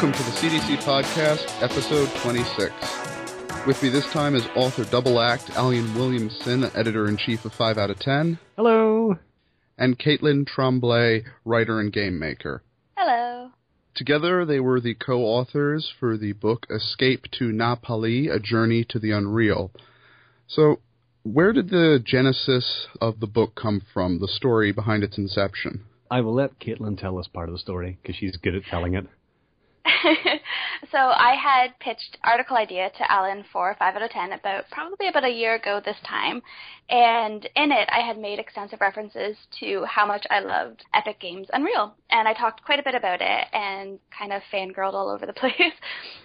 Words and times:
Welcome 0.00 0.24
to 0.24 0.30
the 0.30 0.38
CDC 0.38 0.82
Podcast, 0.82 1.62
episode 1.62 2.08
26. 2.22 3.66
With 3.66 3.82
me 3.82 3.90
this 3.90 4.10
time 4.10 4.34
is 4.34 4.46
author 4.56 4.86
double 4.86 5.20
act 5.20 5.50
Alan 5.50 5.94
Williamson, 5.94 6.64
editor 6.74 7.06
in 7.06 7.18
chief 7.18 7.44
of 7.44 7.52
5 7.52 7.76
out 7.76 7.90
of 7.90 7.98
10. 7.98 8.38
Hello. 8.56 9.18
And 9.76 9.98
Caitlin 9.98 10.46
Tremblay, 10.46 11.24
writer 11.44 11.80
and 11.80 11.92
game 11.92 12.18
maker. 12.18 12.62
Hello. 12.96 13.50
Together, 13.94 14.46
they 14.46 14.58
were 14.58 14.80
the 14.80 14.94
co 14.94 15.20
authors 15.20 15.92
for 16.00 16.16
the 16.16 16.32
book 16.32 16.66
Escape 16.70 17.26
to 17.32 17.52
Na 17.52 17.76
Pali 17.76 18.28
A 18.28 18.38
Journey 18.38 18.86
to 18.88 18.98
the 18.98 19.10
Unreal. 19.10 19.70
So, 20.46 20.80
where 21.24 21.52
did 21.52 21.68
the 21.68 22.02
genesis 22.02 22.86
of 23.02 23.20
the 23.20 23.26
book 23.26 23.54
come 23.54 23.82
from, 23.92 24.18
the 24.18 24.28
story 24.28 24.72
behind 24.72 25.04
its 25.04 25.18
inception? 25.18 25.84
I 26.10 26.22
will 26.22 26.34
let 26.34 26.58
Caitlin 26.58 26.98
tell 26.98 27.18
us 27.18 27.28
part 27.28 27.50
of 27.50 27.52
the 27.52 27.58
story 27.58 27.98
because 28.00 28.16
she's 28.16 28.38
good 28.38 28.54
at 28.54 28.64
telling 28.64 28.94
it. 28.94 29.06
so 30.90 30.98
I 30.98 31.34
had 31.34 31.78
pitched 31.78 32.18
article 32.22 32.56
idea 32.56 32.90
to 32.90 33.12
Alan 33.12 33.44
for 33.52 33.74
five 33.78 33.96
out 33.96 34.02
of 34.02 34.10
ten 34.10 34.32
about 34.32 34.64
probably 34.70 35.08
about 35.08 35.24
a 35.24 35.30
year 35.30 35.54
ago 35.54 35.80
this 35.84 35.96
time, 36.06 36.42
and 36.88 37.48
in 37.56 37.72
it 37.72 37.88
I 37.90 38.00
had 38.00 38.18
made 38.18 38.38
extensive 38.38 38.80
references 38.80 39.36
to 39.60 39.84
how 39.84 40.06
much 40.06 40.26
I 40.30 40.40
loved 40.40 40.84
Epic 40.94 41.20
Games 41.20 41.48
Unreal, 41.52 41.94
and 42.10 42.28
I 42.28 42.34
talked 42.34 42.64
quite 42.64 42.78
a 42.78 42.82
bit 42.82 42.94
about 42.94 43.20
it 43.20 43.46
and 43.52 43.98
kind 44.16 44.32
of 44.32 44.42
fangirled 44.52 44.94
all 44.94 45.08
over 45.08 45.26
the 45.26 45.32
place, 45.40 45.74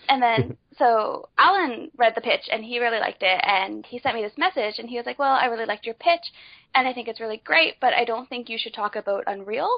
and 0.10 0.22
then 0.22 0.58
so 0.78 1.30
Alan 1.38 1.92
read 1.98 2.14
the 2.16 2.22
pitch 2.22 2.48
and 2.52 2.64
he 2.64 2.80
really 2.80 3.00
liked 3.00 3.22
it, 3.24 3.42
and 3.44 3.86
he 3.86 4.00
sent 4.00 4.16
me 4.16 4.22
this 4.22 4.38
message 4.38 4.76
and 4.80 4.90
he 4.90 4.98
was 4.98 5.06
like, 5.06 5.20
well 5.20 5.32
I 5.32 5.46
really 5.46 5.66
liked 5.66 5.86
your 5.86 5.96
pitch, 5.96 6.32
and 6.74 6.88
I 6.88 6.94
think 6.94 7.08
it's 7.08 7.20
really 7.20 7.42
great, 7.44 7.76
but 7.80 7.94
I 7.94 8.06
don't 8.06 8.28
think 8.30 8.50
you 8.50 8.58
should 8.60 8.74
talk 8.74 8.96
about 8.96 9.24
Unreal, 9.28 9.70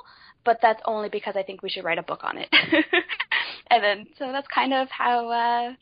but 0.43 0.59
that's 0.61 0.81
only 0.85 1.09
because 1.09 1.35
I 1.35 1.43
think 1.43 1.61
we 1.61 1.69
should 1.69 1.83
write 1.83 1.99
a 1.99 2.03
book 2.03 2.21
on 2.23 2.37
it. 2.37 2.49
and 3.69 3.83
then 3.83 4.07
so 4.17 4.31
that's 4.31 4.47
kind 4.53 4.73
of 4.73 4.87
how 4.89 5.29
uh, 5.29 5.73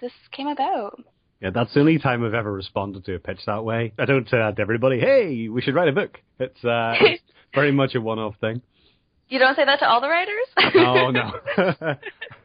this 0.00 0.12
came 0.32 0.48
about. 0.48 1.02
Yeah, 1.40 1.50
that's 1.50 1.74
the 1.74 1.80
only 1.80 1.98
time 1.98 2.24
I've 2.24 2.34
ever 2.34 2.52
responded 2.52 3.04
to 3.06 3.16
a 3.16 3.18
pitch 3.18 3.40
that 3.46 3.64
way. 3.64 3.92
I 3.98 4.04
don't 4.04 4.28
say 4.28 4.38
that 4.38 4.54
to 4.56 4.62
everybody. 4.62 5.00
Hey, 5.00 5.48
we 5.48 5.60
should 5.60 5.74
write 5.74 5.88
a 5.88 5.92
book. 5.92 6.18
It's, 6.38 6.64
uh, 6.64 6.94
it's 7.00 7.22
very 7.52 7.72
much 7.72 7.96
a 7.96 8.00
one-off 8.00 8.36
thing. 8.40 8.62
You 9.28 9.40
don't 9.40 9.56
say 9.56 9.64
that 9.64 9.80
to 9.80 9.88
all 9.88 10.00
the 10.00 10.08
writers? 10.08 10.46
no, 10.74 11.10
no. 11.10 11.32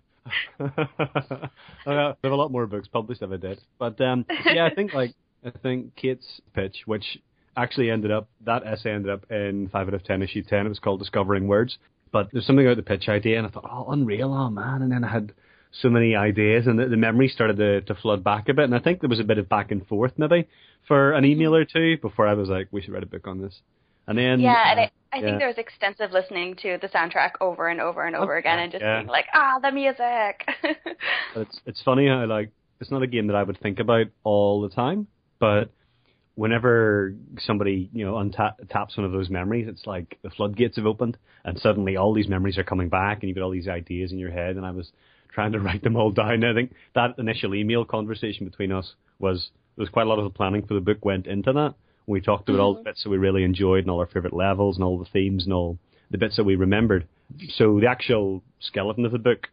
I 0.60 1.50
have 1.86 2.18
a 2.24 2.36
lot 2.36 2.52
more 2.52 2.68
books 2.68 2.88
published 2.88 3.22
if 3.22 3.32
I 3.32 3.38
did. 3.38 3.62
But 3.80 4.00
um, 4.02 4.26
yeah, 4.46 4.66
I 4.66 4.74
think 4.74 4.94
like 4.94 5.14
I 5.46 5.52
think 5.52 5.96
Kate's 5.96 6.42
pitch, 6.54 6.84
which 6.86 7.20
actually 7.56 7.90
ended 7.90 8.12
up 8.12 8.28
that 8.46 8.66
essay 8.66 8.92
ended 8.92 9.12
up 9.12 9.30
in 9.32 9.70
five 9.70 9.88
out 9.88 9.94
of 9.94 10.04
ten 10.04 10.22
issue 10.22 10.44
ten. 10.44 10.66
It 10.66 10.70
was 10.70 10.80
called 10.80 11.00
Discovering 11.00 11.48
Words. 11.48 11.78
But 12.12 12.30
there's 12.32 12.46
something 12.46 12.66
about 12.66 12.78
the 12.78 12.84
pitch 12.84 13.10
idea, 13.10 13.38
and 13.38 13.46
I 13.46 13.50
thought, 13.50 13.70
oh, 13.70 13.92
unreal, 13.92 14.34
oh 14.34 14.50
man! 14.50 14.82
And 14.82 14.92
then 14.92 15.04
I 15.04 15.12
had 15.12 15.34
so 15.82 15.90
many 15.90 16.16
ideas, 16.16 16.66
and 16.66 16.80
the, 16.80 16.86
the 16.86 16.98
memory 16.98 17.28
started 17.28 17.58
to, 17.58 17.82
to 17.82 17.96
flood 17.96 18.24
back 18.24 18.48
a 18.50 18.54
bit. 18.54 18.66
And 18.66 18.76
I 18.76 18.80
think 18.80 19.02
there 19.02 19.10
was 19.10 19.20
a 19.20 19.26
bit 19.26 19.38
of 19.38 19.50
back 19.50 19.72
and 19.72 19.86
forth 19.88 20.14
maybe 20.18 20.48
for 20.88 21.12
an 21.12 21.26
email 21.26 21.54
or 21.54 21.66
two 21.66 21.98
before 21.98 22.28
I 22.28 22.34
was 22.34 22.48
like, 22.48 22.70
we 22.72 22.82
should 22.82 22.94
write 22.94 23.04
a 23.04 23.08
book 23.08 23.28
on 23.28 23.42
this. 23.42 23.62
And 24.08 24.18
then 24.18 24.40
yeah, 24.40 24.52
uh, 24.52 24.72
and 24.72 24.80
I, 24.80 24.92
I 25.12 25.18
yeah. 25.18 25.22
think 25.22 25.40
there 25.40 25.48
was 25.48 25.58
extensive 25.58 26.12
listening 26.12 26.56
to 26.62 26.78
the 26.82 26.88
soundtrack 26.88 27.32
over 27.42 27.68
and 27.68 27.82
over 27.82 28.06
and 28.06 28.16
over 28.16 28.38
okay, 28.38 28.48
again, 28.48 28.60
and 28.60 28.72
just 28.72 28.82
yeah. 28.82 29.00
being 29.00 29.08
like, 29.08 29.26
ah, 29.34 29.60
the 29.62 29.72
music. 29.72 30.48
it's 31.36 31.62
it's 31.66 31.82
funny 31.84 32.08
how 32.08 32.26
like 32.26 32.52
it's 32.80 32.92
not 32.92 33.04
a 33.04 33.08
game 33.08 33.28
that 33.28 33.36
I 33.36 33.44
would 33.44 33.60
think 33.60 33.80
about 33.80 34.08
all 34.24 34.62
the 34.62 34.70
time, 34.70 35.08
but 35.40 35.72
whenever 36.36 37.16
somebody 37.40 37.90
you 37.94 38.06
know 38.06 38.14
untaps 38.14 38.96
one 38.96 39.06
of 39.06 39.12
those 39.12 39.30
memories, 39.30 39.68
it's 39.68 39.86
like 39.86 40.18
the 40.22 40.30
floodgates 40.30 40.78
have 40.78 40.86
opened, 40.86 41.18
and 41.44 41.60
suddenly 41.60 41.98
all 41.98 42.14
these 42.14 42.30
memories 42.30 42.58
are 42.58 42.64
coming 42.64 42.90
back, 42.90 43.20
and 43.22 43.30
you've 43.30 43.36
got 43.36 43.44
all 43.44 43.52
these 43.52 43.68
ideas 43.68 44.12
in 44.12 44.20
your 44.20 44.32
head. 44.32 44.56
And 44.56 44.66
I 44.66 44.72
was 44.72 44.92
trying 45.34 45.52
to 45.52 45.60
write 45.62 45.84
them 45.84 45.96
all 45.96 46.12
down. 46.12 46.44
I 46.44 46.54
think 46.54 46.74
that 46.96 47.16
initial 47.18 47.54
email 47.56 47.84
conversation 47.84 48.46
between 48.46 48.72
us 48.72 48.94
was 49.20 49.50
there 49.76 49.84
was 49.84 49.90
quite 49.90 50.06
a 50.06 50.10
lot 50.10 50.20
of 50.20 50.24
the 50.24 50.36
planning 50.36 50.66
for 50.66 50.76
the 50.76 50.80
book 50.80 51.04
went 51.04 51.28
into 51.28 51.52
that. 51.54 51.76
We 52.08 52.22
talked 52.22 52.50
about 52.50 52.54
mm-hmm. 52.54 52.62
all 52.62 52.74
the 52.74 52.80
mm-hmm. 52.80 52.86
bits 52.86 53.04
that 53.04 53.10
we 53.10 53.18
really 53.18 53.44
enjoyed 53.44 53.82
and 53.82 53.92
all 53.92 54.00
our 54.00 54.08
favorite 54.08 54.34
levels 54.34 54.78
and 54.78 54.84
all 54.84 54.98
the 54.98 55.10
themes 55.12 55.44
and 55.44 55.54
all 55.54 55.78
the 56.10 56.18
bits 56.18 56.38
that 56.38 56.46
we 56.46 56.56
remembered. 56.56 57.08
So 57.56 57.80
the 57.80 57.88
actual 57.88 58.42
skeleton 58.60 59.06
of 59.06 59.12
the 59.12 59.20
book 59.20 59.48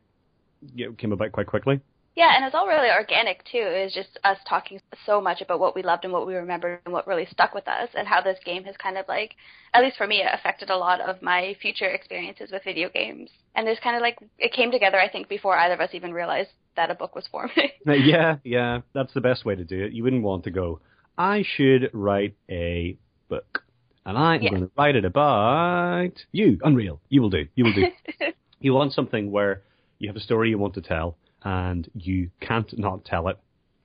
you 0.75 0.87
know, 0.87 0.93
came 0.93 1.13
about 1.13 1.33
quite 1.33 1.49
quickly. 1.49 1.81
Yeah, 2.17 2.37
and 2.37 2.45
it's 2.45 2.55
all 2.55 2.69
really 2.69 2.91
organic 2.91 3.45
too. 3.45 3.59
It 3.59 3.85
was 3.85 3.93
just 3.93 4.19
us 4.23 4.39
talking 4.49 4.81
so 5.05 5.21
much 5.21 5.41
about 5.41 5.59
what 5.59 5.75
we 5.75 5.83
loved 5.83 6.05
and 6.05 6.13
what 6.13 6.29
we 6.29 6.35
remembered 6.37 6.79
and 6.85 6.95
what 6.95 7.09
really 7.09 7.27
stuck 7.27 7.55
with 7.55 7.67
us, 7.67 7.89
and 7.95 8.07
how 8.07 8.21
this 8.21 8.39
game 8.45 8.63
has 8.65 8.77
kind 8.77 8.97
of 8.97 9.07
like, 9.09 9.35
at 9.73 9.83
least 9.83 9.97
for 9.97 10.07
me, 10.07 10.21
it 10.21 10.29
affected 10.33 10.71
a 10.71 10.77
lot 10.77 11.01
of 11.01 11.21
my 11.23 11.57
future 11.61 11.89
experiences 11.89 12.53
with 12.53 12.63
video 12.63 12.89
games. 12.89 13.31
And 13.57 13.67
there's 13.67 13.81
kind 13.83 13.97
of 13.97 14.03
like 14.03 14.19
it 14.39 14.53
came 14.53 14.71
together, 14.71 14.99
I 14.99 15.09
think, 15.09 15.29
before 15.29 15.57
either 15.57 15.75
of 15.75 15.81
us 15.81 15.91
even 15.93 16.13
realized 16.13 16.51
that 16.77 16.91
a 16.91 16.95
book 16.95 17.17
was 17.17 17.27
forming. 17.31 17.71
yeah, 17.87 18.37
yeah, 18.45 18.83
that's 18.93 19.13
the 19.13 19.21
best 19.21 19.45
way 19.45 19.57
to 19.57 19.65
do 19.65 19.85
it. 19.85 19.93
You 19.93 20.05
wouldn't 20.05 20.23
want 20.23 20.45
to 20.45 20.53
go, 20.53 20.81
I 21.17 21.45
should 21.57 21.91
write 21.93 22.35
a 22.51 22.99
book, 23.29 23.65
and 24.05 24.19
I'm 24.19 24.43
yeah. 24.43 24.51
going 24.51 24.63
to 24.63 24.71
write 24.77 24.97
it 24.97 25.05
about 25.05 26.13
you, 26.33 26.59
Unreal. 26.63 27.01
You 27.09 27.23
will 27.23 27.31
do. 27.31 27.47
You 27.55 27.65
will 27.65 27.73
do. 27.73 27.87
you 28.61 28.75
want 28.75 28.93
something 28.93 29.31
where 29.31 29.63
you 29.99 30.09
have 30.09 30.17
a 30.17 30.21
story 30.21 30.51
you 30.51 30.59
want 30.59 30.75
to 30.75 30.81
tell 30.81 31.17
and 31.45 31.89
you 31.95 32.31
can't 32.41 32.77
not 32.79 33.05
tell 33.05 33.29
it. 33.29 33.39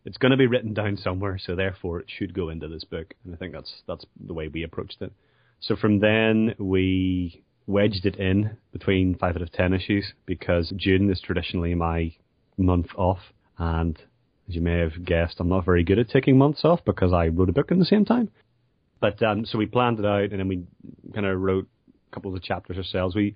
It's 0.05 0.17
going 0.17 0.31
to 0.31 0.37
be 0.37 0.47
written 0.47 0.73
down 0.73 0.97
somewhere, 0.97 1.37
so 1.37 1.55
therefore 1.55 1.99
it 1.99 2.07
should 2.07 2.33
go 2.33 2.49
into 2.49 2.67
this 2.67 2.83
book. 2.83 3.13
And 3.23 3.33
I 3.33 3.37
think 3.37 3.53
that's 3.53 3.83
that's 3.87 4.05
the 4.25 4.33
way 4.33 4.47
we 4.47 4.63
approached 4.63 5.01
it. 5.01 5.11
So 5.59 5.75
from 5.75 5.99
then 5.99 6.55
we 6.57 7.43
wedged 7.67 8.05
it 8.05 8.15
in 8.15 8.57
between 8.71 9.15
five 9.15 9.35
out 9.35 9.41
of 9.41 9.51
ten 9.51 9.73
issues 9.73 10.13
because 10.25 10.73
June 10.75 11.11
is 11.11 11.21
traditionally 11.21 11.75
my 11.75 12.15
month 12.57 12.87
off, 12.95 13.19
and 13.57 13.99
as 14.49 14.55
you 14.55 14.61
may 14.61 14.79
have 14.79 15.05
guessed, 15.05 15.35
I'm 15.39 15.49
not 15.49 15.65
very 15.65 15.83
good 15.83 15.99
at 15.99 16.09
taking 16.09 16.37
months 16.37 16.61
off 16.63 16.83
because 16.85 17.13
I 17.13 17.27
wrote 17.27 17.49
a 17.49 17.53
book 17.53 17.71
in 17.71 17.79
the 17.79 17.85
same 17.85 18.05
time. 18.05 18.29
But 18.99 19.21
um, 19.23 19.45
so 19.45 19.57
we 19.57 19.65
planned 19.65 19.99
it 19.99 20.05
out, 20.05 20.31
and 20.31 20.39
then 20.39 20.47
we 20.47 20.63
kind 21.13 21.25
of 21.25 21.39
wrote 21.39 21.67
a 22.11 22.13
couple 22.13 22.33
of 22.33 22.41
the 22.41 22.45
chapters 22.45 22.77
ourselves. 22.77 23.15
We 23.15 23.35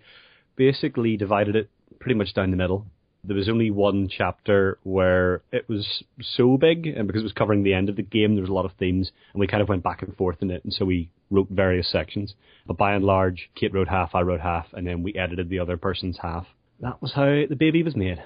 basically 0.55 1.15
divided 1.15 1.55
it 1.55 1.69
pretty 1.99 2.15
much 2.15 2.33
down 2.33 2.51
the 2.51 2.57
middle 2.57 2.85
there 3.23 3.37
was 3.37 3.47
only 3.47 3.71
one 3.71 4.09
chapter 4.09 4.77
where 4.83 5.41
it 5.51 5.67
was 5.69 6.03
so 6.21 6.57
big, 6.57 6.87
and 6.87 7.07
because 7.07 7.21
it 7.21 7.25
was 7.25 7.33
covering 7.33 7.63
the 7.63 7.73
end 7.73 7.89
of 7.89 7.95
the 7.95 8.03
game, 8.03 8.35
there 8.35 8.41
was 8.41 8.49
a 8.49 8.53
lot 8.53 8.65
of 8.65 8.73
themes, 8.77 9.11
and 9.33 9.39
we 9.39 9.47
kind 9.47 9.61
of 9.61 9.69
went 9.69 9.83
back 9.83 10.01
and 10.01 10.15
forth 10.17 10.37
in 10.41 10.51
it, 10.51 10.63
and 10.63 10.73
so 10.73 10.83
we 10.83 11.09
wrote 11.31 11.47
various 11.49 11.89
sections. 11.89 12.35
But 12.67 12.77
by 12.77 12.93
and 12.93 13.05
large, 13.05 13.49
Kate 13.55 13.73
wrote 13.73 13.87
half, 13.87 14.13
I 14.13 14.21
wrote 14.21 14.41
half, 14.41 14.67
and 14.73 14.85
then 14.85 15.03
we 15.03 15.15
edited 15.15 15.49
the 15.49 15.59
other 15.59 15.77
person's 15.77 16.17
half. 16.21 16.45
That 16.81 17.01
was 17.01 17.13
how 17.13 17.43
the 17.47 17.55
baby 17.57 17.81
was 17.81 17.95
made. 17.95 18.21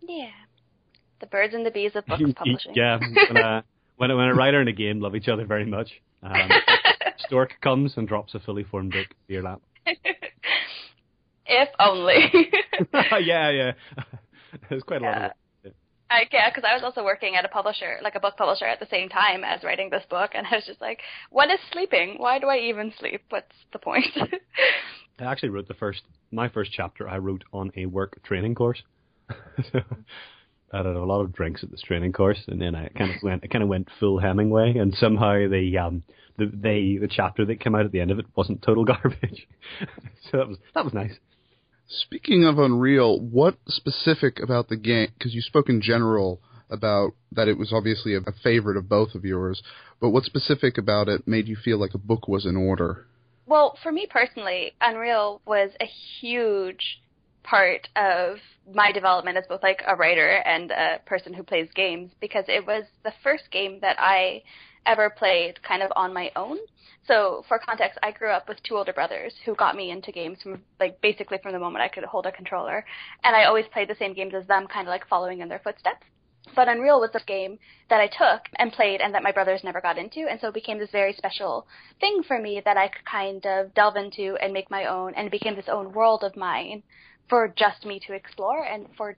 Yeah. 0.00 0.30
The 1.20 1.26
birds 1.26 1.54
and 1.54 1.64
the 1.64 1.70
bees 1.70 1.92
of 1.94 2.06
books 2.06 2.22
publishing. 2.36 2.72
yeah. 2.74 2.98
When 2.98 3.36
a, 3.36 3.64
when, 3.96 4.10
a, 4.10 4.16
when 4.16 4.28
a 4.28 4.34
writer 4.34 4.60
and 4.60 4.68
a 4.68 4.72
game 4.72 5.00
love 5.00 5.14
each 5.14 5.28
other 5.28 5.46
very 5.46 5.64
much, 5.64 5.88
um, 6.22 6.48
Stork 7.18 7.54
comes 7.62 7.94
and 7.96 8.06
drops 8.08 8.34
a 8.34 8.40
fully 8.40 8.64
formed 8.64 8.92
book 8.92 9.06
in 9.28 9.34
your 9.34 9.42
lap. 9.42 9.60
If 11.46 11.68
only. 11.78 12.50
yeah, 13.20 13.50
yeah. 13.50 13.72
There's 14.70 14.82
quite 14.82 15.02
a 15.02 15.04
yeah. 15.04 15.10
lot 15.10 15.16
of 15.18 15.30
it. 15.30 15.36
I, 16.10 16.22
yeah, 16.32 16.48
because 16.48 16.64
I 16.66 16.74
was 16.74 16.82
also 16.82 17.04
working 17.04 17.34
at 17.36 17.44
a 17.44 17.48
publisher, 17.48 17.98
like 18.02 18.14
a 18.14 18.20
book 18.20 18.36
publisher, 18.36 18.66
at 18.66 18.80
the 18.80 18.86
same 18.90 19.08
time 19.08 19.42
as 19.44 19.62
writing 19.62 19.90
this 19.90 20.04
book, 20.08 20.30
and 20.34 20.46
I 20.46 20.56
was 20.56 20.64
just 20.66 20.80
like, 20.80 21.00
"What 21.30 21.50
is 21.50 21.58
sleeping? 21.72 22.14
Why 22.18 22.38
do 22.38 22.46
I 22.46 22.58
even 22.58 22.92
sleep? 22.98 23.22
What's 23.28 23.54
the 23.72 23.78
point?" 23.78 24.06
I 25.18 25.24
actually 25.24 25.50
wrote 25.50 25.68
the 25.68 25.74
first, 25.74 26.02
my 26.30 26.48
first 26.48 26.72
chapter. 26.72 27.08
I 27.08 27.18
wrote 27.18 27.44
on 27.52 27.72
a 27.76 27.86
work 27.86 28.22
training 28.22 28.54
course. 28.54 28.82
I 29.28 29.34
had 30.78 30.86
a 30.86 31.04
lot 31.04 31.20
of 31.20 31.32
drinks 31.32 31.62
at 31.62 31.70
this 31.70 31.82
training 31.82 32.12
course, 32.12 32.42
and 32.48 32.60
then 32.60 32.74
I 32.74 32.88
kind 32.88 33.10
of 33.10 33.22
went, 33.22 33.44
I 33.44 33.46
kind 33.48 33.62
of 33.62 33.68
went 33.68 33.88
full 34.00 34.18
Hemingway, 34.18 34.76
and 34.78 34.94
somehow 34.94 35.48
the 35.48 35.78
um, 35.78 36.02
the 36.38 36.46
they 36.46 36.98
the 37.00 37.08
chapter 37.08 37.44
that 37.46 37.60
came 37.60 37.74
out 37.74 37.84
at 37.84 37.92
the 37.92 38.00
end 38.00 38.10
of 38.10 38.18
it 38.18 38.26
wasn't 38.34 38.62
total 38.62 38.84
garbage. 38.84 39.46
so 40.30 40.38
that 40.38 40.48
was 40.48 40.58
that 40.74 40.84
was 40.84 40.94
nice. 40.94 41.12
Speaking 41.86 42.44
of 42.44 42.58
Unreal, 42.58 43.20
what 43.20 43.58
specific 43.66 44.40
about 44.42 44.68
the 44.68 44.76
game? 44.76 45.08
Because 45.16 45.34
you 45.34 45.42
spoke 45.42 45.68
in 45.68 45.82
general 45.82 46.40
about 46.70 47.12
that 47.32 47.46
it 47.46 47.58
was 47.58 47.72
obviously 47.72 48.14
a, 48.14 48.18
a 48.18 48.32
favorite 48.42 48.78
of 48.78 48.88
both 48.88 49.14
of 49.14 49.24
yours, 49.24 49.62
but 50.00 50.10
what 50.10 50.24
specific 50.24 50.78
about 50.78 51.08
it 51.08 51.28
made 51.28 51.46
you 51.46 51.56
feel 51.56 51.78
like 51.78 51.94
a 51.94 51.98
book 51.98 52.26
was 52.26 52.46
in 52.46 52.56
order? 52.56 53.06
Well, 53.46 53.78
for 53.82 53.92
me 53.92 54.06
personally, 54.08 54.72
Unreal 54.80 55.42
was 55.46 55.70
a 55.80 55.86
huge 56.20 57.02
part 57.44 57.88
of 57.94 58.38
my 58.72 58.90
development 58.90 59.36
as 59.36 59.44
both 59.46 59.62
like 59.62 59.82
a 59.86 59.94
writer 59.94 60.42
and 60.46 60.70
a 60.70 60.98
person 61.06 61.32
who 61.32 61.42
plays 61.42 61.68
games 61.74 62.10
because 62.20 62.44
it 62.48 62.66
was 62.66 62.84
the 63.04 63.12
first 63.22 63.44
game 63.52 63.78
that 63.82 63.96
I 64.00 64.42
ever 64.86 65.10
played 65.10 65.62
kind 65.62 65.82
of 65.82 65.92
on 65.96 66.12
my 66.12 66.30
own. 66.36 66.58
So 67.06 67.44
for 67.48 67.58
context, 67.58 67.98
I 68.02 68.12
grew 68.12 68.30
up 68.30 68.48
with 68.48 68.62
two 68.62 68.76
older 68.76 68.92
brothers 68.92 69.34
who 69.44 69.54
got 69.54 69.76
me 69.76 69.90
into 69.90 70.10
games 70.10 70.38
from 70.42 70.62
like 70.80 71.00
basically 71.02 71.38
from 71.42 71.52
the 71.52 71.58
moment 71.58 71.82
I 71.82 71.88
could 71.88 72.04
hold 72.04 72.26
a 72.26 72.32
controller, 72.32 72.84
and 73.22 73.36
I 73.36 73.44
always 73.44 73.66
played 73.72 73.88
the 73.88 73.96
same 73.98 74.14
games 74.14 74.34
as 74.34 74.46
them, 74.46 74.66
kind 74.66 74.86
of 74.86 74.90
like 74.90 75.06
following 75.06 75.40
in 75.40 75.48
their 75.48 75.60
footsteps. 75.62 76.06
But 76.54 76.68
Unreal 76.68 77.00
was 77.00 77.10
the 77.12 77.20
game 77.26 77.58
that 77.88 78.00
I 78.00 78.06
took 78.06 78.42
and 78.56 78.72
played 78.72 79.00
and 79.00 79.14
that 79.14 79.22
my 79.22 79.32
brothers 79.32 79.64
never 79.64 79.80
got 79.80 79.98
into, 79.98 80.26
and 80.30 80.38
so 80.40 80.48
it 80.48 80.54
became 80.54 80.78
this 80.78 80.90
very 80.90 81.12
special 81.14 81.66
thing 82.00 82.22
for 82.26 82.38
me 82.38 82.60
that 82.64 82.76
I 82.76 82.88
could 82.88 83.04
kind 83.04 83.44
of 83.46 83.74
delve 83.74 83.96
into 83.96 84.36
and 84.40 84.52
make 84.52 84.70
my 84.70 84.86
own, 84.86 85.14
and 85.14 85.26
it 85.26 85.32
became 85.32 85.56
this 85.56 85.68
own 85.68 85.92
world 85.92 86.22
of 86.22 86.36
mine 86.36 86.82
for 87.28 87.48
just 87.48 87.84
me 87.84 88.00
to 88.06 88.12
explore 88.12 88.64
and 88.64 88.86
for 88.96 89.16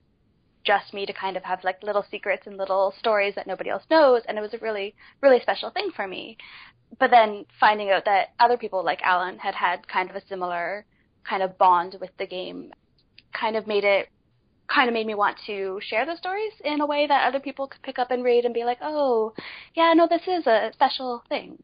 just 0.64 0.92
me 0.92 1.06
to 1.06 1.12
kind 1.12 1.36
of 1.36 1.44
have 1.44 1.62
like 1.64 1.82
little 1.82 2.04
secrets 2.10 2.46
and 2.46 2.56
little 2.56 2.92
stories 2.98 3.34
that 3.36 3.46
nobody 3.46 3.70
else 3.70 3.84
knows, 3.90 4.22
and 4.26 4.36
it 4.36 4.40
was 4.40 4.54
a 4.54 4.58
really, 4.58 4.94
really 5.20 5.40
special 5.40 5.70
thing 5.70 5.90
for 5.94 6.06
me. 6.06 6.36
But 6.98 7.10
then 7.10 7.46
finding 7.58 7.90
out 7.90 8.04
that 8.04 8.28
other 8.38 8.56
people 8.56 8.84
like 8.84 9.02
Alan 9.02 9.38
had 9.38 9.54
had 9.54 9.86
kind 9.88 10.10
of 10.10 10.16
a 10.16 10.26
similar 10.28 10.84
kind 11.28 11.42
of 11.42 11.58
bond 11.58 11.96
with 12.00 12.10
the 12.18 12.26
game 12.26 12.72
kind 13.32 13.56
of 13.56 13.66
made 13.66 13.84
it 13.84 14.08
kind 14.68 14.88
of 14.88 14.94
made 14.94 15.06
me 15.06 15.14
want 15.14 15.38
to 15.46 15.80
share 15.82 16.04
the 16.04 16.16
stories 16.16 16.52
in 16.64 16.80
a 16.80 16.86
way 16.86 17.06
that 17.06 17.28
other 17.28 17.40
people 17.40 17.68
could 17.68 17.82
pick 17.82 17.98
up 17.98 18.10
and 18.10 18.24
read 18.24 18.44
and 18.44 18.52
be 18.52 18.64
like, 18.64 18.78
oh, 18.82 19.32
yeah, 19.74 19.92
no, 19.94 20.08
this 20.08 20.22
is 20.26 20.46
a 20.46 20.70
special 20.72 21.22
thing. 21.28 21.62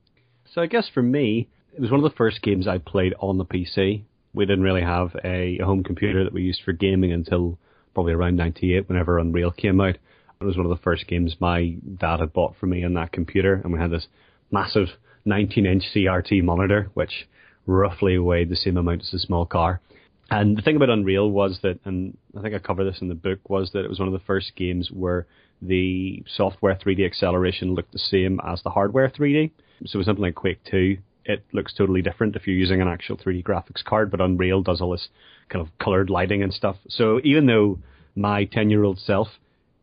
So 0.55 0.61
I 0.61 0.67
guess 0.67 0.89
for 0.93 1.03
me, 1.03 1.49
it 1.75 1.81
was 1.81 1.91
one 1.91 1.99
of 1.99 2.09
the 2.09 2.17
first 2.17 2.43
games 2.43 2.69
I 2.69 2.79
played 2.79 3.15
on 3.19 3.39
the 3.39 3.45
PC. 3.45 4.03
We 4.35 4.47
didn't 4.47 4.65
really 4.65 4.83
have 4.83 5.15
a, 5.25 5.59
a 5.61 5.65
home 5.65 5.85
computer 5.85 6.25
that 6.25 6.33
we 6.33 6.43
used 6.43 6.63
for 6.65 6.73
gaming 6.73 7.13
until 7.13 7.59
probably 7.95 8.13
around 8.13 8.37
98 8.37 8.89
whenever 8.89 9.19
Unreal 9.19 9.51
came 9.51 9.81
out. 9.81 9.97
It 10.41 10.45
was 10.45 10.57
one 10.57 10.67
of 10.67 10.71
the 10.71 10.83
first 10.83 11.07
games 11.07 11.37
my 11.39 11.77
dad 11.99 12.21
had 12.21 12.33
bought 12.33 12.57
for 12.59 12.67
me 12.67 12.85
on 12.85 12.95
that 12.95 13.13
computer 13.13 13.61
and 13.63 13.73
we 13.73 13.79
had 13.79 13.91
this 13.91 14.07
massive 14.51 14.89
19 15.25 15.67
inch 15.67 15.85
CRT 15.95 16.43
monitor 16.43 16.91
which 16.95 17.29
roughly 17.67 18.19
weighed 18.19 18.49
the 18.49 18.57
same 18.57 18.77
amount 18.77 19.03
as 19.03 19.15
a 19.15 19.19
small 19.19 19.47
car. 19.47 19.81
And 20.31 20.57
the 20.57 20.63
thing 20.63 20.77
about 20.77 20.89
Unreal 20.89 21.31
was 21.31 21.59
that, 21.63 21.79
and 21.85 22.17
I 22.37 22.41
think 22.41 22.55
I 22.55 22.59
cover 22.59 22.85
this 22.85 23.03
in 23.03 23.09
the 23.09 23.15
book, 23.15 23.51
was 23.51 23.71
that 23.73 23.85
it 23.85 23.89
was 23.89 23.99
one 23.99 24.09
of 24.09 24.15
the 24.15 24.27
first 24.27 24.57
games 24.57 24.91
where 24.91 25.27
the 25.61 26.25
software 26.37 26.75
3D 26.75 27.05
acceleration 27.05 27.75
looked 27.75 27.93
the 27.93 27.99
same 27.99 28.41
as 28.45 28.63
the 28.63 28.71
hardware 28.71 29.09
3D. 29.11 29.51
So 29.85 29.99
with 29.99 30.07
something 30.07 30.23
like 30.23 30.35
Quake 30.35 30.65
2, 30.71 30.97
it 31.25 31.45
looks 31.53 31.73
totally 31.75 32.03
different 32.03 32.37
if 32.37 32.47
you're 32.47 32.57
using 32.57 32.81
an 32.81 32.89
actual 32.89 33.17
3D 33.17 33.43
graphics 33.45 33.85
card, 33.85 34.11
but 34.11 34.21
Unreal 34.21 34.63
does 34.63 34.81
all 34.81 34.91
this 34.91 35.09
kind 35.49 35.65
of 35.67 35.77
colored 35.79 36.11
lighting 36.11 36.43
and 36.43 36.53
stuff. 36.53 36.77
So 36.89 37.21
even 37.25 37.47
though 37.47 37.79
my 38.15 38.45
10 38.45 38.71
year 38.71 38.85
old 38.85 38.99
self 38.99 39.29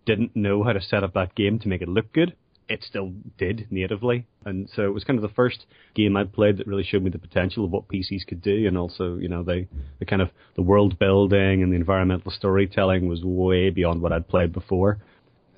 didn't 0.05 0.35
know 0.35 0.63
how 0.63 0.73
to 0.73 0.81
set 0.81 1.03
up 1.03 1.13
that 1.13 1.35
game 1.35 1.59
to 1.59 1.67
make 1.67 1.81
it 1.81 1.87
look 1.87 2.11
good, 2.13 2.35
it 2.67 2.83
still 2.83 3.11
did 3.37 3.67
natively. 3.71 4.27
And 4.45 4.69
so 4.75 4.83
it 4.83 4.93
was 4.93 5.03
kind 5.03 5.17
of 5.17 5.23
the 5.23 5.33
first 5.35 5.65
game 5.95 6.15
I'd 6.15 6.31
played 6.31 6.57
that 6.57 6.67
really 6.67 6.83
showed 6.83 7.03
me 7.03 7.09
the 7.09 7.17
potential 7.17 7.65
of 7.65 7.71
what 7.71 7.87
PCs 7.87 8.27
could 8.27 8.41
do 8.41 8.67
and 8.67 8.77
also, 8.77 9.17
you 9.17 9.27
know, 9.27 9.43
the, 9.43 9.67
the 9.97 10.05
kind 10.05 10.21
of 10.21 10.29
the 10.55 10.61
world 10.61 10.99
building 10.99 11.63
and 11.63 11.71
the 11.71 11.75
environmental 11.75 12.31
storytelling 12.31 13.07
was 13.07 13.23
way 13.23 13.71
beyond 13.71 14.01
what 14.01 14.13
I'd 14.13 14.27
played 14.27 14.53
before. 14.53 14.99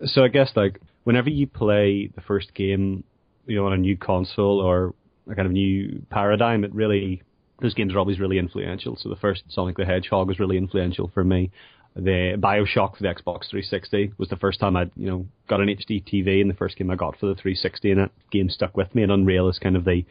So 0.06 0.24
I 0.24 0.30
guess 0.30 0.52
like 0.56 0.80
whenever 1.04 1.30
you 1.30 1.48
play 1.48 2.10
the 2.16 2.22
first 2.22 2.54
game, 2.54 3.04
you 3.46 3.58
know, 3.58 3.66
on 3.66 3.74
a 3.74 3.78
new 3.78 3.98
console 3.98 4.60
or 4.62 4.94
a 5.32 5.36
kind 5.36 5.46
of 5.46 5.52
new 5.52 6.02
paradigm, 6.10 6.64
it 6.64 6.74
really 6.74 7.22
those 7.62 7.74
games 7.76 7.94
are 7.94 8.00
always 8.00 8.20
really 8.20 8.40
influential. 8.40 8.98
So 8.98 9.10
the 9.10 9.16
first 9.16 9.44
Sonic 9.50 9.78
the 9.78 9.86
Hedgehog 9.86 10.28
was 10.28 10.40
really 10.40 10.58
influential 10.58 11.12
for 11.14 11.24
me. 11.24 11.52
The 11.96 12.38
Bioshock 12.38 12.96
for 12.96 13.04
the 13.04 13.10
Xbox 13.10 13.50
360 13.50 14.14
was 14.18 14.30
the 14.30 14.38
first 14.38 14.60
time 14.60 14.78
I, 14.78 14.90
you 14.96 15.10
know, 15.10 15.26
got 15.50 15.60
an 15.60 15.68
HD 15.68 16.04
TV 16.04 16.40
and 16.40 16.50
the 16.50 16.56
first 16.56 16.78
game 16.78 16.90
I 16.90 16.96
got 16.96 17.20
for 17.20 17.26
the 17.26 17.36
360, 17.36 17.92
and 17.92 18.00
that 18.02 18.12
game 18.32 18.50
stuck 18.50 18.78
with 18.78 18.94
me. 18.96 19.04
And 19.04 19.12
Unreal 19.12 19.50
is 19.50 19.60
kind 19.60 19.76
of 19.76 19.84
the 19.84 20.06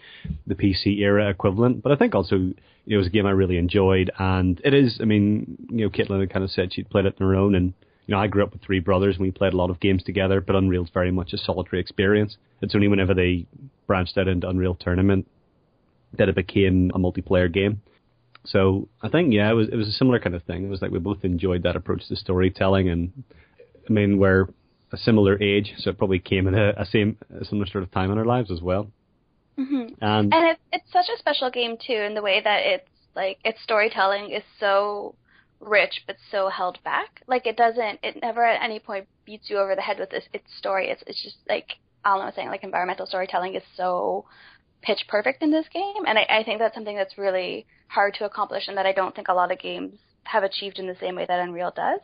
the 0.47 0.55
PC 0.55 0.99
era 0.99 1.29
equivalent. 1.31 1.83
But 1.83 1.93
I 1.93 1.97
think 1.97 2.15
also, 2.15 2.53
it 2.87 2.97
was 2.97 3.07
a 3.07 3.11
game 3.11 3.27
I 3.27 3.31
really 3.31 3.57
enjoyed, 3.57 4.11
and 4.19 4.61
it 4.63 4.75
is. 4.75 4.99
I 5.01 5.05
mean, 5.05 5.57
you 5.71 5.87
know, 5.87 5.91
Caitlin 5.91 6.21
had 6.21 6.31
kind 6.31 6.45
of 6.45 6.51
said 6.51 6.75
she'd 6.75 6.91
played 6.91 7.07
it 7.07 7.17
on 7.19 7.27
her 7.27 7.35
own, 7.35 7.55
and 7.55 7.73
you 8.07 8.17
know, 8.17 8.21
I 8.21 8.27
grew 8.27 8.43
up 8.43 8.53
with 8.53 8.63
three 8.63 8.81
brothers 8.81 9.15
and 9.15 9.23
we 9.23 9.31
played 9.31 9.53
a 9.53 9.57
lot 9.57 9.71
of 9.71 9.79
games 9.79 10.03
together. 10.03 10.41
But 10.41 10.57
Unreal's 10.57 10.91
very 10.93 11.13
much 11.13 11.33
a 11.33 11.39
solitary 11.39 11.81
experience. 11.81 12.37
It's 12.61 12.75
only 12.75 12.89
whenever 12.89 13.15
they 13.15 13.47
branched 13.91 14.17
out 14.17 14.29
into 14.29 14.49
Unreal 14.49 14.77
Tournament 14.77 15.27
that 16.17 16.29
it 16.29 16.37
became 16.37 16.93
a 16.95 16.99
multiplayer 17.01 17.53
game. 17.53 17.83
So 18.47 18.89
I 19.03 19.09
think 19.09 19.35
yeah, 19.35 19.51
it 19.51 19.55
was 19.55 19.69
it 19.69 19.75
was 19.75 19.89
a 19.89 19.93
similar 20.01 20.21
kind 20.21 20.37
of 20.37 20.45
thing. 20.45 20.65
It 20.65 20.71
was 20.71 20.81
like 20.81 20.93
we 20.93 21.01
both 21.01 21.25
enjoyed 21.25 21.65
that 21.65 21.75
approach 21.75 22.07
to 22.07 22.15
storytelling, 22.15 22.89
and 22.89 23.25
I 23.89 23.93
mean 23.93 24.19
we're 24.19 24.47
a 24.93 24.97
similar 24.97 25.43
age, 25.43 25.75
so 25.79 25.91
it 25.91 25.99
probably 25.99 26.21
came 26.21 26.47
in 26.47 26.55
a, 26.55 26.69
a 26.77 26.87
same 26.87 27.19
a 27.41 27.45
similar 27.45 27.67
sort 27.67 27.83
of 27.83 27.91
time 27.91 28.13
in 28.13 28.19
our 28.19 28.25
lives 28.25 28.53
as 28.53 28.61
well. 28.61 28.93
Mm-hmm. 29.59 29.95
And 30.01 30.33
and 30.33 30.45
it's 30.53 30.61
it's 30.73 30.93
such 30.93 31.09
a 31.13 31.19
special 31.19 31.51
game 31.51 31.77
too 31.85 32.01
in 32.09 32.15
the 32.15 32.23
way 32.23 32.41
that 32.43 32.61
it's 32.65 32.89
like 33.17 33.39
its 33.45 33.59
storytelling 33.61 34.31
is 34.31 34.45
so 34.61 35.17
rich 35.59 36.05
but 36.07 36.17
so 36.31 36.49
held 36.49 36.79
back. 36.85 37.23
Like 37.27 37.45
it 37.45 37.57
doesn't, 37.57 37.99
it 38.05 38.23
never 38.23 38.45
at 38.45 38.63
any 38.63 38.79
point 38.79 39.09
beats 39.27 39.51
you 39.51 39.59
over 39.59 39.75
the 39.75 39.83
head 39.83 39.99
with 39.99 40.11
this 40.11 40.29
its 40.33 40.47
story. 40.57 40.91
It's 40.91 41.03
it's 41.09 41.23
just 41.23 41.39
like 41.49 41.71
Alan 42.05 42.27
was 42.27 42.35
saying, 42.35 42.49
like 42.49 42.65
environmental 42.65 43.07
storytelling 43.07 43.55
is 43.55 43.63
so 43.77 44.25
pitch 44.83 45.05
perfect 45.09 45.43
in 45.43 45.51
this 45.51 45.67
game, 45.73 46.05
and 46.07 46.19
I, 46.19 46.27
I 46.41 46.45
think 46.45 46.59
that's 46.59 46.75
something 46.75 46.97
that's 46.97 47.19
really 47.19 47.67
hard 47.89 48.15
to 48.15 48.25
accomplish, 48.25 48.69
and 48.69 48.77
that 48.77 48.87
I 48.87 48.93
don't 48.93 49.15
think 49.15 49.29
a 49.29 49.35
lot 49.35 49.53
of 49.53 49.59
games 49.59 49.99
have 50.25 50.43
achieved 50.43 50.79
in 50.79 50.87
the 50.87 50.97
same 51.01 51.17
way 51.17 51.27
that 51.27 51.41
Unreal 51.41 51.73
does. 51.75 52.01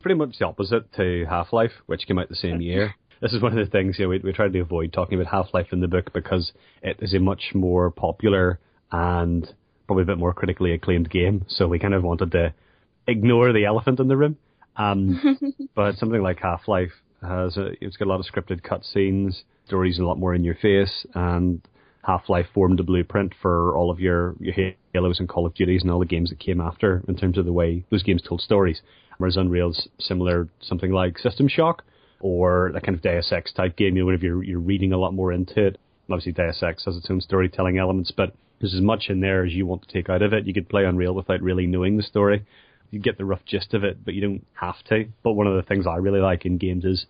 Pretty 0.00 0.16
much 0.16 0.38
the 0.38 0.46
opposite 0.46 0.92
to 0.94 1.26
Half 1.28 1.52
Life, 1.52 1.72
which 1.86 2.06
came 2.06 2.18
out 2.18 2.28
the 2.28 2.34
same 2.34 2.60
year. 2.60 2.94
This 3.20 3.34
is 3.34 3.42
one 3.42 3.52
of 3.52 3.62
the 3.62 3.70
things 3.70 3.98
you 3.98 4.06
know, 4.06 4.08
we, 4.08 4.18
we 4.20 4.32
tried 4.32 4.54
to 4.54 4.60
avoid 4.60 4.94
talking 4.94 5.20
about 5.20 5.30
Half 5.30 5.52
Life 5.52 5.66
in 5.72 5.80
the 5.80 5.88
book 5.88 6.10
because 6.14 6.52
it 6.80 6.96
is 7.00 7.12
a 7.12 7.18
much 7.18 7.50
more 7.52 7.90
popular 7.90 8.58
and 8.90 9.46
probably 9.86 10.04
a 10.04 10.06
bit 10.06 10.16
more 10.16 10.32
critically 10.32 10.72
acclaimed 10.72 11.10
game. 11.10 11.44
So 11.46 11.68
we 11.68 11.78
kind 11.78 11.92
of 11.92 12.02
wanted 12.02 12.32
to 12.32 12.54
ignore 13.06 13.52
the 13.52 13.66
elephant 13.66 14.00
in 14.00 14.08
the 14.08 14.16
room. 14.16 14.38
Um, 14.74 15.38
but 15.74 15.96
something 15.96 16.22
like 16.22 16.38
Half 16.40 16.66
Life 16.66 16.92
Uh, 17.22 17.44
has 17.44 17.56
a, 17.56 17.70
it's 17.80 17.96
got 17.96 18.06
a 18.06 18.10
lot 18.10 18.20
of 18.20 18.26
scripted 18.26 18.62
cutscenes, 18.62 19.42
stories 19.66 19.98
a 19.98 20.04
lot 20.04 20.18
more 20.18 20.34
in 20.34 20.44
your 20.44 20.54
face, 20.54 21.06
and 21.14 21.60
Half-Life 22.02 22.46
formed 22.54 22.80
a 22.80 22.82
blueprint 22.82 23.34
for 23.42 23.76
all 23.76 23.90
of 23.90 24.00
your, 24.00 24.34
your 24.40 24.54
Halos 24.94 25.20
and 25.20 25.28
Call 25.28 25.46
of 25.46 25.54
Duties 25.54 25.82
and 25.82 25.90
all 25.90 26.00
the 26.00 26.06
games 26.06 26.30
that 26.30 26.40
came 26.40 26.60
after 26.60 27.02
in 27.08 27.16
terms 27.16 27.36
of 27.36 27.44
the 27.44 27.52
way 27.52 27.84
those 27.90 28.02
games 28.02 28.22
told 28.22 28.40
stories. 28.40 28.80
Whereas 29.18 29.36
Unreal's 29.36 29.88
similar, 29.98 30.48
something 30.60 30.92
like 30.92 31.18
System 31.18 31.46
Shock 31.46 31.84
or 32.20 32.70
that 32.72 32.84
kind 32.84 32.96
of 32.96 33.02
Deus 33.02 33.30
Ex 33.32 33.52
type 33.52 33.76
game, 33.76 33.96
you 33.96 34.02
know, 34.02 34.06
whenever 34.06 34.24
you're, 34.24 34.42
you're 34.42 34.58
reading 34.58 34.92
a 34.92 34.98
lot 34.98 35.12
more 35.12 35.32
into 35.32 35.66
it. 35.66 35.78
Obviously 36.10 36.32
Deus 36.32 36.62
Ex 36.62 36.84
has 36.86 36.96
its 36.96 37.10
own 37.10 37.20
storytelling 37.20 37.78
elements, 37.78 38.10
but 38.16 38.34
there's 38.60 38.74
as 38.74 38.80
much 38.80 39.04
in 39.08 39.20
there 39.20 39.44
as 39.44 39.52
you 39.52 39.66
want 39.66 39.82
to 39.86 39.92
take 39.92 40.08
out 40.08 40.22
of 40.22 40.32
it. 40.32 40.46
You 40.46 40.54
could 40.54 40.68
play 40.68 40.84
Unreal 40.84 41.14
without 41.14 41.42
really 41.42 41.66
knowing 41.66 41.96
the 41.96 42.02
story. 42.02 42.46
You 42.90 43.00
get 43.00 43.18
the 43.18 43.24
rough 43.24 43.44
gist 43.44 43.74
of 43.74 43.84
it, 43.84 44.04
but 44.04 44.14
you 44.14 44.20
don't 44.20 44.46
have 44.54 44.76
to. 44.88 45.06
But 45.22 45.32
one 45.32 45.46
of 45.46 45.54
the 45.54 45.62
things 45.62 45.86
I 45.86 45.96
really 45.96 46.20
like 46.20 46.44
in 46.44 46.58
games 46.58 46.84
is 46.84 47.06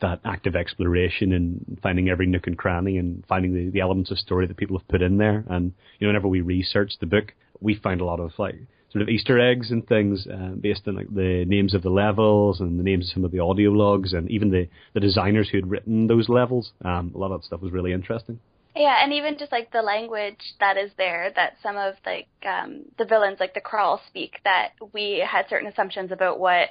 that 0.00 0.20
active 0.24 0.54
exploration 0.54 1.32
and 1.32 1.78
finding 1.82 2.08
every 2.08 2.26
nook 2.26 2.46
and 2.46 2.58
cranny 2.58 2.98
and 2.98 3.24
finding 3.26 3.54
the, 3.54 3.70
the 3.70 3.80
elements 3.80 4.10
of 4.10 4.18
story 4.18 4.46
that 4.46 4.56
people 4.56 4.78
have 4.78 4.88
put 4.88 5.02
in 5.02 5.18
there. 5.18 5.44
And 5.48 5.72
you 5.98 6.06
know, 6.06 6.08
whenever 6.08 6.28
we 6.28 6.40
research 6.40 6.92
the 7.00 7.06
book, 7.06 7.32
we 7.60 7.74
find 7.74 8.00
a 8.00 8.04
lot 8.04 8.20
of 8.20 8.32
like 8.38 8.56
sort 8.92 9.02
of 9.02 9.08
Easter 9.08 9.40
eggs 9.40 9.70
and 9.70 9.86
things 9.86 10.26
uh, 10.26 10.50
based 10.60 10.82
on 10.86 10.94
like 10.94 11.12
the 11.12 11.44
names 11.46 11.74
of 11.74 11.82
the 11.82 11.90
levels 11.90 12.60
and 12.60 12.78
the 12.78 12.84
names 12.84 13.06
of 13.06 13.14
some 13.14 13.24
of 13.24 13.32
the 13.32 13.40
audio 13.40 13.70
logs 13.70 14.12
and 14.12 14.30
even 14.30 14.50
the 14.50 14.68
the 14.92 15.00
designers 15.00 15.48
who 15.48 15.58
had 15.58 15.70
written 15.70 16.06
those 16.06 16.28
levels. 16.28 16.72
Um, 16.84 17.12
a 17.14 17.18
lot 17.18 17.32
of 17.32 17.40
that 17.40 17.46
stuff 17.46 17.60
was 17.60 17.72
really 17.72 17.92
interesting. 17.92 18.38
Yeah, 18.76 18.96
and 19.02 19.12
even 19.12 19.38
just 19.38 19.52
like 19.52 19.70
the 19.72 19.82
language 19.82 20.54
that 20.58 20.76
is 20.76 20.90
there, 20.98 21.32
that 21.36 21.54
some 21.62 21.76
of 21.76 21.94
like 22.04 22.28
um, 22.44 22.82
the 22.98 23.04
villains, 23.04 23.38
like 23.38 23.54
the 23.54 23.60
Krall, 23.60 24.00
speak. 24.08 24.40
That 24.44 24.70
we 24.92 25.24
had 25.26 25.46
certain 25.48 25.68
assumptions 25.68 26.10
about 26.10 26.40
what 26.40 26.70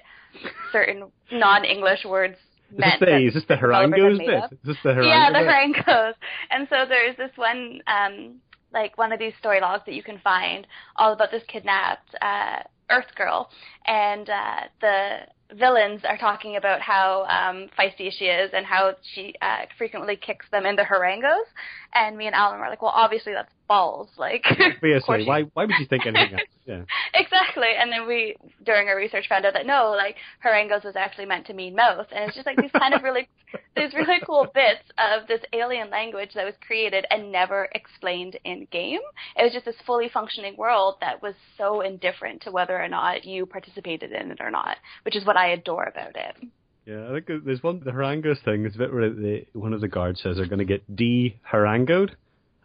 certain 0.72 1.12
non-English 1.32 2.04
words 2.06 2.36
is 2.74 2.78
this 2.78 3.00
the, 3.00 3.28
is 3.28 3.34
this 3.34 3.44
the 3.48 3.56
Harangos 3.56 4.18
bit? 4.18 4.44
Is 4.52 4.60
this 4.66 4.78
the 4.84 4.90
Harango 4.90 5.08
Yeah, 5.08 5.32
the 5.32 5.40
Harangos. 5.40 6.14
And 6.52 6.68
so 6.70 6.86
there's 6.88 7.16
this 7.18 7.32
one, 7.36 7.82
um, 7.88 8.36
like 8.74 8.98
one 8.98 9.14
of 9.14 9.20
these 9.20 9.34
story 9.40 9.62
logs 9.62 9.84
that 9.86 9.94
you 9.94 10.04
can 10.04 10.20
find 10.20 10.68
all 10.96 11.14
about 11.14 11.32
this 11.32 11.44
kidnapped 11.48 12.16
uh, 12.22 12.64
Earth 12.90 13.16
girl, 13.16 13.50
and 13.86 14.30
uh, 14.30 14.62
the 14.82 15.20
villains 15.58 16.02
are 16.08 16.18
talking 16.18 16.58
about 16.58 16.82
how 16.82 17.24
um, 17.24 17.70
feisty 17.78 18.12
she 18.12 18.26
is 18.26 18.52
and 18.54 18.66
how 18.66 18.94
she 19.14 19.34
uh, 19.42 19.66
frequently 19.78 20.16
kicks 20.16 20.46
them 20.52 20.66
in 20.66 20.76
the 20.76 20.84
harangos. 20.84 21.46
And 21.94 22.18
me 22.18 22.28
and 22.28 22.36
Alan 22.36 22.60
were 22.60 22.68
like, 22.68 22.82
well, 22.82 22.92
obviously 22.94 23.34
that's 23.34 23.52
balls. 23.68 24.10
Like, 24.18 24.44
obviously, 24.50 25.26
why 25.26 25.44
why 25.54 25.66
would 25.66 25.76
you 25.80 25.86
think 25.86 26.06
anything 26.06 26.34
else? 26.34 26.42
Yeah. 26.66 26.84
exactly. 27.14 27.68
And 27.78 27.92
then 27.92 28.08
we, 28.08 28.38
during 28.66 28.88
our 28.88 28.96
research, 28.96 29.26
found 29.28 29.46
out 29.46 29.52
that 29.52 29.66
no, 29.66 29.94
like 29.98 30.16
harangos 30.42 30.86
was 30.86 30.96
actually 30.96 31.26
meant 31.26 31.46
to 31.48 31.54
mean 31.54 31.76
mouth, 31.76 32.08
and 32.10 32.24
it's 32.24 32.36
just 32.36 32.46
like 32.48 32.56
these 32.56 32.72
kind 32.72 32.94
of 32.94 33.04
really 33.04 33.28
these 33.76 33.94
really 33.94 34.20
cool 34.26 34.48
bits 34.54 34.84
of 34.98 35.28
this 35.28 35.42
alien 35.52 35.90
language 35.90 36.30
that 36.36 36.46
was 36.46 36.54
created 36.66 37.06
and 37.12 37.34
never 37.34 37.68
explained 37.76 38.40
in 38.46 38.66
game. 38.72 39.02
It 39.36 39.44
was 39.44 39.52
just 39.52 39.66
this 39.66 39.76
fully 39.86 40.08
functioning 40.08 40.56
world 40.56 40.96
that 41.02 41.22
was 41.22 41.34
so 41.58 41.82
indifferent 41.82 42.42
to 42.44 42.52
whether 42.52 42.82
or 42.82 42.88
not 42.88 43.26
you 43.26 43.46
participated 43.46 44.14
in 44.14 44.32
it 44.32 44.40
or 44.40 44.50
not, 44.50 44.78
which 45.04 45.18
is 45.18 45.26
what 45.26 45.36
I 45.36 45.50
adore 45.50 45.84
about 45.84 46.16
it. 46.16 46.48
Yeah, 46.86 47.10
I 47.10 47.14
think 47.14 47.46
there's 47.46 47.64
one 47.64 47.82
the 47.84 47.92
harangos 47.92 48.44
thing. 48.44 48.66
Is 48.66 48.76
a 48.76 48.78
bit 48.78 48.94
where 48.94 49.10
the, 49.10 49.46
one 49.54 49.74
of 49.74 49.82
the 49.82 49.88
guards 49.88 50.22
says 50.22 50.38
they're 50.38 50.46
going 50.46 50.60
to 50.60 50.66
get 50.66 50.96
de-harangoed. 50.96 52.12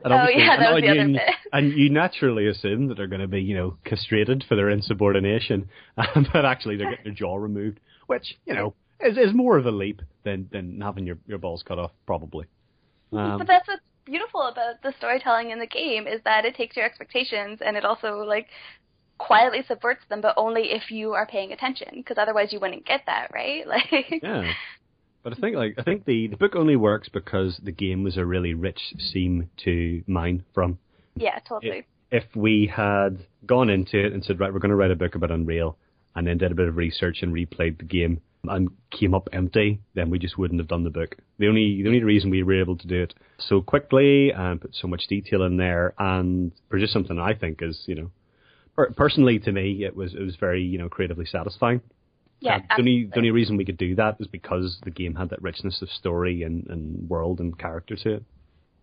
And 0.04 0.12
oh 0.12 0.26
yeah, 0.28 0.56
that 0.58 0.74
was 0.74 0.82
the 0.82 0.88
other 0.90 1.06
bit. 1.06 1.22
And 1.52 1.72
you 1.72 1.90
naturally 1.90 2.46
assume 2.46 2.88
that 2.88 2.96
they're 2.96 3.06
going 3.08 3.20
to 3.20 3.28
be, 3.28 3.40
you 3.40 3.56
know, 3.56 3.76
castrated 3.84 4.44
for 4.48 4.54
their 4.54 4.70
insubordination, 4.70 5.68
but 5.96 6.44
actually 6.44 6.76
they're 6.76 6.90
getting 6.90 7.04
their 7.04 7.14
jaw 7.14 7.36
removed, 7.36 7.80
which 8.06 8.36
you 8.44 8.54
know 8.54 8.74
is 9.00 9.16
is 9.16 9.34
more 9.34 9.56
of 9.56 9.66
a 9.66 9.70
leap 9.70 10.02
than 10.24 10.48
than 10.52 10.80
having 10.80 11.06
your 11.06 11.18
your 11.26 11.38
balls 11.38 11.64
cut 11.66 11.78
off, 11.78 11.92
probably. 12.06 12.46
Um, 13.12 13.38
but 13.38 13.46
that's 13.46 13.66
what's 13.66 13.82
beautiful 14.04 14.42
about 14.42 14.82
the 14.82 14.92
storytelling 14.98 15.50
in 15.50 15.58
the 15.58 15.66
game 15.66 16.06
is 16.06 16.20
that 16.24 16.44
it 16.44 16.54
takes 16.54 16.76
your 16.76 16.84
expectations 16.84 17.60
and 17.64 17.76
it 17.76 17.84
also 17.84 18.24
like 18.26 18.46
quietly 19.18 19.64
subverts 19.66 20.02
them, 20.08 20.20
but 20.20 20.34
only 20.36 20.70
if 20.70 20.90
you 20.90 21.12
are 21.12 21.26
paying 21.26 21.52
attention, 21.52 21.88
because 21.96 22.16
otherwise 22.18 22.52
you 22.52 22.60
wouldn't 22.60 22.86
get 22.86 23.02
that, 23.06 23.30
right? 23.32 23.64
Like, 23.66 24.22
yeah. 24.22 24.52
But 25.22 25.36
I 25.36 25.40
think 25.40 25.56
like 25.56 25.74
I 25.78 25.82
think 25.82 26.04
the, 26.04 26.28
the 26.28 26.36
book 26.36 26.54
only 26.54 26.76
works 26.76 27.08
because 27.08 27.60
the 27.62 27.72
game 27.72 28.04
was 28.04 28.16
a 28.16 28.24
really 28.24 28.54
rich 28.54 28.80
seam 28.98 29.50
to 29.64 30.02
mine 30.06 30.44
from. 30.54 30.78
Yeah, 31.16 31.38
totally. 31.46 31.84
If, 32.10 32.24
if 32.24 32.36
we 32.36 32.70
had 32.74 33.18
gone 33.44 33.68
into 33.68 33.98
it 33.98 34.12
and 34.12 34.24
said, 34.24 34.40
right, 34.40 34.52
we're 34.52 34.60
going 34.60 34.70
to 34.70 34.76
write 34.76 34.92
a 34.92 34.96
book 34.96 35.16
about 35.16 35.30
Unreal, 35.30 35.76
and 36.14 36.26
then 36.26 36.38
did 36.38 36.52
a 36.52 36.54
bit 36.54 36.68
of 36.68 36.76
research 36.76 37.18
and 37.22 37.34
replayed 37.34 37.78
the 37.78 37.84
game 37.84 38.20
and 38.44 38.68
came 38.90 39.14
up 39.14 39.28
empty, 39.32 39.80
then 39.94 40.10
we 40.10 40.18
just 40.18 40.38
wouldn't 40.38 40.60
have 40.60 40.68
done 40.68 40.84
the 40.84 40.90
book. 40.90 41.16
The 41.38 41.48
only 41.48 41.82
the 41.82 41.88
only 41.88 42.02
reason 42.02 42.30
we 42.30 42.42
were 42.42 42.60
able 42.60 42.76
to 42.76 42.86
do 42.86 43.02
it 43.02 43.14
so 43.38 43.60
quickly 43.60 44.32
and 44.32 44.60
put 44.60 44.74
so 44.74 44.88
much 44.88 45.06
detail 45.08 45.42
in 45.42 45.56
there 45.56 45.94
and 45.98 46.52
produce 46.68 46.92
something 46.92 47.18
I 47.18 47.34
think 47.34 47.60
is 47.62 47.82
you 47.86 47.94
know 47.96 48.10
personally 48.96 49.38
to 49.40 49.52
me 49.52 49.84
it 49.84 49.96
was 49.96 50.14
it 50.14 50.22
was 50.22 50.36
very 50.36 50.62
you 50.62 50.78
know 50.78 50.88
creatively 50.88 51.26
satisfying. 51.26 51.80
Yeah, 52.40 52.60
the 52.60 52.78
only, 52.78 53.08
the 53.10 53.16
only 53.16 53.30
reason 53.32 53.56
we 53.56 53.64
could 53.64 53.78
do 53.78 53.96
that 53.96 54.16
is 54.20 54.28
because 54.28 54.78
the 54.84 54.92
game 54.92 55.16
had 55.16 55.30
that 55.30 55.42
richness 55.42 55.82
of 55.82 55.88
story 55.88 56.44
and, 56.44 56.68
and 56.68 57.08
world 57.08 57.40
and 57.40 57.58
character 57.58 57.96
to 57.96 58.14
it. 58.14 58.24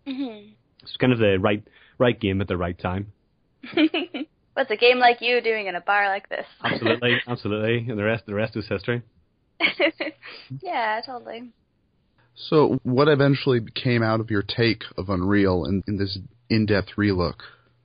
Mm-hmm. 0.06 0.50
It's 0.82 0.96
kind 0.98 1.12
of 1.12 1.18
the 1.18 1.38
right 1.40 1.64
right 1.98 2.18
game 2.20 2.42
at 2.42 2.48
the 2.48 2.56
right 2.58 2.78
time. 2.78 3.12
What's 4.52 4.70
a 4.70 4.76
game 4.76 4.98
like 4.98 5.20
you 5.20 5.40
doing 5.40 5.68
in 5.68 5.74
a 5.74 5.80
bar 5.80 6.08
like 6.08 6.28
this? 6.28 6.46
absolutely, 6.62 7.16
absolutely, 7.26 7.90
and 7.90 7.98
the 7.98 8.04
rest 8.04 8.26
the 8.26 8.34
rest 8.34 8.56
is 8.56 8.66
history. 8.68 9.02
yeah, 10.62 11.00
totally. 11.04 11.50
So, 12.34 12.78
what 12.82 13.08
eventually 13.08 13.60
came 13.74 14.02
out 14.02 14.20
of 14.20 14.30
your 14.30 14.42
take 14.42 14.84
of 14.98 15.08
Unreal 15.08 15.64
in, 15.64 15.82
in 15.88 15.96
this 15.96 16.18
in-depth 16.50 16.90
relook? 16.98 17.36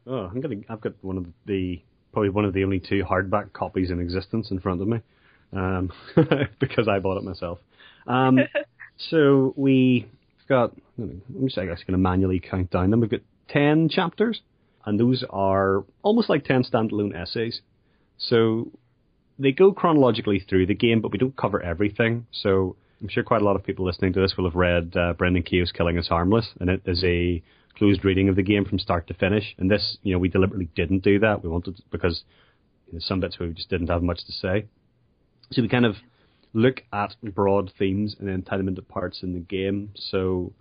Oh, 0.05 0.25
I'm 0.25 0.41
gonna. 0.41 0.57
I've 0.67 0.81
got 0.81 0.93
one 1.01 1.17
of 1.17 1.25
the 1.45 1.81
probably 2.11 2.29
one 2.29 2.45
of 2.45 2.53
the 2.53 2.63
only 2.63 2.79
two 2.79 3.03
hardback 3.03 3.53
copies 3.53 3.91
in 3.91 3.99
existence 3.99 4.51
in 4.51 4.59
front 4.59 4.81
of 4.81 4.87
me 4.87 4.99
um, 5.53 5.91
because 6.59 6.87
I 6.87 6.99
bought 6.99 7.17
it 7.17 7.23
myself. 7.23 7.59
Um, 8.07 8.39
so 9.09 9.53
we've 9.55 10.07
got, 10.47 10.73
I'm 10.97 11.21
just, 11.43 11.57
I 11.57 11.65
guess, 11.65 11.79
going 11.79 11.93
to 11.93 11.97
manually 11.97 12.39
count 12.39 12.71
down 12.71 12.91
them. 12.91 13.01
We've 13.01 13.09
got 13.09 13.21
10 13.49 13.89
chapters, 13.89 14.41
and 14.85 14.99
those 14.99 15.23
are 15.29 15.83
almost 16.01 16.29
like 16.29 16.45
10 16.45 16.63
standalone 16.63 17.15
essays. 17.15 17.61
So 18.17 18.71
they 19.39 19.51
go 19.51 19.71
chronologically 19.71 20.39
through 20.39 20.67
the 20.67 20.75
game, 20.75 21.01
but 21.01 21.11
we 21.11 21.17
don't 21.17 21.35
cover 21.35 21.61
everything. 21.61 22.27
So 22.31 22.75
I'm 23.01 23.07
sure 23.07 23.23
quite 23.23 23.41
a 23.41 23.45
lot 23.45 23.55
of 23.55 23.63
people 23.63 23.85
listening 23.85 24.13
to 24.13 24.21
this 24.21 24.35
will 24.37 24.45
have 24.45 24.55
read 24.55 24.95
uh, 24.95 25.13
Brendan 25.13 25.43
Keogh's 25.43 25.71
Killing 25.71 25.97
is 25.97 26.07
Harmless, 26.07 26.49
and 26.59 26.69
it 26.69 26.81
is 26.85 27.03
a 27.03 27.41
closed 27.77 28.03
reading 28.05 28.29
of 28.29 28.35
the 28.35 28.43
game 28.43 28.65
from 28.65 28.79
start 28.79 29.07
to 29.07 29.13
finish. 29.13 29.55
And 29.57 29.69
this, 29.69 29.97
you 30.03 30.13
know, 30.13 30.19
we 30.19 30.29
deliberately 30.29 30.69
didn't 30.75 31.03
do 31.03 31.19
that. 31.19 31.43
We 31.43 31.49
wanted 31.49 31.81
because 31.91 32.23
you 32.87 32.93
know, 32.93 32.99
some 33.01 33.19
bits 33.19 33.39
we 33.39 33.49
just 33.53 33.69
didn't 33.69 33.87
have 33.87 34.03
much 34.03 34.25
to 34.25 34.31
say. 34.31 34.65
So 35.51 35.61
we 35.61 35.67
kind 35.67 35.85
of 35.85 35.95
look 36.53 36.81
at 36.91 37.15
broad 37.21 37.71
themes 37.77 38.15
and 38.19 38.27
then 38.27 38.41
tie 38.41 38.57
them 38.57 38.67
into 38.67 38.81
parts 38.81 39.23
in 39.23 39.33
the 39.33 39.39
game. 39.39 39.91
So 39.95 40.53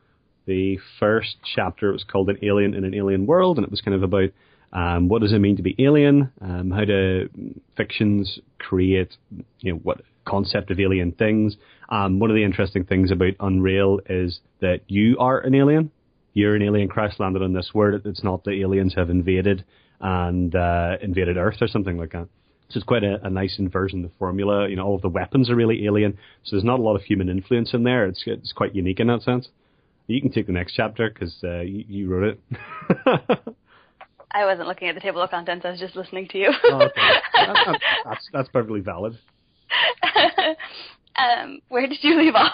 the 0.46 0.78
first 0.98 1.36
chapter 1.54 1.92
was 1.92 2.04
called 2.04 2.28
An 2.28 2.38
Alien 2.42 2.74
in 2.74 2.84
an 2.84 2.94
Alien 2.94 3.26
World, 3.26 3.56
and 3.56 3.64
it 3.64 3.70
was 3.70 3.80
kind 3.80 3.94
of 3.94 4.02
about 4.02 4.30
um, 4.72 5.08
what 5.08 5.20
does 5.20 5.32
it 5.32 5.38
mean 5.38 5.56
to 5.56 5.62
be 5.62 5.74
alien, 5.78 6.32
um, 6.40 6.70
how 6.70 6.84
do 6.84 7.28
fictions 7.76 8.38
create, 8.58 9.16
you 9.60 9.72
know, 9.72 9.78
what 9.82 10.02
concept 10.24 10.70
of 10.70 10.78
alien 10.78 11.12
things. 11.12 11.56
Um, 11.88 12.20
one 12.20 12.30
of 12.30 12.36
the 12.36 12.44
interesting 12.44 12.84
things 12.84 13.10
about 13.10 13.32
Unreal 13.40 14.00
is 14.08 14.40
that 14.60 14.80
you 14.86 15.16
are 15.18 15.40
an 15.40 15.54
alien. 15.54 15.90
You're 16.32 16.54
an 16.54 16.62
alien 16.62 16.88
crash 16.88 17.18
landed 17.18 17.42
on 17.42 17.52
this 17.52 17.70
world. 17.74 18.02
It's 18.04 18.22
not 18.22 18.44
the 18.44 18.60
aliens 18.62 18.94
have 18.94 19.10
invaded 19.10 19.64
and 20.00 20.54
uh, 20.54 20.96
invaded 21.02 21.36
Earth 21.36 21.58
or 21.60 21.68
something 21.68 21.98
like 21.98 22.12
that. 22.12 22.28
So 22.70 22.78
it's 22.78 22.86
quite 22.86 23.02
a, 23.02 23.18
a, 23.26 23.30
nice 23.30 23.58
inversion 23.58 24.04
of 24.04 24.10
the 24.10 24.16
formula. 24.16 24.68
You 24.68 24.76
know, 24.76 24.86
all 24.86 24.94
of 24.94 25.02
the 25.02 25.08
weapons 25.08 25.50
are 25.50 25.56
really 25.56 25.86
alien, 25.86 26.16
so 26.44 26.54
there's 26.54 26.64
not 26.64 26.78
a 26.78 26.82
lot 26.82 26.94
of 26.94 27.02
human 27.02 27.28
influence 27.28 27.74
in 27.74 27.82
there. 27.82 28.06
It's 28.06 28.22
it's 28.26 28.52
quite 28.52 28.76
unique 28.76 29.00
in 29.00 29.08
that 29.08 29.22
sense. 29.22 29.48
You 30.06 30.20
can 30.20 30.30
take 30.30 30.46
the 30.46 30.52
next 30.52 30.74
chapter 30.74 31.10
because 31.10 31.36
uh, 31.42 31.60
you, 31.60 31.84
you, 31.88 32.08
wrote 32.08 32.36
it. 32.36 32.40
I 34.32 34.44
wasn't 34.44 34.68
looking 34.68 34.88
at 34.88 34.94
the 34.94 35.00
table 35.00 35.20
of 35.20 35.30
contents. 35.30 35.64
I 35.64 35.70
was 35.70 35.80
just 35.80 35.96
listening 35.96 36.28
to 36.28 36.38
you. 36.38 36.50
oh, 36.64 36.82
okay. 36.82 37.00
that's, 37.34 37.80
that's, 38.04 38.28
that's 38.32 38.48
perfectly 38.48 38.80
valid. 38.80 39.18
um, 41.16 41.60
where 41.68 41.86
did 41.86 41.98
you 42.02 42.18
leave 42.18 42.34
off? 42.34 42.52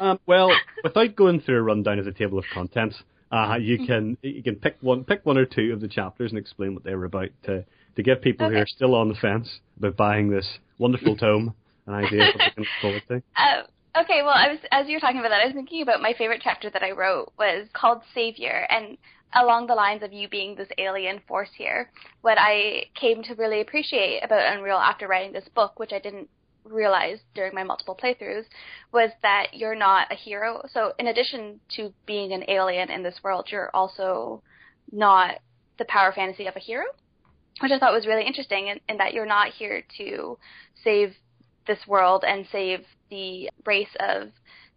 um, 0.00 0.18
well, 0.26 0.50
without 0.82 1.14
going 1.14 1.40
through 1.40 1.58
a 1.58 1.62
rundown 1.62 1.98
of 1.98 2.04
the 2.04 2.12
table 2.12 2.38
of 2.38 2.44
contents, 2.52 3.02
uh, 3.32 3.56
you 3.60 3.86
can 3.86 4.16
you 4.22 4.42
can 4.42 4.56
pick 4.56 4.76
one 4.80 5.04
pick 5.04 5.24
one 5.24 5.36
or 5.36 5.44
two 5.44 5.72
of 5.72 5.80
the 5.80 5.88
chapters 5.88 6.30
and 6.30 6.38
explain 6.38 6.74
what 6.74 6.84
they 6.84 6.94
were 6.94 7.06
about 7.06 7.30
to 7.44 7.64
to 7.96 8.02
give 8.02 8.20
people 8.20 8.46
okay. 8.46 8.54
who 8.54 8.60
are 8.60 8.66
still 8.66 8.94
on 8.94 9.08
the 9.08 9.14
fence 9.14 9.60
about 9.78 9.96
buying 9.96 10.30
this 10.30 10.58
wonderful 10.78 11.16
tome 11.18 11.54
an 11.86 11.94
idea 11.94 12.28
of 12.28 12.34
what 12.34 12.38
they 12.38 12.50
can 12.50 12.62
look 12.62 12.68
forward 12.80 13.02
to. 13.08 13.22
Uh, 13.36 14.00
okay, 14.02 14.22
well, 14.22 14.34
I 14.34 14.48
was 14.48 14.58
as 14.70 14.88
you 14.88 14.94
were 14.94 15.00
talking 15.00 15.20
about 15.20 15.30
that, 15.30 15.42
I 15.42 15.46
was 15.46 15.54
thinking 15.54 15.82
about 15.82 16.00
my 16.00 16.14
favorite 16.16 16.40
chapter 16.42 16.70
that 16.70 16.82
I 16.82 16.92
wrote 16.92 17.32
was 17.38 17.68
called 17.72 18.02
Savior, 18.14 18.66
and 18.70 18.96
along 19.34 19.66
the 19.66 19.74
lines 19.74 20.02
of 20.02 20.12
you 20.12 20.28
being 20.28 20.54
this 20.54 20.68
alien 20.78 21.20
force 21.26 21.50
here, 21.56 21.90
what 22.22 22.38
I 22.38 22.84
came 22.94 23.22
to 23.24 23.34
really 23.34 23.60
appreciate 23.60 24.20
about 24.22 24.56
Unreal 24.56 24.78
after 24.78 25.08
writing 25.08 25.32
this 25.32 25.48
book, 25.54 25.78
which 25.78 25.92
I 25.92 25.98
didn't 25.98 26.28
realize 26.70 27.18
during 27.34 27.54
my 27.54 27.62
multiple 27.62 27.98
playthroughs, 28.00 28.44
was 28.92 29.10
that 29.22 29.48
you're 29.52 29.76
not 29.76 30.12
a 30.12 30.14
hero. 30.14 30.66
So 30.72 30.92
in 30.98 31.06
addition 31.06 31.60
to 31.76 31.92
being 32.06 32.32
an 32.32 32.44
alien 32.48 32.90
in 32.90 33.02
this 33.02 33.20
world, 33.22 33.48
you're 33.50 33.70
also 33.74 34.42
not 34.92 35.38
the 35.78 35.84
power 35.86 36.12
fantasy 36.12 36.46
of 36.46 36.56
a 36.56 36.60
hero 36.60 36.84
which 37.60 37.72
I 37.72 37.78
thought 37.78 37.92
was 37.92 38.06
really 38.06 38.26
interesting, 38.26 38.68
in, 38.68 38.80
in 38.88 38.98
that 38.98 39.14
you're 39.14 39.26
not 39.26 39.52
here 39.52 39.82
to 39.98 40.38
save 40.84 41.14
this 41.66 41.78
world 41.86 42.24
and 42.26 42.46
save 42.52 42.80
the 43.10 43.50
race 43.64 43.94
of 44.00 44.28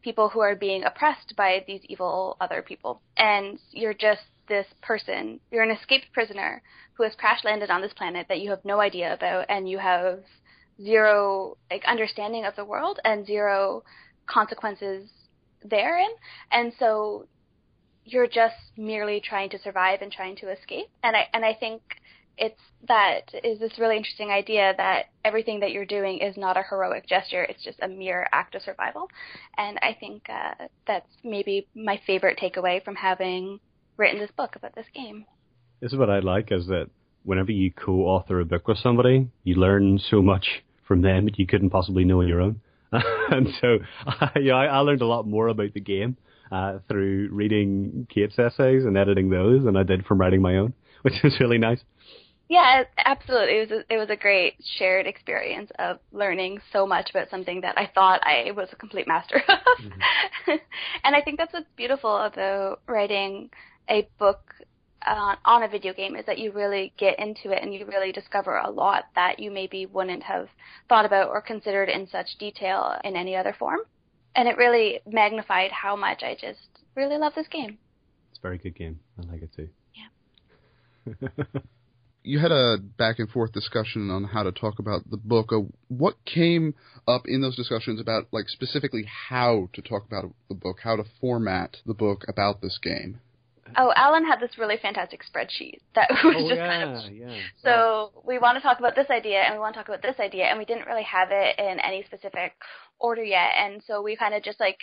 people 0.01 0.29
who 0.29 0.39
are 0.39 0.55
being 0.55 0.84
oppressed 0.84 1.36
by 1.36 1.63
these 1.67 1.81
evil 1.89 2.38
other 2.39 2.62
people. 2.62 3.01
And 3.17 3.60
you're 3.72 3.93
just 3.93 4.22
this 4.48 4.65
person, 4.81 5.39
you're 5.51 5.63
an 5.63 5.72
escaped 5.72 6.08
prisoner 6.13 6.62
who 6.93 7.03
has 7.03 7.13
crash 7.15 7.43
landed 7.43 7.69
on 7.69 7.81
this 7.81 7.93
planet 7.93 8.27
that 8.29 8.39
you 8.39 8.50
have 8.50 8.63
no 8.63 8.79
idea 8.79 9.13
about 9.13 9.46
and 9.50 9.69
you 9.69 9.77
have 9.77 10.22
zero 10.83 11.57
like 11.69 11.83
understanding 11.86 12.45
of 12.45 12.55
the 12.55 12.65
world 12.65 13.00
and 13.03 13.25
zero 13.25 13.83
consequences 14.27 15.09
therein. 15.63 16.09
And 16.51 16.71
so 16.79 17.27
you're 18.05 18.27
just 18.27 18.55
merely 18.77 19.21
trying 19.21 19.50
to 19.51 19.59
survive 19.59 20.01
and 20.01 20.12
trying 20.12 20.36
to 20.38 20.51
escape. 20.51 20.88
And 21.03 21.15
I 21.15 21.27
and 21.33 21.45
I 21.45 21.53
think 21.53 21.81
it's 22.38 22.59
that 22.88 23.33
is 23.43 23.59
this 23.59 23.77
really 23.77 23.98
interesting 23.98 24.31
idea 24.31 24.74
that 24.77 25.07
everything 25.25 25.59
that 25.59 25.71
you're 25.71 25.86
doing 25.86 26.19
is 26.19 26.38
not 26.38 26.57
a 26.57 26.63
heroic 26.67 27.07
gesture; 27.07 27.43
it's 27.43 27.63
just 27.63 27.79
a 27.81 27.88
mere 27.88 28.27
act 28.31 28.55
of 28.55 28.62
survival. 28.62 29.09
And 29.57 29.77
I 29.81 29.95
think 30.00 30.24
uh, 30.29 30.67
that's 30.88 31.09
maybe 31.24 31.67
my 31.75 32.00
favorite 32.07 32.39
takeaway 32.39 32.83
from 32.83 32.95
having 32.95 33.59
written 33.98 34.19
this 34.19 34.31
book 34.38 34.55
about 34.55 34.75
this 34.75 34.88
game. 34.93 35.25
This 35.81 35.91
is 35.91 36.00
what 36.00 36.09
I 36.09 36.19
like: 36.19 36.51
is 36.51 36.67
that 36.67 36.89
whenever 37.24 37.51
you 37.51 37.71
co-author 37.71 38.39
a 38.39 38.45
book 38.45 38.67
with 38.67 38.77
somebody, 38.77 39.27
you 39.43 39.55
learn 39.55 40.00
so 40.00 40.21
much 40.21 40.63
from 40.89 41.03
them 41.03 41.25
that 41.25 41.39
you 41.39 41.48
couldn't 41.48 41.69
possibly 41.69 42.03
know 42.03 42.19
on 42.19 42.27
your 42.27 42.41
own. 42.41 42.60
and 42.91 43.48
so, 43.62 43.77
yeah, 44.41 44.55
I, 44.55 44.65
I 44.65 44.79
learned 44.79 45.03
a 45.03 45.08
lot 45.08 45.25
more 45.25 45.48
about 45.48 45.74
the 45.74 45.79
game 45.79 46.17
uh, 46.51 46.79
through 46.89 47.29
reading 47.31 48.08
Kate's 48.13 48.38
essays 48.38 48.84
and 48.84 48.98
editing 48.98 49.29
those 49.29 49.63
than 49.63 49.77
I 49.77 49.84
did 49.84 50.05
from 50.05 50.19
writing 50.19 50.41
my 50.41 50.58
own, 50.58 50.74
which 51.03 51.13
was 51.24 51.39
really 51.39 51.60
nice. 51.60 51.79
Yeah, 52.50 52.86
absolutely. 53.05 53.60
It 53.60 53.69
was 53.69 53.79
a, 53.79 53.93
it 53.93 53.98
was 54.00 54.10
a 54.10 54.15
great 54.15 54.55
shared 54.79 55.05
experience 55.05 55.69
of 55.77 56.00
learning 56.12 56.60
so 56.74 56.88
much 56.88 57.12
about 57.12 57.29
something 57.29 57.62
that 57.62 57.77
I 57.77 57.91
thought 57.93 58.22
I 58.24 58.51
was 58.51 58.69
a 58.72 58.75
complete 58.75 59.08
master 59.08 59.43
of. 59.48 59.86
Mm-hmm. 59.86 60.51
and 61.03 61.15
I 61.15 61.22
think 61.22 61.38
that's 61.38 61.53
what's 61.53 61.69
beautiful 61.77 62.17
about 62.17 62.81
writing 62.88 63.51
a 63.88 64.10
book 64.17 64.55
uh, 65.06 65.36
on 65.46 65.63
a 65.63 65.68
video 65.68 65.94
game 65.94 66.15
is 66.15 66.25
that 66.25 66.38
you 66.38 66.51
really 66.51 66.94
get 66.98 67.20
into 67.20 67.51
it 67.51 67.62
and 67.62 67.74
you 67.74 67.86
really 67.86 68.12
discover 68.12 68.58
a 68.58 68.70
lot 68.70 69.06
that 69.15 69.39
you 69.39 69.51
maybe 69.51 69.86
wouldn't 69.86 70.24
have 70.24 70.48
thought 70.88 71.06
about 71.06 71.29
or 71.29 71.41
considered 71.41 71.89
in 71.89 72.08
such 72.08 72.38
detail 72.39 72.96
in 73.03 73.15
any 73.15 73.36
other 73.36 73.56
form. 73.58 73.79
And 74.36 74.48
it 74.48 74.58
really 74.58 75.00
magnified 75.08 75.72
how 75.72 75.96
much 75.96 76.22
I 76.24 76.36
just 76.39 76.60
really 76.96 77.18
love 77.18 77.34
this 77.36 77.48
game. 77.48 77.77
It's 78.29 78.39
a 78.39 78.41
very 78.41 78.58
good 78.58 78.75
game. 78.75 79.00
I 79.18 79.32
like 79.32 79.41
it 79.41 79.51
too. 79.56 79.70
Yeah. 79.96 81.27
you 82.24 82.39
had 82.39 82.51
a 82.51 82.77
back 82.77 83.20
and 83.20 83.29
forth 83.29 83.53
discussion 83.53 84.10
on 84.10 84.25
how 84.25 84.44
to 84.44 84.51
talk 84.51 84.79
about 84.79 85.10
the 85.10 85.18
book. 85.18 85.51
Uh, 85.51 85.62
what 85.88 86.15
came 86.25 86.75
up 87.08 87.24
in 87.25 87.41
those 87.41 87.56
discussions 87.56 88.00
about, 88.00 88.27
like, 88.32 88.50
specifically 88.50 89.06
how 89.29 89.70
to 89.74 89.82
talk 89.82 90.06
about 90.06 90.25
the 90.50 90.56
book, 90.56 90.77
how 90.84 90.96
to 90.96 91.03
format 91.20 91.77
the 91.86 91.94
book 91.94 92.25
about 92.27 92.62
this 92.62 92.77
game? 92.82 93.20
Oh, 93.77 93.93
Alan 93.95 94.25
had 94.25 94.39
this 94.39 94.57
really 94.57 94.77
fantastic 94.81 95.21
spreadsheet 95.23 95.79
that 95.95 96.09
was 96.23 96.35
oh, 96.38 96.49
just 96.49 96.59
yeah, 96.59 96.67
kind 96.67 96.97
of. 96.97 97.13
Yeah. 97.13 97.38
So 97.63 98.11
we 98.25 98.39
want 98.39 98.57
to 98.57 98.61
talk 98.61 98.79
about 98.79 98.95
this 98.95 99.09
idea 99.09 99.41
and 99.41 99.53
we 99.53 99.59
want 99.59 99.73
to 99.75 99.79
talk 99.79 99.88
about 99.88 100.01
this 100.01 100.19
idea, 100.19 100.45
and 100.45 100.57
we 100.57 100.65
didn't 100.65 100.88
really 100.88 101.03
have 101.03 101.29
it 101.31 101.59
in 101.59 101.79
any 101.79 102.03
specific 102.03 102.53
order 102.99 103.23
yet, 103.23 103.51
and 103.57 103.81
so 103.85 104.01
we 104.01 104.15
kind 104.15 104.33
of 104.33 104.43
just 104.43 104.59
like 104.59 104.77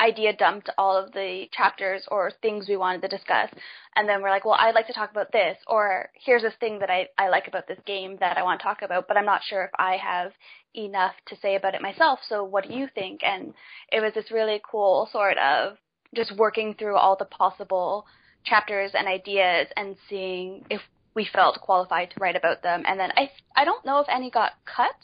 idea 0.00 0.32
dumped 0.36 0.70
all 0.76 0.96
of 0.96 1.12
the 1.12 1.46
chapters 1.52 2.04
or 2.08 2.30
things 2.42 2.68
we 2.68 2.76
wanted 2.76 3.02
to 3.02 3.08
discuss. 3.08 3.48
And 3.94 4.08
then 4.08 4.22
we're 4.22 4.30
like, 4.30 4.44
well, 4.44 4.56
I'd 4.58 4.74
like 4.74 4.86
to 4.88 4.92
talk 4.92 5.10
about 5.10 5.32
this, 5.32 5.56
or 5.66 6.10
here's 6.14 6.42
this 6.42 6.54
thing 6.60 6.78
that 6.80 6.90
I, 6.90 7.08
I 7.18 7.28
like 7.28 7.48
about 7.48 7.66
this 7.66 7.78
game 7.86 8.16
that 8.20 8.36
I 8.36 8.42
want 8.42 8.60
to 8.60 8.64
talk 8.64 8.82
about, 8.82 9.08
but 9.08 9.16
I'm 9.16 9.24
not 9.24 9.42
sure 9.44 9.64
if 9.64 9.70
I 9.78 9.96
have 9.96 10.32
enough 10.74 11.14
to 11.28 11.36
say 11.40 11.56
about 11.56 11.74
it 11.74 11.82
myself. 11.82 12.20
So 12.28 12.44
what 12.44 12.68
do 12.68 12.74
you 12.74 12.88
think? 12.94 13.20
And 13.24 13.54
it 13.90 14.00
was 14.00 14.12
this 14.14 14.30
really 14.30 14.60
cool 14.70 15.08
sort 15.10 15.38
of 15.38 15.78
just 16.14 16.36
working 16.36 16.74
through 16.74 16.96
all 16.96 17.16
the 17.16 17.24
possible 17.24 18.06
chapters 18.44 18.92
and 18.94 19.08
ideas 19.08 19.68
and 19.76 19.96
seeing 20.08 20.64
if 20.70 20.80
we 21.14 21.28
felt 21.32 21.60
qualified 21.60 22.10
to 22.10 22.20
write 22.20 22.36
about 22.36 22.62
them. 22.62 22.84
And 22.86 23.00
then 23.00 23.10
I 23.16 23.30
I 23.56 23.64
don't 23.64 23.84
know 23.84 24.00
if 24.00 24.06
any 24.08 24.30
got 24.30 24.52
cut, 24.64 24.94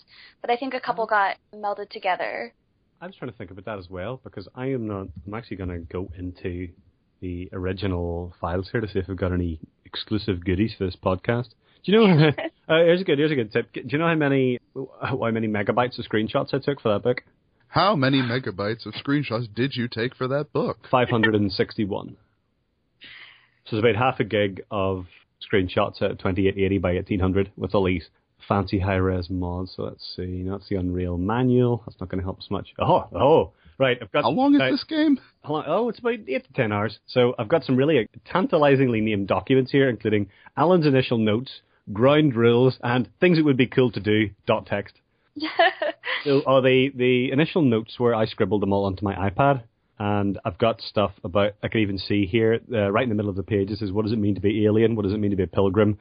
but 0.40 0.50
I 0.50 0.56
think 0.56 0.74
a 0.74 0.80
couple 0.80 1.06
got 1.06 1.36
melded 1.54 1.90
together. 1.90 2.52
I 3.00 3.06
was 3.06 3.16
trying 3.16 3.32
to 3.32 3.36
think 3.36 3.50
about 3.50 3.64
that 3.64 3.78
as 3.78 3.90
well 3.90 4.20
because 4.22 4.46
I 4.54 4.66
am 4.66 4.86
not. 4.86 5.08
I'm 5.26 5.34
actually 5.34 5.56
going 5.56 5.70
to 5.70 5.78
go 5.78 6.08
into 6.16 6.68
the 7.20 7.48
original 7.52 8.32
files 8.40 8.68
here 8.70 8.80
to 8.80 8.86
see 8.86 8.98
if 8.98 9.08
we've 9.08 9.16
got 9.16 9.32
any 9.32 9.58
exclusive 9.84 10.44
goodies 10.44 10.74
for 10.76 10.84
this 10.84 10.96
podcast. 11.02 11.48
Do 11.84 11.92
you 11.92 11.98
know? 11.98 12.28
uh, 12.68 12.84
here's 12.84 13.00
a 13.00 13.04
good. 13.04 13.18
Here's 13.18 13.32
a 13.32 13.34
good 13.34 13.52
tip. 13.52 13.72
Do 13.72 13.82
you 13.84 13.98
know 13.98 14.06
how 14.06 14.14
many 14.14 14.60
how 15.02 15.30
many 15.30 15.48
megabytes 15.48 15.98
of 15.98 16.04
screenshots 16.04 16.54
I 16.54 16.58
took 16.58 16.80
for 16.80 16.92
that 16.92 17.02
book? 17.02 17.22
How 17.72 17.96
many 17.96 18.20
megabytes 18.20 18.84
of 18.84 18.92
screenshots 18.92 19.48
did 19.54 19.74
you 19.74 19.88
take 19.88 20.14
for 20.14 20.28
that 20.28 20.52
book? 20.52 20.76
Five 20.90 21.08
hundred 21.08 21.34
and 21.34 21.50
sixty-one. 21.50 22.18
so 23.64 23.76
it's 23.78 23.82
about 23.82 23.96
half 23.96 24.20
a 24.20 24.24
gig 24.24 24.62
of 24.70 25.06
screenshots 25.40 26.02
at 26.02 26.18
2880 26.18 26.76
by 26.78 26.92
1800 26.96 27.50
with 27.56 27.74
all 27.74 27.84
these 27.84 28.08
fancy 28.46 28.78
high-res 28.78 29.30
mods. 29.30 29.72
So 29.74 29.84
let's 29.84 30.04
see. 30.14 30.44
That's 30.46 30.68
the 30.68 30.76
Unreal 30.76 31.16
manual. 31.16 31.82
That's 31.86 31.98
not 31.98 32.10
going 32.10 32.18
to 32.20 32.24
help 32.24 32.40
us 32.40 32.48
much. 32.50 32.74
Oh, 32.78 33.08
oh, 33.14 33.52
right. 33.78 33.96
I've 34.02 34.12
got. 34.12 34.24
How 34.24 34.30
long 34.30 34.54
is 34.54 34.60
this 34.60 34.84
game? 34.84 35.18
Long, 35.48 35.64
oh, 35.66 35.88
it's 35.88 35.98
about 35.98 36.18
eight 36.28 36.44
to 36.46 36.52
ten 36.52 36.72
hours. 36.72 36.98
So 37.06 37.34
I've 37.38 37.48
got 37.48 37.64
some 37.64 37.76
really 37.76 38.06
tantalizingly 38.26 39.00
named 39.00 39.28
documents 39.28 39.72
here, 39.72 39.88
including 39.88 40.28
Alan's 40.58 40.84
initial 40.84 41.16
notes, 41.16 41.62
ground 41.90 42.36
rules, 42.36 42.76
and 42.82 43.08
things 43.18 43.38
it 43.38 43.46
would 43.46 43.56
be 43.56 43.66
cool 43.66 43.90
to 43.92 44.00
do. 44.00 44.28
Dot 44.46 44.66
text. 44.66 44.94
so, 46.24 46.42
oh, 46.46 46.60
the 46.60 46.90
the 46.94 47.30
initial 47.32 47.62
notes 47.62 47.94
where 47.98 48.14
I 48.14 48.26
scribbled 48.26 48.62
them 48.62 48.72
all 48.72 48.84
onto 48.84 49.04
my 49.04 49.14
iPad, 49.14 49.62
and 49.98 50.38
I've 50.44 50.58
got 50.58 50.80
stuff 50.80 51.12
about. 51.24 51.52
I 51.62 51.68
can 51.68 51.80
even 51.80 51.98
see 51.98 52.26
here, 52.26 52.60
uh, 52.72 52.90
right 52.90 53.02
in 53.02 53.08
the 53.08 53.14
middle 53.14 53.30
of 53.30 53.36
the 53.36 53.42
page. 53.42 53.68
This 53.68 53.82
is 53.82 53.92
what 53.92 54.04
does 54.04 54.12
it 54.12 54.18
mean 54.18 54.34
to 54.34 54.40
be 54.40 54.64
alien? 54.64 54.96
What 54.96 55.04
does 55.04 55.12
it 55.12 55.18
mean 55.18 55.30
to 55.30 55.36
be 55.36 55.42
a 55.42 55.48
pilgrim? 55.48 55.98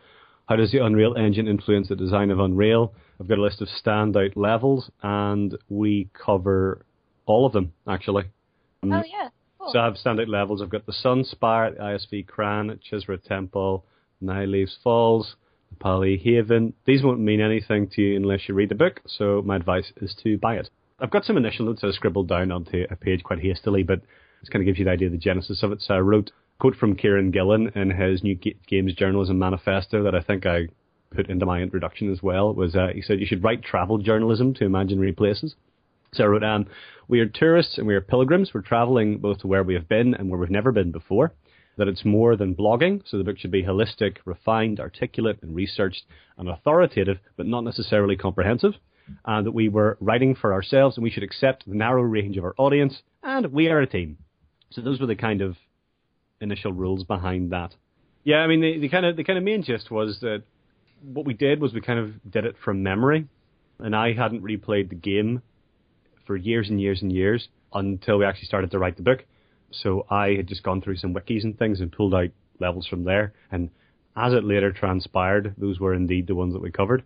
How 0.48 0.56
does 0.56 0.72
the 0.72 0.84
Unreal 0.84 1.16
Engine 1.16 1.48
influence 1.48 1.88
the 1.88 1.96
design 1.96 2.30
of 2.30 2.40
Unreal? 2.40 2.94
I've 3.20 3.28
got 3.28 3.38
a 3.38 3.42
list 3.42 3.62
of 3.62 3.68
standout 3.68 4.36
levels, 4.36 4.90
and 5.02 5.58
we 5.70 6.10
cover 6.14 6.86
all 7.26 7.46
of 7.46 7.54
them 7.54 7.74
actually. 7.88 8.26
Oh 8.84 8.88
yeah. 8.88 9.30
Cool. 9.60 9.72
So 9.74 9.80
I 9.80 9.86
have 9.86 9.94
standout 9.94 10.28
levels. 10.28 10.62
I've 10.62 10.70
got 10.70 10.86
the 10.86 10.94
Sun 10.94 11.24
Spire, 11.26 11.72
the 11.72 11.80
ISV 11.80 12.28
Kran, 12.28 12.80
Chizra 12.92 13.22
Temple, 13.24 13.86
Nyleve's 14.22 14.78
Falls, 14.84 15.36
Pali 15.80 16.18
Haven. 16.18 16.74
These 16.86 17.04
won't 17.04 17.20
mean 17.20 17.42
anything 17.42 17.88
to 17.90 18.02
you 18.02 18.16
unless 18.16 18.48
you 18.48 18.56
read 18.56 18.70
the 18.70 18.76
book, 18.76 19.02
so 19.06 19.42
my 19.46 19.56
advice 19.56 19.92
is 20.02 20.16
to 20.24 20.38
buy 20.38 20.56
it. 20.56 20.70
I've 21.00 21.12
got 21.12 21.26
some 21.26 21.38
initial 21.38 21.66
notes 21.66 21.84
I 21.84 21.92
scribbled 21.92 22.28
down 22.28 22.52
onto 22.52 22.86
a 22.90 22.96
page 22.96 23.24
quite 23.24 23.40
hastily, 23.40 23.84
but 23.84 24.02
this 24.40 24.50
kind 24.50 24.62
of 24.62 24.66
gives 24.66 24.78
you 24.78 24.86
the 24.86 24.92
idea 24.92 25.08
of 25.08 25.14
the 25.14 25.18
genesis 25.18 25.64
of 25.64 25.72
it. 25.72 25.82
So 25.82 25.96
I 25.96 26.00
wrote 26.00 26.32
quote 26.60 26.76
from 26.76 26.96
Kieron 26.96 27.32
Gillen 27.34 27.72
in 27.74 27.90
his 27.90 28.24
New 28.24 28.36
Games 28.36 28.94
Journalism 28.94 29.40
Manifesto 29.40 30.04
that 30.04 30.14
I 30.14 30.22
think 30.22 30.46
I 30.46 30.68
put 31.10 31.28
into 31.28 31.46
my 31.46 31.60
introduction 31.60 32.12
as 32.12 32.22
well. 32.22 32.54
Was 32.54 32.76
uh, 32.76 32.90
he 32.94 33.02
said 33.02 33.20
you 33.20 33.26
should 33.26 33.44
write 33.44 33.64
travel 33.64 33.98
journalism 33.98 34.54
to 34.56 34.66
imaginary 34.66 35.12
places. 35.12 35.56
So 36.14 36.26
I 36.26 36.28
wrote, 36.28 36.44
um, 36.44 36.68
we 37.08 37.20
are 37.20 37.26
tourists 37.26 37.78
and 37.78 37.88
we 37.88 37.96
are 37.96 38.02
pilgrims. 38.02 38.54
We're 38.54 38.62
traveling 38.62 39.18
both 39.18 39.40
to 39.40 39.48
where 39.48 39.64
we 39.64 39.74
have 39.74 39.88
been 39.88 40.14
and 40.14 40.30
where 40.30 40.40
we've 40.40 40.50
never 40.50 40.72
been 40.72 40.92
before. 40.92 41.34
That 41.78 41.88
it's 41.88 42.06
more 42.06 42.36
than 42.36 42.56
blogging, 42.56 43.02
so 43.06 43.18
the 43.18 43.24
book 43.24 43.38
should 43.38 43.52
be 43.52 43.64
holistic, 43.64 44.18
refined, 44.26 44.80
articulate, 44.80 45.40
and 45.42 45.56
researched, 45.56 46.04
and 46.38 46.50
authoritative, 46.50 47.18
but 47.38 47.48
not 47.48 47.64
necessarily 47.64 48.16
comprehensive 48.16 48.74
and 49.26 49.46
that 49.46 49.52
we 49.52 49.70
were 49.70 49.98
writing 50.00 50.36
for 50.36 50.54
ourselves 50.54 50.98
and 50.98 51.04
we 51.04 51.10
should 51.10 51.24
accept 51.24 51.68
the 51.68 51.76
narrow 51.76 52.02
range 52.02 52.38
of 52.38 52.44
our 52.44 52.56
audience 52.58 53.02
and 53.24 53.52
we 53.52 53.68
are 53.68 53.80
a 53.80 53.88
team. 53.88 54.18
So 54.72 54.82
those 54.82 55.00
were 55.00 55.08
the 55.08 55.16
kind 55.16 55.42
of 55.42 55.58
initial 56.40 56.72
rules 56.72 57.04
behind 57.04 57.52
that. 57.52 57.76
Yeah, 58.24 58.38
I 58.38 58.48
mean 58.48 58.62
the, 58.62 58.80
the 58.80 58.90
kind 58.90 59.06
of 59.06 59.16
the 59.16 59.24
kind 59.24 59.38
of 59.38 59.44
main 59.44 59.64
gist 59.64 59.92
was 59.92 60.20
that 60.22 60.44
what 61.02 61.26
we 61.26 61.34
did 61.34 61.60
was 61.60 61.74
we 61.74 61.82
kind 61.82 62.00
of 62.00 62.32
did 62.32 62.46
it 62.46 62.56
from 62.64 62.84
memory, 62.84 63.28
and 63.80 63.96
I 63.96 64.14
hadn't 64.14 64.44
replayed 64.44 64.90
the 64.90 64.96
game 64.96 65.42
for 66.28 66.38
years 66.38 66.70
and 66.70 66.80
years 66.80 67.02
and 67.02 67.12
years 67.12 67.48
until 67.74 68.20
we 68.20 68.26
actually 68.26 68.46
started 68.46 68.72
to 68.72 68.80
write 68.80 68.98
the 68.98 69.04
book. 69.04 69.26
So 69.72 70.06
I 70.10 70.36
had 70.36 70.48
just 70.48 70.64
gone 70.64 70.82
through 70.82 70.98
some 70.98 71.14
wikis 71.14 71.44
and 71.44 71.58
things 71.58 71.82
and 71.82 71.92
pulled 71.92 72.14
out 72.14 72.30
levels 72.60 72.88
from 72.88 73.04
there, 73.04 73.34
and 73.52 73.70
as 74.16 74.34
it 74.34 74.44
later 74.44 74.72
transpired, 74.72 75.56
those 75.58 75.80
were 75.80 75.94
indeed 75.94 76.28
the 76.28 76.36
ones 76.36 76.54
that 76.54 76.62
we 76.62 76.72
covered. 76.72 77.04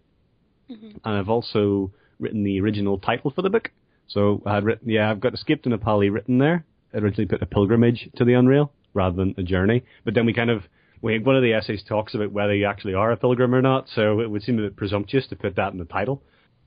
Mm-hmm. 0.70 0.98
And 1.04 1.18
I've 1.18 1.30
also 1.30 1.92
written 2.20 2.44
the 2.44 2.60
original 2.60 2.98
title 2.98 3.32
for 3.32 3.42
the 3.42 3.50
book. 3.50 3.72
So 4.08 4.42
I 4.46 4.56
had 4.56 4.64
written, 4.64 4.90
yeah, 4.90 5.12
I've 5.12 5.20
got 5.20 5.34
Escape 5.34 5.64
to 5.64 5.70
Na 5.70 5.78
Pali 5.78 6.10
written 6.10 6.40
there. 6.40 6.66
I 6.94 6.98
originally 6.98 7.28
put 7.28 7.42
a 7.42 7.46
pilgrimage 7.46 8.10
to 8.16 8.26
the 8.26 8.34
Unreal 8.34 8.72
rather 8.94 9.16
than 9.16 9.36
a 9.38 9.44
journey. 9.44 9.84
But 10.04 10.14
then 10.16 10.26
we 10.26 10.34
kind 10.34 10.50
of, 10.50 10.64
we, 11.02 11.20
one 11.20 11.36
of 11.36 11.44
the 11.44 11.54
essays 11.54 11.84
talks 11.88 12.16
about 12.16 12.32
whether 12.32 12.56
you 12.56 12.66
actually 12.66 12.94
are 12.94 13.12
a 13.12 13.18
pilgrim 13.18 13.54
or 13.54 13.62
not. 13.62 13.88
So 13.94 14.22
it 14.22 14.30
would 14.30 14.44
seem 14.44 14.58
a 14.58 14.64
bit 14.64 14.76
presumptuous 14.76 15.28
to 15.28 15.36
put 15.36 15.56
that 15.58 15.74
in 15.74 15.80
the 15.80 15.86
title. 15.86 16.24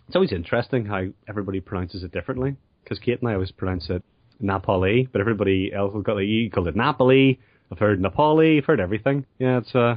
It's 0.07 0.17
always 0.17 0.33
interesting 0.33 0.87
how 0.87 1.07
everybody 1.29 1.61
pronounces 1.61 2.03
it 2.05 2.13
differently. 2.13 2.57
Because 2.85 2.99
Kate 2.99 3.21
and 3.21 3.29
I 3.29 3.35
always 3.35 3.51
pronounce 3.51 3.91
it 3.91 4.05
Napoli, 4.41 5.09
but 5.11 5.21
everybody 5.21 5.73
else 5.73 5.95
has 5.95 6.03
got 6.03 6.17
like, 6.17 6.27
you 6.27 6.51
called 6.51 6.69
it 6.69 6.77
Napoli. 6.77 7.41
I've 7.71 7.79
heard 7.79 8.01
Napoli. 8.01 8.59
I've 8.59 8.65
heard 8.65 8.81
everything. 8.81 9.27
Yeah, 9.39 9.59
it's 9.59 9.75
uh, 9.75 9.97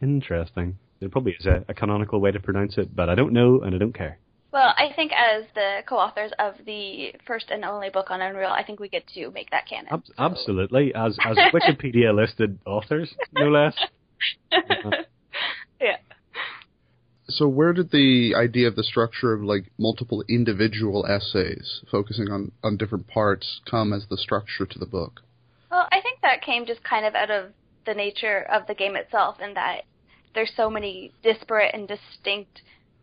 interesting. 0.00 0.78
There 1.00 1.08
probably 1.08 1.32
is 1.38 1.46
a, 1.46 1.64
a 1.68 1.74
canonical 1.74 2.20
way 2.20 2.30
to 2.30 2.40
pronounce 2.40 2.78
it, 2.78 2.94
but 2.94 3.08
I 3.08 3.14
don't 3.14 3.32
know 3.32 3.60
and 3.60 3.74
I 3.74 3.78
don't 3.78 3.94
care. 3.94 4.18
Well, 4.52 4.74
I 4.76 4.92
think 4.94 5.12
as 5.12 5.44
the 5.54 5.78
co-authors 5.88 6.30
of 6.38 6.54
the 6.66 7.14
first 7.26 7.46
and 7.50 7.64
only 7.64 7.88
book 7.88 8.10
on 8.10 8.20
Unreal, 8.20 8.50
I 8.50 8.62
think 8.62 8.80
we 8.80 8.88
get 8.88 9.06
to 9.14 9.30
make 9.30 9.50
that 9.50 9.66
canon. 9.66 9.88
Ab- 9.90 10.02
so. 10.06 10.12
Absolutely, 10.18 10.94
as 10.94 11.16
as 11.24 11.38
Wikipedia 11.54 12.14
listed 12.14 12.58
authors, 12.66 13.12
no 13.32 13.48
less. 13.48 13.74
So, 17.42 17.48
where 17.48 17.72
did 17.72 17.90
the 17.90 18.36
idea 18.36 18.68
of 18.68 18.76
the 18.76 18.84
structure 18.84 19.32
of 19.32 19.42
like 19.42 19.64
multiple 19.76 20.22
individual 20.28 21.04
essays 21.06 21.80
focusing 21.90 22.30
on 22.30 22.52
on 22.62 22.76
different 22.76 23.08
parts 23.08 23.60
come 23.68 23.92
as 23.92 24.06
the 24.06 24.16
structure 24.16 24.64
to 24.64 24.78
the 24.78 24.86
book? 24.86 25.22
Well, 25.68 25.88
I 25.90 26.00
think 26.00 26.20
that 26.20 26.40
came 26.42 26.66
just 26.66 26.84
kind 26.84 27.04
of 27.04 27.16
out 27.16 27.32
of 27.32 27.46
the 27.84 27.94
nature 27.94 28.42
of 28.48 28.68
the 28.68 28.74
game 28.74 28.94
itself, 28.94 29.40
in 29.40 29.54
that 29.54 29.86
there's 30.36 30.52
so 30.56 30.70
many 30.70 31.10
disparate 31.24 31.74
and 31.74 31.88
distinct 31.88 32.62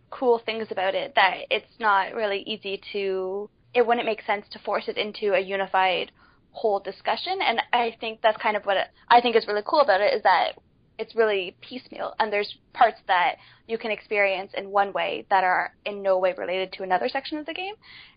cool 0.09 0.39
things 0.39 0.67
about 0.71 0.95
it 0.95 1.15
that 1.15 1.39
it's 1.49 1.77
not 1.77 2.13
really 2.13 2.39
easy 2.43 2.79
to 2.93 3.49
it 3.73 3.85
wouldn't 3.85 4.05
make 4.05 4.21
sense 4.21 4.45
to 4.51 4.59
force 4.59 4.87
it 4.87 4.97
into 4.97 5.33
a 5.33 5.39
unified 5.41 6.13
whole 6.51 6.79
discussion 6.79 7.39
and 7.41 7.61
I 7.73 7.97
think 7.99 8.21
that's 8.21 8.41
kind 8.41 8.55
of 8.55 8.63
what 8.63 8.77
I 9.09 9.19
think 9.19 9.35
is 9.35 9.47
really 9.47 9.63
cool 9.65 9.81
about 9.81 9.99
it 9.99 10.13
is 10.13 10.23
that 10.23 10.53
it's 10.99 11.15
really 11.15 11.55
piecemeal 11.61 12.13
and 12.19 12.31
there's 12.31 12.57
parts 12.73 12.99
that 13.07 13.37
you 13.67 13.77
can 13.77 13.89
experience 13.89 14.51
in 14.55 14.69
one 14.69 14.93
way 14.93 15.25
that 15.29 15.43
are 15.43 15.73
in 15.85 16.03
no 16.03 16.19
way 16.19 16.35
related 16.37 16.71
to 16.73 16.83
another 16.83 17.09
section 17.09 17.37
of 17.37 17.45
the 17.45 17.53
game 17.53 17.73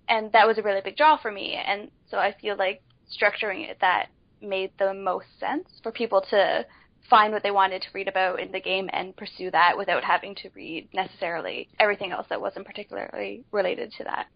and 0.08 0.32
that 0.32 0.46
was 0.46 0.58
a 0.58 0.62
really 0.62 0.80
big 0.84 0.96
draw 0.96 1.16
for 1.16 1.30
me 1.30 1.54
and 1.54 1.90
so 2.10 2.18
I 2.18 2.34
feel 2.40 2.56
like 2.56 2.82
structuring 3.08 3.68
it 3.68 3.78
that 3.80 4.08
made 4.42 4.72
the 4.78 4.92
most 4.92 5.26
sense 5.38 5.68
for 5.82 5.92
people 5.92 6.24
to 6.30 6.66
find 7.08 7.32
what 7.32 7.42
they 7.42 7.50
wanted 7.50 7.82
to 7.82 7.88
read 7.94 8.08
about 8.08 8.40
in 8.40 8.52
the 8.52 8.60
game 8.60 8.88
and 8.92 9.16
pursue 9.16 9.50
that 9.50 9.76
without 9.78 10.04
having 10.04 10.34
to 10.34 10.48
read 10.54 10.88
necessarily 10.92 11.68
everything 11.78 12.10
else 12.10 12.26
that 12.28 12.40
wasn't 12.40 12.66
particularly 12.66 13.44
related 13.52 13.92
to 13.98 14.04
that. 14.04 14.26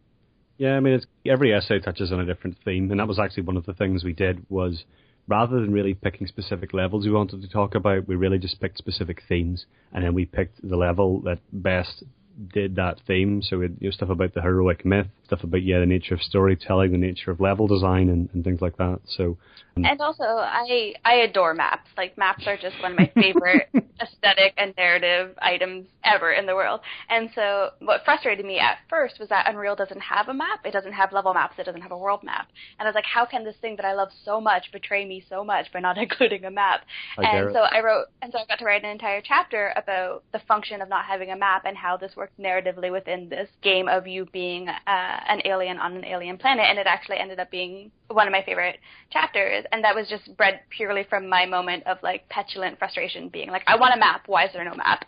Yeah, 0.58 0.74
I 0.74 0.80
mean, 0.80 1.00
every 1.26 1.52
essay 1.52 1.80
touches 1.80 2.12
on 2.12 2.20
a 2.20 2.24
different 2.24 2.56
theme, 2.64 2.90
and 2.90 2.98
that 2.98 3.08
was 3.08 3.18
actually 3.18 3.42
one 3.42 3.56
of 3.56 3.66
the 3.66 3.74
things 3.74 4.04
we 4.04 4.14
did 4.14 4.44
was 4.48 4.84
rather 5.28 5.60
than 5.60 5.72
really 5.72 5.94
picking 5.94 6.26
specific 6.26 6.72
levels 6.72 7.04
we 7.04 7.10
wanted 7.12 7.42
to 7.42 7.48
talk 7.48 7.74
about, 7.74 8.06
we 8.06 8.14
really 8.14 8.38
just 8.38 8.60
picked 8.60 8.78
specific 8.78 9.22
themes, 9.28 9.66
and 9.92 10.04
then 10.04 10.14
we 10.14 10.24
picked 10.24 10.66
the 10.68 10.76
level 10.76 11.20
that 11.22 11.38
best 11.52 12.04
did 12.52 12.76
that 12.76 13.00
theme. 13.06 13.42
So 13.42 13.58
we 13.58 13.66
you 13.80 13.88
know, 13.88 13.90
stuff 13.90 14.10
about 14.10 14.34
the 14.34 14.42
heroic 14.42 14.84
myth, 14.84 15.06
stuff 15.24 15.42
about 15.42 15.62
yeah 15.62 15.80
the 15.80 15.86
nature 15.86 16.14
of 16.14 16.22
storytelling, 16.22 16.92
the 16.92 16.98
nature 16.98 17.30
of 17.30 17.40
level 17.40 17.66
design, 17.66 18.08
and, 18.08 18.28
and 18.32 18.44
things 18.44 18.60
like 18.60 18.76
that. 18.76 19.00
So 19.06 19.36
um, 19.76 19.84
and 19.84 20.00
also 20.00 20.24
I 20.24 20.94
I 21.04 21.14
adore 21.16 21.54
maps. 21.54 21.88
Like 21.96 22.16
maps 22.16 22.44
are 22.46 22.56
just 22.56 22.80
one 22.82 22.92
of 22.92 22.98
my 22.98 23.10
favorite 23.14 23.68
aesthetic 24.00 24.54
and 24.56 24.74
narrative 24.76 25.34
items 25.40 25.86
ever 26.04 26.32
in 26.32 26.46
the 26.46 26.54
world. 26.54 26.80
And 27.08 27.30
so 27.34 27.70
what 27.80 28.04
frustrated 28.04 28.44
me 28.44 28.58
at 28.58 28.78
first 28.88 29.18
was 29.18 29.28
that 29.28 29.48
Unreal 29.48 29.76
doesn't 29.76 30.00
have 30.00 30.28
a 30.28 30.34
map. 30.34 30.60
It 30.64 30.72
doesn't 30.72 30.92
have 30.92 31.12
level 31.12 31.34
maps. 31.34 31.54
It 31.58 31.64
doesn't 31.64 31.82
have 31.82 31.92
a 31.92 31.98
world 31.98 32.22
map. 32.22 32.48
And 32.78 32.86
I 32.86 32.88
was 32.88 32.94
like, 32.94 33.04
how 33.04 33.26
can 33.26 33.44
this 33.44 33.56
thing 33.60 33.76
that 33.76 33.84
I 33.84 33.94
love 33.94 34.08
so 34.24 34.40
much 34.40 34.72
betray 34.72 35.04
me 35.04 35.24
so 35.28 35.44
much 35.44 35.72
by 35.72 35.80
not 35.80 35.98
including 36.06 36.44
a 36.44 36.50
map? 36.50 36.82
I 37.18 37.36
and 37.36 37.52
so 37.52 37.60
I 37.60 37.80
wrote, 37.80 38.06
and 38.22 38.32
so 38.32 38.38
I 38.38 38.46
got 38.46 38.58
to 38.60 38.64
write 38.64 38.84
an 38.84 38.90
entire 38.90 39.22
chapter 39.22 39.72
about 39.76 40.24
the 40.32 40.40
function 40.40 40.80
of 40.80 40.88
not 40.88 41.04
having 41.04 41.30
a 41.30 41.36
map 41.36 41.64
and 41.66 41.76
how 41.76 41.96
this 41.96 42.12
works 42.16 42.25
worked 42.26 42.40
narratively 42.40 42.90
within 42.90 43.28
this 43.28 43.48
game 43.62 43.88
of 43.88 44.06
you 44.06 44.26
being 44.32 44.68
uh, 44.68 44.74
an 44.86 45.40
alien 45.44 45.78
on 45.78 45.96
an 45.96 46.04
alien 46.04 46.36
planet, 46.38 46.64
and 46.68 46.78
it 46.78 46.86
actually 46.86 47.18
ended 47.18 47.38
up 47.38 47.50
being 47.50 47.90
one 48.08 48.26
of 48.26 48.32
my 48.32 48.42
favorite 48.42 48.78
chapters. 49.12 49.64
And 49.72 49.84
that 49.84 49.94
was 49.94 50.08
just 50.08 50.36
bred 50.36 50.60
purely 50.70 51.04
from 51.08 51.28
my 51.28 51.46
moment 51.46 51.84
of 51.86 51.98
like 52.02 52.28
petulant 52.28 52.78
frustration, 52.78 53.28
being 53.28 53.50
like, 53.50 53.62
I 53.66 53.76
want 53.76 53.94
a 53.94 53.98
map. 53.98 54.22
Why 54.26 54.46
is 54.46 54.52
there 54.52 54.64
no 54.64 54.74
map? 54.74 55.04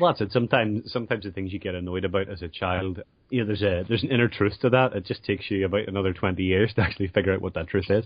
well, 0.00 0.12
that's 0.12 0.20
it. 0.20 0.32
Sometimes, 0.32 0.92
sometimes 0.92 1.24
the 1.24 1.32
things 1.32 1.52
you 1.52 1.58
get 1.58 1.74
annoyed 1.74 2.04
about 2.04 2.28
as 2.28 2.42
a 2.42 2.48
child, 2.48 3.00
you 3.30 3.40
know, 3.40 3.46
there's 3.46 3.62
a 3.62 3.84
there's 3.88 4.02
an 4.02 4.10
inner 4.10 4.28
truth 4.28 4.54
to 4.60 4.70
that. 4.70 4.92
It 4.92 5.04
just 5.04 5.24
takes 5.24 5.50
you 5.50 5.64
about 5.64 5.88
another 5.88 6.12
twenty 6.12 6.44
years 6.44 6.72
to 6.74 6.82
actually 6.82 7.08
figure 7.08 7.32
out 7.32 7.42
what 7.42 7.54
that 7.54 7.68
truth 7.68 7.90
is. 7.90 8.04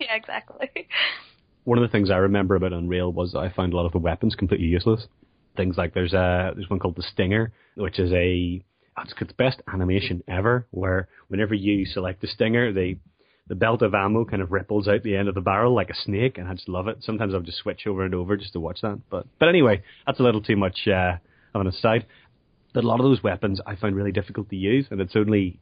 Yeah, 0.00 0.14
exactly. 0.14 0.70
One 1.64 1.76
of 1.76 1.82
the 1.82 1.90
things 1.90 2.10
I 2.10 2.16
remember 2.16 2.54
about 2.54 2.72
Unreal 2.72 3.12
was 3.12 3.34
I 3.34 3.50
found 3.50 3.72
a 3.72 3.76
lot 3.76 3.84
of 3.84 3.92
the 3.92 3.98
weapons 3.98 4.34
completely 4.34 4.68
useless. 4.68 5.06
Things 5.58 5.76
like 5.76 5.92
there's 5.92 6.14
a 6.14 6.52
there's 6.54 6.70
one 6.70 6.78
called 6.78 6.96
the 6.96 7.02
Stinger, 7.02 7.52
which 7.74 7.98
is 7.98 8.12
a 8.12 8.62
it's 9.02 9.14
the 9.18 9.34
best 9.34 9.60
animation 9.72 10.22
ever. 10.28 10.66
Where 10.70 11.08
whenever 11.26 11.52
you 11.52 11.84
select 11.84 12.20
the 12.20 12.28
Stinger, 12.28 12.72
they 12.72 12.98
the 13.48 13.56
belt 13.56 13.82
of 13.82 13.92
ammo 13.92 14.24
kind 14.24 14.40
of 14.40 14.52
ripples 14.52 14.86
out 14.86 15.02
the 15.02 15.16
end 15.16 15.28
of 15.28 15.34
the 15.34 15.40
barrel 15.40 15.74
like 15.74 15.90
a 15.90 15.94
snake, 15.94 16.38
and 16.38 16.46
I 16.46 16.54
just 16.54 16.68
love 16.68 16.86
it. 16.86 16.98
Sometimes 17.00 17.34
I'll 17.34 17.40
just 17.40 17.58
switch 17.58 17.88
over 17.88 18.04
and 18.04 18.14
over 18.14 18.36
just 18.36 18.52
to 18.52 18.60
watch 18.60 18.82
that. 18.82 19.00
But 19.10 19.26
but 19.40 19.48
anyway, 19.48 19.82
that's 20.06 20.20
a 20.20 20.22
little 20.22 20.40
too 20.40 20.56
much 20.56 20.86
uh, 20.86 21.16
on 21.54 21.66
a 21.66 21.72
side. 21.72 22.06
But 22.72 22.84
a 22.84 22.86
lot 22.86 23.00
of 23.00 23.04
those 23.04 23.22
weapons 23.22 23.60
I 23.66 23.74
find 23.74 23.96
really 23.96 24.12
difficult 24.12 24.48
to 24.50 24.56
use, 24.56 24.86
and 24.90 25.00
it's 25.00 25.16
only 25.16 25.58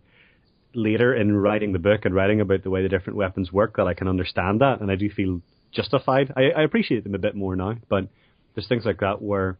later 0.74 1.14
in 1.14 1.34
writing 1.34 1.72
the 1.72 1.78
book 1.78 2.04
and 2.04 2.14
writing 2.14 2.42
about 2.42 2.64
the 2.64 2.70
way 2.70 2.82
the 2.82 2.90
different 2.90 3.16
weapons 3.16 3.50
work 3.50 3.76
that 3.76 3.86
I 3.86 3.94
can 3.94 4.08
understand 4.08 4.60
that, 4.60 4.82
and 4.82 4.90
I 4.90 4.96
do 4.96 5.08
feel 5.08 5.40
justified. 5.72 6.34
I, 6.36 6.50
I 6.50 6.62
appreciate 6.64 7.04
them 7.04 7.14
a 7.14 7.18
bit 7.18 7.34
more 7.34 7.56
now, 7.56 7.76
but 7.88 8.08
there's 8.54 8.68
things 8.68 8.84
like 8.84 9.00
that 9.00 9.22
where 9.22 9.56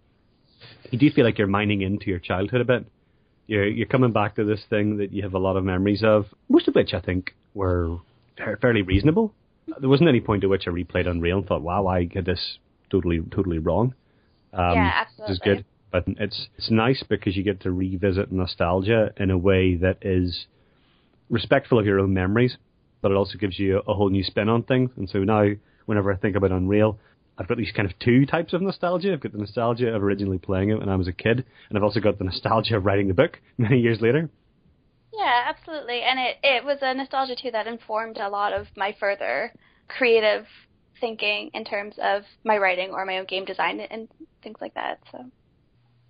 you 0.90 0.98
do 0.98 1.10
feel 1.10 1.24
like 1.24 1.38
you're 1.38 1.46
mining 1.46 1.82
into 1.82 2.06
your 2.06 2.18
childhood 2.18 2.60
a 2.60 2.64
bit. 2.64 2.86
You're 3.46 3.66
you're 3.66 3.86
coming 3.86 4.12
back 4.12 4.36
to 4.36 4.44
this 4.44 4.62
thing 4.68 4.98
that 4.98 5.12
you 5.12 5.22
have 5.22 5.34
a 5.34 5.38
lot 5.38 5.56
of 5.56 5.64
memories 5.64 6.02
of, 6.04 6.26
most 6.48 6.68
of 6.68 6.74
which 6.74 6.94
I 6.94 7.00
think 7.00 7.34
were 7.54 7.98
fairly 8.60 8.82
reasonable. 8.82 9.32
There 9.80 9.88
wasn't 9.88 10.08
any 10.08 10.20
point 10.20 10.44
at 10.44 10.50
which 10.50 10.66
I 10.66 10.70
replayed 10.70 11.08
Unreal 11.08 11.38
and 11.38 11.46
thought, 11.46 11.62
"Wow, 11.62 11.86
I 11.86 12.04
get 12.04 12.24
this 12.24 12.58
totally 12.90 13.20
totally 13.30 13.58
wrong." 13.58 13.94
Um, 14.52 14.74
yeah, 14.74 14.92
absolutely. 15.02 15.24
Which 15.24 15.30
is 15.30 15.38
good, 15.44 15.64
but 15.92 16.04
it's 16.18 16.48
it's 16.56 16.70
nice 16.70 17.02
because 17.08 17.36
you 17.36 17.42
get 17.42 17.60
to 17.60 17.72
revisit 17.72 18.32
nostalgia 18.32 19.12
in 19.16 19.30
a 19.30 19.38
way 19.38 19.76
that 19.76 19.98
is 20.02 20.46
respectful 21.30 21.78
of 21.78 21.86
your 21.86 22.00
own 22.00 22.14
memories, 22.14 22.56
but 23.00 23.10
it 23.10 23.16
also 23.16 23.38
gives 23.38 23.58
you 23.58 23.82
a 23.86 23.94
whole 23.94 24.10
new 24.10 24.22
spin 24.22 24.48
on 24.48 24.62
things. 24.62 24.90
And 24.96 25.08
so 25.08 25.18
now, 25.24 25.48
whenever 25.86 26.12
I 26.12 26.16
think 26.16 26.36
about 26.36 26.52
Unreal, 26.52 26.98
I've 27.38 27.48
got 27.48 27.58
these 27.58 27.72
kind 27.72 27.90
of 27.90 27.98
two 27.98 28.24
types 28.24 28.52
of 28.52 28.62
nostalgia. 28.62 29.12
I've 29.12 29.20
got 29.20 29.32
the 29.32 29.38
nostalgia 29.38 29.94
of 29.94 30.02
originally 30.02 30.38
playing 30.38 30.70
it 30.70 30.78
when 30.78 30.88
I 30.88 30.96
was 30.96 31.08
a 31.08 31.12
kid, 31.12 31.44
and 31.68 31.76
I've 31.76 31.84
also 31.84 32.00
got 32.00 32.18
the 32.18 32.24
nostalgia 32.24 32.76
of 32.76 32.84
writing 32.84 33.08
the 33.08 33.14
book 33.14 33.38
many 33.58 33.80
years 33.80 34.00
later. 34.00 34.30
Yeah, 35.12 35.44
absolutely. 35.48 36.02
And 36.02 36.18
it, 36.18 36.36
it 36.42 36.64
was 36.64 36.78
a 36.82 36.94
nostalgia 36.94 37.36
too 37.40 37.50
that 37.50 37.66
informed 37.66 38.18
a 38.18 38.28
lot 38.28 38.52
of 38.52 38.66
my 38.76 38.94
further 38.98 39.52
creative 39.88 40.46
thinking 41.00 41.50
in 41.54 41.64
terms 41.64 41.94
of 42.02 42.22
my 42.44 42.56
writing 42.58 42.90
or 42.90 43.04
my 43.04 43.18
own 43.18 43.26
game 43.26 43.44
design 43.44 43.80
and 43.80 44.08
things 44.42 44.58
like 44.60 44.74
that. 44.74 44.98
So 45.12 45.24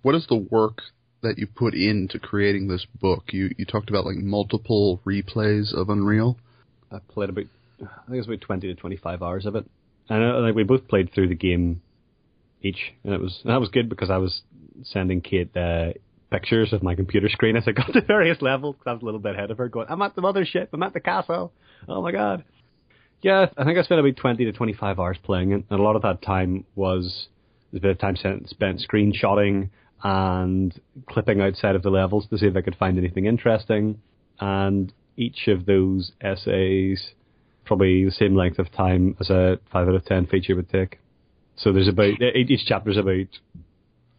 what 0.01 0.15
is 0.15 0.25
the 0.27 0.35
work 0.35 0.81
that 1.21 1.37
you 1.37 1.47
put 1.47 1.73
into 1.73 2.19
creating 2.19 2.67
this 2.67 2.85
book? 2.99 3.25
You 3.31 3.49
you 3.57 3.65
talked 3.65 3.89
about 3.89 4.05
like 4.05 4.17
multiple 4.17 5.01
replays 5.05 5.73
of 5.73 5.89
Unreal. 5.89 6.37
I 6.91 6.99
played 6.99 7.29
about 7.29 7.45
I 7.81 8.05
think 8.07 8.15
it 8.15 8.17
was 8.17 8.27
about 8.27 8.41
twenty 8.41 8.67
to 8.67 8.75
twenty 8.75 8.97
five 8.97 9.21
hours 9.21 9.45
of 9.45 9.55
it. 9.55 9.65
And 10.09 10.23
uh, 10.23 10.39
like 10.39 10.55
we 10.55 10.63
both 10.63 10.87
played 10.87 11.13
through 11.13 11.29
the 11.29 11.35
game 11.35 11.81
each, 12.61 12.93
and 13.03 13.13
it 13.13 13.21
was 13.21 13.39
that 13.45 13.59
was 13.59 13.69
good 13.69 13.89
because 13.89 14.09
I 14.09 14.17
was 14.17 14.41
sending 14.83 15.21
Kate 15.21 15.55
uh, 15.55 15.93
pictures 16.31 16.73
of 16.73 16.83
my 16.83 16.95
computer 16.95 17.29
screen 17.29 17.55
as 17.55 17.63
I 17.67 17.71
got 17.71 17.87
to 17.93 18.01
various 18.01 18.41
levels 18.41 18.75
because 18.75 18.89
I 18.89 18.93
was 18.93 19.01
a 19.01 19.05
little 19.05 19.19
bit 19.19 19.35
ahead 19.35 19.51
of 19.51 19.57
her, 19.57 19.67
going, 19.69 19.87
"I'm 19.89 20.01
at 20.01 20.15
the 20.15 20.21
mothership, 20.21 20.69
I'm 20.73 20.83
at 20.83 20.93
the 20.93 20.99
castle, 20.99 21.51
oh 21.87 22.01
my 22.01 22.11
god." 22.11 22.43
Yeah, 23.21 23.47
I 23.57 23.63
think 23.63 23.77
I 23.77 23.83
spent 23.83 23.99
about 23.99 24.15
twenty 24.15 24.45
to 24.45 24.51
twenty 24.53 24.73
five 24.73 24.99
hours 24.99 25.17
playing 25.23 25.51
it, 25.51 25.65
and 25.69 25.79
a 25.79 25.83
lot 25.83 25.95
of 25.95 26.03
that 26.03 26.21
time 26.21 26.65
was 26.75 27.27
a 27.73 27.79
bit 27.79 27.91
of 27.91 27.99
time 27.99 28.15
spent, 28.15 28.49
spent 28.49 28.81
screenshotting 28.87 29.69
and 30.03 30.79
clipping 31.07 31.41
outside 31.41 31.75
of 31.75 31.81
the 31.81 31.89
levels 31.89 32.27
to 32.27 32.37
see 32.37 32.45
if 32.45 32.55
I 32.55 32.61
could 32.61 32.75
find 32.75 32.97
anything 32.97 33.25
interesting. 33.25 33.99
And 34.39 34.93
each 35.17 35.47
of 35.47 35.65
those 35.65 36.11
essays 36.21 37.11
probably 37.67 38.05
the 38.05 38.11
same 38.11 38.35
length 38.35 38.59
of 38.59 38.71
time 38.71 39.15
as 39.19 39.29
a 39.29 39.59
five 39.71 39.87
out 39.87 39.95
of 39.95 40.05
ten 40.05 40.25
feature 40.25 40.55
would 40.55 40.69
take. 40.69 40.99
So 41.55 41.71
there's 41.73 41.87
about 41.87 42.21
each 42.21 42.65
chapter 42.65 42.91
is 42.91 42.97
about 42.97 43.27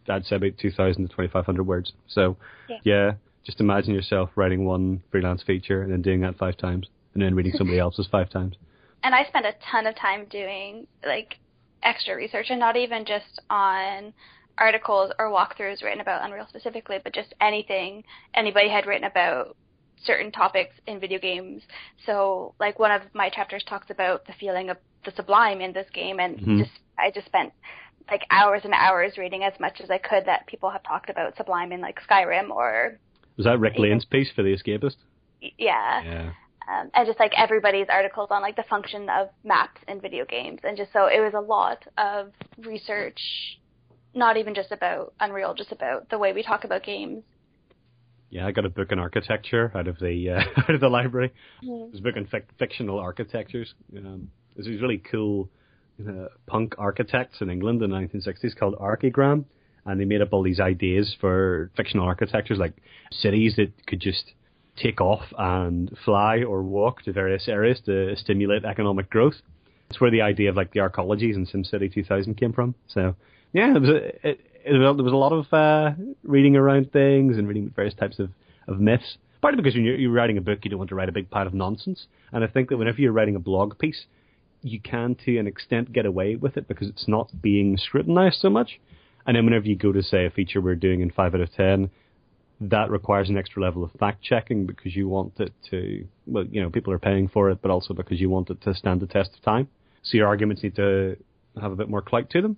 I'd 0.07 0.25
say 0.25 0.35
about 0.35 0.57
two 0.59 0.71
thousand 0.71 1.07
to 1.07 1.13
twenty 1.13 1.29
five 1.29 1.45
hundred 1.45 1.63
words. 1.63 1.93
So 2.07 2.37
yeah. 2.69 2.77
yeah, 2.83 3.11
just 3.45 3.59
imagine 3.59 3.93
yourself 3.93 4.29
writing 4.35 4.65
one 4.65 5.01
freelance 5.11 5.43
feature 5.43 5.81
and 5.81 5.91
then 5.91 6.01
doing 6.01 6.21
that 6.21 6.37
five 6.37 6.57
times, 6.57 6.87
and 7.13 7.23
then 7.23 7.35
reading 7.35 7.53
somebody 7.55 7.79
else's 7.79 8.07
five 8.07 8.29
times. 8.29 8.55
And 9.03 9.15
I 9.15 9.25
spent 9.25 9.45
a 9.45 9.53
ton 9.71 9.87
of 9.87 9.95
time 9.95 10.25
doing 10.29 10.87
like 11.05 11.35
extra 11.83 12.15
research, 12.15 12.47
and 12.49 12.59
not 12.59 12.77
even 12.77 13.05
just 13.05 13.41
on 13.49 14.13
articles 14.57 15.11
or 15.17 15.27
walkthroughs 15.27 15.81
written 15.83 16.01
about 16.01 16.23
Unreal 16.25 16.45
specifically, 16.49 16.97
but 17.03 17.13
just 17.13 17.33
anything 17.39 18.03
anybody 18.33 18.69
had 18.69 18.85
written 18.85 19.05
about 19.05 19.55
certain 20.05 20.31
topics 20.31 20.75
in 20.87 20.99
video 20.99 21.19
games. 21.19 21.61
So, 22.05 22.53
like 22.59 22.79
one 22.79 22.91
of 22.91 23.01
my 23.13 23.29
chapters 23.29 23.63
talks 23.67 23.89
about 23.89 24.25
the 24.25 24.33
feeling 24.39 24.69
of 24.69 24.77
the 25.05 25.11
sublime 25.15 25.61
in 25.61 25.73
this 25.73 25.87
game, 25.93 26.19
and 26.19 26.37
mm-hmm. 26.37 26.59
just 26.59 26.71
I 26.97 27.11
just 27.11 27.27
spent 27.27 27.53
like 28.09 28.23
hours 28.31 28.61
and 28.63 28.73
hours 28.73 29.17
reading 29.17 29.43
as 29.43 29.53
much 29.59 29.79
as 29.81 29.89
I 29.89 29.97
could 29.97 30.25
that 30.25 30.47
people 30.47 30.69
have 30.69 30.83
talked 30.83 31.09
about 31.09 31.37
sublime 31.37 31.71
in 31.71 31.81
like 31.81 31.99
Skyrim 32.09 32.49
or. 32.49 32.97
Was 33.37 33.45
that 33.45 33.59
Rick 33.59 33.77
Lane's 33.77 34.05
piece 34.05 34.29
for 34.35 34.43
the 34.43 34.55
Escapist? 34.55 34.97
Yeah. 35.41 36.03
Yeah. 36.03 36.31
Um, 36.69 36.91
and 36.93 37.07
just 37.07 37.19
like 37.19 37.31
everybody's 37.37 37.87
articles 37.89 38.27
on 38.31 38.41
like 38.41 38.55
the 38.55 38.65
function 38.69 39.09
of 39.09 39.29
maps 39.43 39.81
in 39.87 40.01
video 40.01 40.25
games, 40.25 40.59
and 40.63 40.77
just 40.77 40.93
so 40.93 41.07
it 41.07 41.19
was 41.19 41.33
a 41.35 41.39
lot 41.39 41.83
of 41.97 42.31
research, 42.63 43.19
not 44.13 44.37
even 44.37 44.53
just 44.53 44.71
about 44.71 45.13
Unreal, 45.19 45.55
just 45.55 45.71
about 45.71 46.09
the 46.09 46.17
way 46.17 46.31
we 46.33 46.43
talk 46.43 46.65
about 46.65 46.83
games 46.83 47.23
yeah, 48.29 48.45
I 48.45 48.51
got 48.51 48.65
a 48.65 48.69
book 48.69 48.91
in 48.91 48.99
architecture 48.99 49.71
out 49.75 49.87
of 49.87 49.99
the 49.99 50.29
uh, 50.29 50.41
out 50.61 50.75
of 50.75 50.79
the 50.81 50.89
library. 50.89 51.33
Mm-hmm. 51.63 51.97
A 51.97 52.01
book 52.01 52.15
in 52.15 52.25
fic- 52.25 52.49
fictional 52.57 52.99
architectures. 52.99 53.73
Um, 53.95 54.29
this 54.55 54.67
was 54.67 54.81
really 54.81 54.97
cool 54.97 55.49
uh, 56.07 56.27
punk 56.45 56.75
architects 56.77 57.41
in 57.41 57.49
England 57.49 57.81
in 57.81 57.89
the 57.89 57.95
1960s 57.95 58.55
called 58.55 58.75
Archigram, 58.75 59.45
and 59.85 59.99
they 59.99 60.05
made 60.05 60.21
up 60.21 60.29
all 60.31 60.43
these 60.43 60.59
ideas 60.59 61.15
for 61.19 61.71
fictional 61.75 62.05
architectures, 62.05 62.57
like 62.57 62.73
cities 63.11 63.55
that 63.57 63.71
could 63.87 63.99
just 63.99 64.33
take 64.77 65.01
off 65.01 65.23
and 65.37 65.95
fly 66.05 66.43
or 66.43 66.63
walk 66.63 67.01
to 67.03 67.11
various 67.11 67.47
areas 67.47 67.81
to 67.85 68.15
stimulate 68.15 68.63
economic 68.63 69.09
growth. 69.09 69.35
It's 69.89 69.99
where 69.99 70.11
the 70.11 70.21
idea 70.21 70.49
of 70.49 70.55
like 70.55 70.71
the 70.71 70.79
arcologies 70.79 71.35
in 71.35 71.47
SimCity 71.47 71.93
2000 71.93 72.35
came 72.35 72.53
from. 72.53 72.75
So 72.87 73.15
yeah, 73.53 73.75
it 73.75 73.79
was 73.81 73.89
a, 73.89 74.29
it, 74.29 74.39
there 74.65 74.93
was 74.93 75.13
a 75.13 75.15
lot 75.15 75.31
of 75.31 75.51
uh, 75.53 75.91
reading 76.23 76.55
around 76.55 76.91
things 76.91 77.37
and 77.37 77.47
reading 77.47 77.71
various 77.75 77.93
types 77.93 78.19
of, 78.19 78.29
of 78.67 78.79
myths. 78.79 79.17
Partly 79.41 79.61
because 79.61 79.75
when 79.75 79.85
you're, 79.85 79.95
you're 79.95 80.11
writing 80.11 80.37
a 80.37 80.41
book, 80.41 80.59
you 80.63 80.69
don't 80.69 80.79
want 80.79 80.89
to 80.89 80.95
write 80.95 81.09
a 81.09 81.13
big 81.13 81.29
pile 81.29 81.47
of 81.47 81.53
nonsense. 81.53 82.07
And 82.31 82.43
I 82.43 82.47
think 82.47 82.69
that 82.69 82.77
whenever 82.77 82.99
you're 82.99 83.13
writing 83.13 83.35
a 83.35 83.39
blog 83.39 83.77
piece, 83.79 84.05
you 84.61 84.79
can, 84.79 85.15
to 85.25 85.37
an 85.37 85.47
extent, 85.47 85.93
get 85.93 86.05
away 86.05 86.35
with 86.35 86.57
it 86.57 86.67
because 86.67 86.89
it's 86.89 87.07
not 87.07 87.29
being 87.41 87.77
scrutinized 87.77 88.39
so 88.41 88.49
much. 88.49 88.79
And 89.25 89.35
then 89.35 89.45
whenever 89.45 89.65
you 89.65 89.75
go 89.75 89.91
to, 89.91 90.03
say, 90.03 90.25
a 90.25 90.29
feature 90.29 90.59
we're 90.59 90.75
doing 90.75 91.01
in 91.01 91.11
5 91.11 91.35
out 91.35 91.41
of 91.41 91.53
10, 91.53 91.89
that 92.61 92.89
requires 92.89 93.29
an 93.29 93.37
extra 93.37 93.61
level 93.61 93.83
of 93.83 93.91
fact 93.93 94.21
checking 94.21 94.65
because 94.65 94.95
you 94.95 95.07
want 95.07 95.39
it 95.39 95.53
to, 95.69 96.05
well, 96.25 96.45
you 96.45 96.61
know, 96.61 96.69
people 96.69 96.91
are 96.91 96.99
paying 96.99 97.29
for 97.29 97.49
it, 97.49 97.61
but 97.61 97.71
also 97.71 97.93
because 97.93 98.19
you 98.19 98.29
want 98.29 98.49
it 98.49 98.61
to 98.61 98.73
stand 98.73 98.99
the 98.99 99.07
test 99.07 99.31
of 99.33 99.41
time. 99.41 99.69
So 100.03 100.17
your 100.17 100.27
arguments 100.27 100.63
need 100.63 100.75
to 100.75 101.15
have 101.61 101.71
a 101.71 101.75
bit 101.75 101.89
more 101.89 102.01
clout 102.01 102.29
to 102.31 102.41
them. 102.41 102.57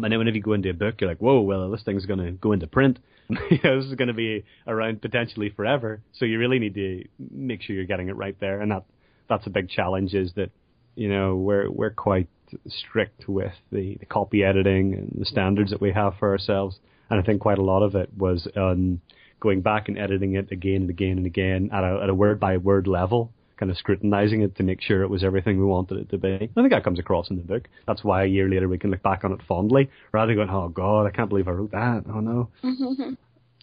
And 0.00 0.12
then 0.12 0.18
whenever 0.20 0.36
you 0.36 0.42
go 0.42 0.52
into 0.52 0.70
a 0.70 0.74
book, 0.74 1.00
you're 1.00 1.10
like, 1.10 1.18
whoa, 1.18 1.40
well, 1.40 1.68
this 1.70 1.82
thing's 1.82 2.06
going 2.06 2.20
to 2.20 2.30
go 2.30 2.52
into 2.52 2.68
print. 2.68 3.00
this 3.28 3.84
is 3.84 3.94
going 3.94 4.06
to 4.06 4.14
be 4.14 4.44
around 4.68 5.02
potentially 5.02 5.50
forever. 5.50 6.00
So 6.12 6.24
you 6.24 6.38
really 6.38 6.60
need 6.60 6.74
to 6.74 7.04
make 7.18 7.62
sure 7.62 7.74
you're 7.74 7.84
getting 7.84 8.08
it 8.08 8.14
right 8.14 8.36
there. 8.38 8.60
And 8.60 8.70
that 8.70 8.84
that's 9.28 9.46
a 9.48 9.50
big 9.50 9.68
challenge 9.68 10.14
is 10.14 10.32
that, 10.36 10.50
you 10.94 11.08
know, 11.08 11.34
we're, 11.34 11.68
we're 11.68 11.90
quite 11.90 12.28
strict 12.68 13.28
with 13.28 13.52
the, 13.72 13.96
the 13.98 14.06
copy 14.06 14.44
editing 14.44 14.94
and 14.94 15.16
the 15.18 15.26
standards 15.26 15.72
that 15.72 15.80
we 15.80 15.92
have 15.92 16.14
for 16.20 16.30
ourselves. 16.30 16.78
And 17.10 17.18
I 17.18 17.24
think 17.24 17.40
quite 17.40 17.58
a 17.58 17.62
lot 17.62 17.82
of 17.82 17.96
it 17.96 18.08
was 18.16 18.46
um, 18.54 19.00
going 19.40 19.62
back 19.62 19.88
and 19.88 19.98
editing 19.98 20.36
it 20.36 20.52
again 20.52 20.82
and 20.82 20.90
again 20.90 21.16
and 21.16 21.26
again 21.26 21.70
at 21.72 21.82
a, 21.82 22.00
at 22.04 22.08
a 22.08 22.14
word 22.14 22.38
by 22.38 22.56
word 22.56 22.86
level 22.86 23.32
kind 23.58 23.70
of 23.70 23.78
scrutinizing 23.78 24.42
it 24.42 24.56
to 24.56 24.62
make 24.62 24.80
sure 24.80 25.02
it 25.02 25.10
was 25.10 25.24
everything 25.24 25.58
we 25.58 25.64
wanted 25.64 25.98
it 25.98 26.10
to 26.10 26.18
be. 26.18 26.34
I 26.34 26.60
think 26.60 26.70
that 26.70 26.84
comes 26.84 26.98
across 26.98 27.30
in 27.30 27.36
the 27.36 27.42
book. 27.42 27.68
That's 27.86 28.04
why 28.04 28.24
a 28.24 28.26
year 28.26 28.48
later 28.48 28.68
we 28.68 28.78
can 28.78 28.90
look 28.90 29.02
back 29.02 29.24
on 29.24 29.32
it 29.32 29.40
fondly, 29.48 29.90
rather 30.12 30.34
than 30.34 30.46
going, 30.46 30.50
"Oh 30.50 30.68
God, 30.68 31.06
I 31.06 31.10
can't 31.10 31.28
believe 31.28 31.48
I 31.48 31.52
wrote 31.52 31.72
that." 31.72 32.04
Oh 32.08 32.20
no. 32.20 32.50
Mm-hmm. 32.62 33.14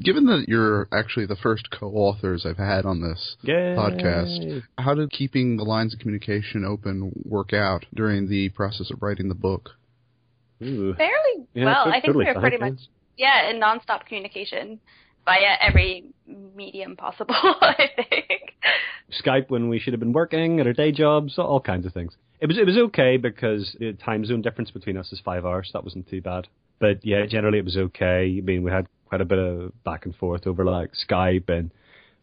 Given 0.03 0.25
that 0.25 0.45
you're 0.49 0.89
actually 0.91 1.25
the 1.25 1.37
first 1.37 1.71
co-authors 1.71 2.45
I've 2.45 2.57
had 2.57 2.85
on 2.85 3.01
this 3.01 3.37
Yay. 3.43 3.75
podcast, 3.77 4.61
how 4.77 4.93
did 4.93 5.09
keeping 5.09 5.55
the 5.55 5.63
lines 5.63 5.93
of 5.93 6.01
communication 6.01 6.65
open 6.65 7.13
work 7.23 7.53
out 7.53 7.85
during 7.93 8.27
the 8.27 8.49
process 8.49 8.91
of 8.91 9.01
writing 9.01 9.29
the 9.29 9.35
book? 9.35 9.69
Ooh. 10.61 10.93
Fairly 10.95 11.47
yeah, 11.53 11.65
well. 11.65 11.87
I 11.87 12.01
think 12.01 12.05
totally 12.07 12.25
we 12.25 12.33
were 12.33 12.41
pretty 12.41 12.57
much 12.57 12.79
yeah 13.17 13.49
in 13.49 13.61
nonstop 13.61 14.05
communication 14.05 14.79
via 15.25 15.55
every 15.61 16.05
medium 16.55 16.95
possible. 16.95 17.35
I 17.61 17.89
think 17.95 18.53
Skype 19.23 19.49
when 19.49 19.69
we 19.69 19.79
should 19.79 19.93
have 19.93 19.99
been 19.99 20.13
working 20.13 20.59
at 20.59 20.67
our 20.67 20.73
day 20.73 20.91
jobs, 20.91 21.37
all 21.37 21.59
kinds 21.59 21.85
of 21.85 21.93
things. 21.93 22.15
It 22.39 22.47
was 22.47 22.57
it 22.57 22.65
was 22.65 22.77
okay 22.77 23.17
because 23.17 23.75
the 23.79 23.93
time 23.93 24.25
zone 24.25 24.41
difference 24.41 24.71
between 24.71 24.97
us 24.97 25.11
is 25.11 25.21
five 25.23 25.45
hours. 25.45 25.69
So 25.71 25.77
that 25.77 25.83
wasn't 25.83 26.09
too 26.09 26.21
bad. 26.21 26.47
But 26.79 27.05
yeah, 27.05 27.25
generally 27.25 27.59
it 27.59 27.65
was 27.65 27.77
okay. 27.77 28.35
I 28.37 28.41
mean, 28.41 28.63
we 28.63 28.71
had 28.71 28.87
quite 29.05 29.21
a 29.21 29.25
bit 29.25 29.39
of 29.39 29.83
back 29.83 30.05
and 30.05 30.15
forth 30.15 30.45
over 30.45 30.65
like 30.65 30.91
Skype 31.09 31.49
and 31.49 31.71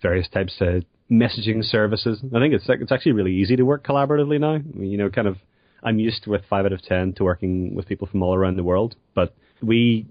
various 0.03 0.29
types 0.29 0.55
of 0.61 0.85
messaging 1.11 1.65
services. 1.65 2.21
I 2.35 2.39
think 2.41 2.55
it's 2.55 2.65
it's 2.69 2.93
actually 2.93 3.13
really 3.13 3.35
easy 3.35 3.57
to 3.57 3.63
work 3.63 3.87
collaboratively 3.87 4.41
now. 4.41 4.55
I 4.55 4.59
mean, 4.59 4.91
you 4.91 4.99
know, 4.99 5.11
kind 5.11 5.29
of 5.29 5.37
I'm 5.83 5.99
used 5.99 6.27
with 6.27 6.43
five 6.49 6.65
out 6.67 6.73
of 6.73 6.83
ten 6.83 7.13
to 7.15 7.25
working 7.25 7.75
with 7.75 7.87
people 7.87 8.07
from 8.07 8.23
all 8.23 8.35
around 8.35 8.57
the 8.57 8.65
world, 8.65 8.97
but 9.15 9.35
we, 9.63 10.07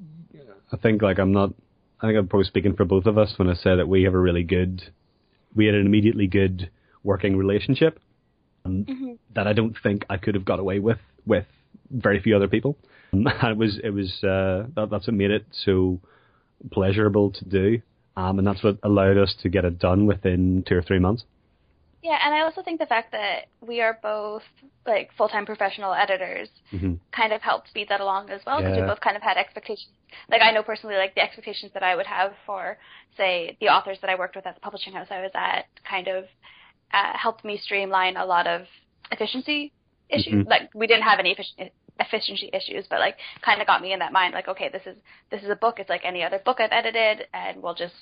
I 0.71 0.77
think 0.77 1.01
like 1.01 1.19
I'm 1.19 1.31
not. 1.31 1.53
I 2.01 2.07
think 2.07 2.17
I'm 2.17 2.27
probably 2.27 2.45
speaking 2.45 2.75
for 2.75 2.85
both 2.85 3.05
of 3.05 3.17
us 3.17 3.33
when 3.37 3.47
I 3.49 3.53
say 3.53 3.75
that 3.75 3.87
we 3.87 4.03
have 4.03 4.15
a 4.15 4.19
really 4.19 4.43
good, 4.43 4.81
we 5.55 5.67
had 5.67 5.75
an 5.75 5.85
immediately 5.85 6.27
good 6.27 6.71
working 7.03 7.37
relationship 7.37 7.99
um, 8.65 8.85
mm-hmm. 8.85 9.11
that 9.35 9.47
I 9.47 9.53
don't 9.53 9.75
think 9.83 10.05
I 10.09 10.17
could 10.17 10.35
have 10.35 10.45
got 10.45 10.59
away 10.59 10.79
with 10.79 10.99
with 11.25 11.45
very 11.91 12.19
few 12.19 12.35
other 12.35 12.47
people. 12.47 12.75
Um, 13.13 13.27
it 13.43 13.57
was 13.57 13.79
it 13.83 13.91
was 13.91 14.23
uh, 14.23 14.67
that, 14.75 14.87
that's 14.89 15.07
what 15.07 15.13
made 15.13 15.31
it 15.31 15.45
so 15.51 15.99
pleasurable 16.71 17.31
to 17.31 17.45
do, 17.45 17.81
um, 18.17 18.39
and 18.39 18.47
that's 18.47 18.63
what 18.63 18.77
allowed 18.81 19.17
us 19.17 19.35
to 19.43 19.49
get 19.49 19.65
it 19.65 19.77
done 19.77 20.07
within 20.07 20.63
two 20.67 20.75
or 20.75 20.81
three 20.81 20.99
months. 20.99 21.23
Yeah, 22.03 22.17
and 22.25 22.33
I 22.33 22.41
also 22.41 22.63
think 22.63 22.79
the 22.79 22.87
fact 22.87 23.11
that 23.11 23.45
we 23.61 23.79
are 23.81 23.99
both 24.01 24.41
like 24.87 25.11
full-time 25.17 25.45
professional 25.45 25.93
editors 25.93 26.49
mm-hmm. 26.73 26.95
kind 27.11 27.31
of 27.31 27.41
helped 27.41 27.67
speed 27.67 27.87
that 27.89 28.01
along 28.01 28.31
as 28.31 28.41
well 28.45 28.57
because 28.57 28.75
yeah. 28.75 28.81
we 28.81 28.87
both 28.87 29.01
kind 29.01 29.15
of 29.15 29.21
had 29.21 29.37
expectations. 29.37 29.93
Like 30.29 30.41
I 30.41 30.51
know 30.51 30.63
personally, 30.63 30.95
like 30.95 31.13
the 31.13 31.21
expectations 31.21 31.71
that 31.73 31.83
I 31.83 31.95
would 31.95 32.07
have 32.07 32.33
for, 32.45 32.77
say, 33.17 33.55
the 33.61 33.67
authors 33.67 33.99
that 34.01 34.09
I 34.09 34.15
worked 34.15 34.35
with 34.35 34.47
at 34.47 34.55
the 34.55 34.61
publishing 34.61 34.93
house 34.93 35.07
I 35.11 35.21
was 35.21 35.31
at, 35.35 35.65
kind 35.87 36.07
of 36.07 36.25
uh, 36.91 37.15
helped 37.15 37.45
me 37.45 37.59
streamline 37.63 38.17
a 38.17 38.25
lot 38.25 38.47
of 38.47 38.61
efficiency 39.11 39.71
issues. 40.09 40.33
Mm-hmm. 40.33 40.49
Like 40.49 40.69
we 40.73 40.87
didn't 40.87 41.03
have 41.03 41.19
any 41.19 41.31
efficiency 41.31 41.71
efficiency 41.99 42.49
issues, 42.51 42.85
but 42.89 42.99
like 42.99 43.17
kind 43.45 43.61
of 43.61 43.67
got 43.67 43.81
me 43.81 43.93
in 43.93 43.99
that 43.99 44.11
mind. 44.11 44.33
Like 44.33 44.47
okay, 44.47 44.69
this 44.69 44.81
is 44.85 44.97
this 45.29 45.43
is 45.43 45.49
a 45.49 45.55
book. 45.55 45.79
It's 45.79 45.89
like 45.89 46.01
any 46.03 46.23
other 46.23 46.39
book 46.43 46.59
I've 46.59 46.71
edited, 46.71 47.27
and 47.33 47.61
we'll 47.61 47.75
just 47.75 47.93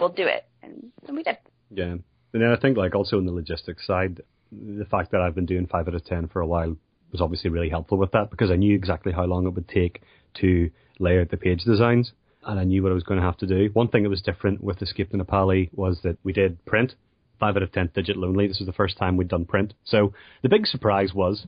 we'll 0.00 0.08
do 0.08 0.26
it, 0.26 0.46
and, 0.62 0.90
and 1.06 1.16
we 1.16 1.22
did. 1.22 1.36
Yeah, 1.70 1.96
and 2.32 2.42
then 2.42 2.50
I 2.50 2.56
think 2.56 2.76
like 2.76 2.94
also 2.94 3.18
on 3.18 3.26
the 3.26 3.32
logistics 3.32 3.86
side, 3.86 4.20
the 4.50 4.84
fact 4.84 5.12
that 5.12 5.20
I've 5.20 5.34
been 5.34 5.46
doing 5.46 5.66
five 5.66 5.88
out 5.88 5.94
of 5.94 6.04
ten 6.04 6.28
for 6.28 6.40
a 6.40 6.46
while 6.46 6.76
was 7.10 7.20
obviously 7.20 7.50
really 7.50 7.68
helpful 7.68 7.98
with 7.98 8.12
that 8.12 8.30
because 8.30 8.50
I 8.50 8.56
knew 8.56 8.74
exactly 8.74 9.12
how 9.12 9.24
long 9.24 9.46
it 9.46 9.50
would 9.50 9.68
take 9.68 10.02
to 10.40 10.70
lay 10.98 11.20
out 11.20 11.30
the 11.30 11.36
page 11.36 11.62
designs 11.64 12.12
and 12.44 12.58
I 12.58 12.64
knew 12.64 12.82
what 12.82 12.92
I 12.92 12.94
was 12.94 13.04
going 13.04 13.20
to 13.20 13.26
have 13.26 13.36
to 13.38 13.46
do. 13.46 13.70
One 13.72 13.88
thing 13.88 14.02
that 14.02 14.08
was 14.08 14.22
different 14.22 14.62
with 14.62 14.82
Escape 14.82 15.10
to 15.10 15.16
Na 15.16 15.24
Pali 15.24 15.70
was 15.74 16.00
that 16.02 16.16
we 16.24 16.32
did 16.32 16.64
print, 16.64 16.94
5 17.38 17.56
out 17.56 17.62
of 17.62 17.72
10 17.72 17.90
digital 17.94 18.24
only. 18.24 18.46
This 18.46 18.58
was 18.58 18.66
the 18.66 18.72
first 18.72 18.96
time 18.96 19.16
we'd 19.16 19.28
done 19.28 19.44
print. 19.44 19.74
So 19.84 20.12
the 20.42 20.48
big 20.48 20.66
surprise 20.66 21.12
was 21.14 21.46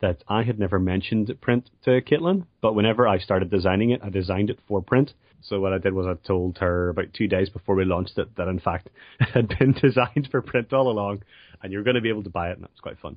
that 0.00 0.22
I 0.28 0.42
had 0.42 0.58
never 0.58 0.78
mentioned 0.78 1.34
print 1.40 1.70
to 1.84 2.02
Caitlin, 2.02 2.46
but 2.60 2.74
whenever 2.74 3.08
I 3.08 3.18
started 3.18 3.50
designing 3.50 3.90
it, 3.90 4.00
I 4.02 4.10
designed 4.10 4.50
it 4.50 4.58
for 4.68 4.82
print. 4.82 5.14
So 5.42 5.60
what 5.60 5.72
I 5.72 5.78
did 5.78 5.92
was 5.92 6.06
I 6.06 6.14
told 6.26 6.58
her 6.58 6.88
about 6.88 7.12
two 7.12 7.28
days 7.28 7.48
before 7.48 7.74
we 7.74 7.84
launched 7.84 8.18
it 8.18 8.34
that 8.36 8.48
in 8.48 8.58
fact 8.58 8.88
it 9.20 9.28
had 9.34 9.48
been 9.58 9.72
designed 9.82 10.28
for 10.30 10.42
print 10.42 10.72
all 10.72 10.90
along, 10.90 11.22
and 11.62 11.72
you're 11.72 11.84
going 11.84 11.96
to 11.96 12.00
be 12.00 12.08
able 12.08 12.24
to 12.24 12.30
buy 12.30 12.50
it, 12.50 12.56
and 12.56 12.62
that's 12.62 12.80
quite 12.80 12.98
fun. 12.98 13.16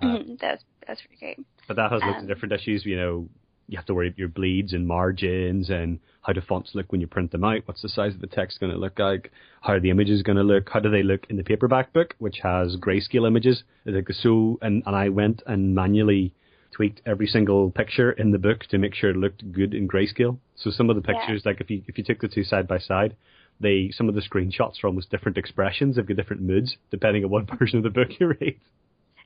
Uh, 0.00 0.18
that's 0.40 0.64
that's 0.86 1.00
pretty 1.00 1.18
great. 1.18 1.46
But 1.68 1.76
that 1.76 1.92
has 1.92 2.00
lots 2.02 2.18
um, 2.18 2.22
of 2.24 2.28
different 2.28 2.52
issues. 2.52 2.84
You 2.84 2.96
know, 2.96 3.28
you 3.68 3.76
have 3.76 3.86
to 3.86 3.94
worry 3.94 4.08
about 4.08 4.18
your 4.18 4.28
bleeds 4.28 4.72
and 4.72 4.86
margins 4.86 5.70
and 5.70 5.98
how 6.22 6.32
do 6.32 6.40
fonts 6.40 6.70
look 6.74 6.90
when 6.92 7.00
you 7.00 7.06
print 7.06 7.32
them 7.32 7.44
out. 7.44 7.62
What's 7.66 7.82
the 7.82 7.88
size 7.88 8.14
of 8.14 8.20
the 8.20 8.26
text 8.26 8.60
going 8.60 8.72
to 8.72 8.78
look 8.78 8.98
like? 8.98 9.30
How 9.60 9.74
are 9.74 9.80
the 9.80 9.90
images 9.90 10.22
going 10.22 10.36
to 10.36 10.42
look? 10.42 10.68
How 10.68 10.80
do 10.80 10.90
they 10.90 11.02
look 11.02 11.26
in 11.30 11.36
the 11.36 11.44
paperback 11.44 11.92
book, 11.92 12.14
which 12.18 12.38
has 12.42 12.76
grayscale 12.76 13.26
images? 13.26 13.62
Like 13.84 14.08
so, 14.10 14.58
and, 14.62 14.82
and 14.86 14.96
I 14.96 15.08
went 15.08 15.42
and 15.46 15.74
manually 15.74 16.34
tweaked 16.72 17.00
every 17.06 17.26
single 17.26 17.70
picture 17.70 18.10
in 18.12 18.32
the 18.32 18.38
book 18.38 18.62
to 18.70 18.78
make 18.78 18.94
sure 18.94 19.10
it 19.10 19.16
looked 19.16 19.52
good 19.52 19.74
in 19.74 19.86
grayscale. 19.86 20.38
So 20.56 20.70
some 20.70 20.90
of 20.90 20.96
the 20.96 21.02
pictures, 21.02 21.42
yeah. 21.44 21.50
like 21.50 21.60
if 21.60 21.70
you 21.70 21.82
if 21.86 21.98
you 21.98 22.04
took 22.04 22.20
the 22.20 22.28
two 22.28 22.44
side 22.44 22.66
by 22.66 22.78
side, 22.78 23.16
they 23.60 23.90
some 23.92 24.08
of 24.08 24.14
the 24.14 24.22
screenshots 24.22 24.82
are 24.82 24.88
almost 24.88 25.10
different 25.10 25.38
expressions. 25.38 25.96
They've 25.96 26.06
got 26.06 26.16
different 26.16 26.42
moods 26.42 26.76
depending 26.90 27.24
on 27.24 27.30
what 27.30 27.48
version 27.58 27.78
of 27.78 27.84
the 27.84 27.90
book 27.90 28.08
you 28.18 28.28
read. 28.28 28.58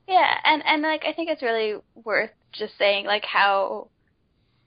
Yeah, 0.06 0.35
and 0.44 0.62
and 0.64 0.82
like 0.82 1.04
I 1.06 1.12
think 1.12 1.30
it's 1.30 1.42
really 1.42 1.74
worth 1.94 2.30
just 2.52 2.76
saying 2.78 3.06
like 3.06 3.24
how 3.24 3.88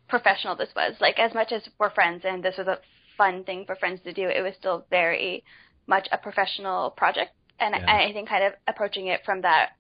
professional 0.08 0.56
this 0.56 0.70
was. 0.76 0.96
Like 1.00 1.20
as 1.20 1.34
much 1.34 1.52
as 1.52 1.62
we're 1.80 1.92
friends 1.92 2.24
and 2.26 2.44
this 2.44 2.56
was 2.58 2.68
a 2.68 2.80
fun 3.18 3.44
thing 3.44 3.66
for 3.66 3.76
friends 3.76 4.02
to 4.04 4.14
do, 4.14 4.28
it 4.28 4.42
was 4.42 4.54
still 4.58 4.86
very 4.90 5.44
much 5.88 6.08
a 6.12 6.18
professional 6.18 6.92
project. 6.92 7.32
And 7.60 7.76
yeah. 7.76 7.86
I, 7.86 8.10
I 8.10 8.14
think 8.14 8.30
kind 8.30 8.46
of 8.46 8.54
approaching 8.68 9.08
it 9.08 9.22
from 9.26 9.42
that 9.42 9.72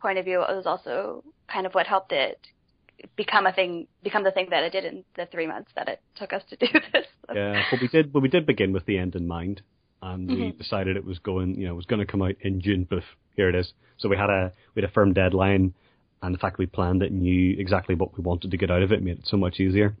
point 0.00 0.18
of 0.18 0.24
view 0.24 0.38
was 0.38 0.66
also 0.66 1.24
kind 1.52 1.66
of 1.66 1.74
what 1.74 1.86
helped 1.86 2.12
it 2.12 2.38
become 3.16 3.46
a 3.46 3.52
thing, 3.52 3.86
become 4.02 4.24
the 4.24 4.30
thing 4.30 4.48
that 4.50 4.62
it 4.62 4.72
did 4.72 4.84
in 4.84 5.04
the 5.16 5.26
three 5.26 5.46
months 5.46 5.70
that 5.74 5.88
it 5.88 6.00
took 6.16 6.32
us 6.32 6.42
to 6.50 6.56
do 6.56 6.66
this. 6.92 7.06
Yeah, 7.34 7.62
but 7.70 7.80
we 7.80 7.88
did, 7.88 8.12
but 8.12 8.20
we 8.20 8.28
did 8.28 8.46
begin 8.46 8.72
with 8.72 8.86
the 8.86 8.98
end 8.98 9.14
in 9.14 9.26
mind, 9.26 9.62
and 10.02 10.28
mm-hmm. 10.28 10.40
we 10.42 10.52
decided 10.52 10.96
it 10.96 11.04
was 11.04 11.18
going, 11.18 11.56
you 11.56 11.66
know, 11.66 11.72
it 11.72 11.76
was 11.76 11.86
going 11.86 12.00
to 12.00 12.10
come 12.10 12.22
out 12.22 12.34
in 12.40 12.60
June. 12.60 12.86
But 12.88 13.00
here 13.36 13.48
it 13.48 13.54
is. 13.54 13.72
So 13.98 14.08
we 14.08 14.16
had 14.16 14.30
a 14.30 14.52
we 14.74 14.82
had 14.82 14.90
a 14.90 14.92
firm 14.92 15.12
deadline 15.12 15.74
and 16.24 16.34
the 16.34 16.38
fact 16.38 16.58
we 16.58 16.66
planned 16.66 17.02
it 17.02 17.12
and 17.12 17.20
knew 17.20 17.54
exactly 17.58 17.94
what 17.94 18.16
we 18.16 18.22
wanted 18.22 18.50
to 18.50 18.56
get 18.56 18.70
out 18.70 18.82
of 18.82 18.92
it 18.92 19.02
made 19.02 19.18
it 19.18 19.26
so 19.26 19.36
much 19.36 19.60
easier. 19.60 19.94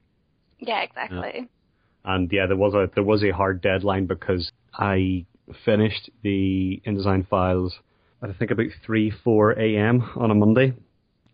Yeah, 0.58 0.80
exactly. 0.80 1.48
Uh, 2.04 2.10
and 2.12 2.32
yeah, 2.32 2.46
there 2.46 2.56
was 2.56 2.74
a 2.74 2.90
there 2.94 3.04
was 3.04 3.22
a 3.22 3.30
hard 3.30 3.60
deadline 3.60 4.06
because 4.06 4.50
I 4.72 5.26
finished 5.64 6.10
the 6.22 6.80
InDesign 6.86 7.28
files 7.28 7.74
at 8.22 8.30
I 8.30 8.32
think 8.32 8.50
about 8.50 8.68
three 8.84 9.10
four 9.10 9.52
a.m. 9.52 10.10
on 10.16 10.30
a 10.30 10.34
Monday, 10.34 10.72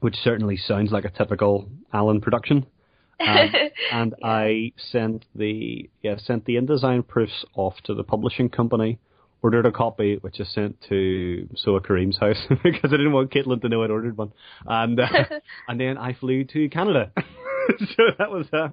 which 0.00 0.16
certainly 0.16 0.56
sounds 0.56 0.90
like 0.90 1.04
a 1.04 1.10
typical 1.10 1.68
Alan 1.92 2.20
production. 2.20 2.66
Um, 3.20 3.52
and. 3.92 4.14
I 4.22 4.72
sent 4.76 5.26
the 5.34 5.88
yeah 6.02 6.16
sent 6.18 6.44
the 6.44 6.56
InDesign 6.56 7.06
proofs 7.06 7.44
off 7.54 7.74
to 7.84 7.94
the 7.94 8.04
publishing 8.04 8.48
company 8.48 8.98
ordered 9.42 9.66
a 9.66 9.72
copy, 9.72 10.16
which 10.20 10.40
I 10.40 10.44
sent 10.44 10.80
to 10.88 11.48
Soa 11.56 11.80
Kareem's 11.80 12.18
house 12.18 12.40
because 12.62 12.92
I 12.92 12.96
didn't 12.96 13.12
want 13.12 13.30
Caitlin 13.30 13.60
to 13.62 13.68
know 13.68 13.82
I'd 13.82 13.90
ordered 13.90 14.16
one, 14.16 14.32
and 14.66 14.98
uh, 15.00 15.06
and 15.68 15.80
then 15.80 15.98
I 15.98 16.14
flew 16.14 16.44
to 16.44 16.68
Canada. 16.68 17.12
so 17.16 18.02
that 18.18 18.30
was 18.30 18.46
a 18.52 18.72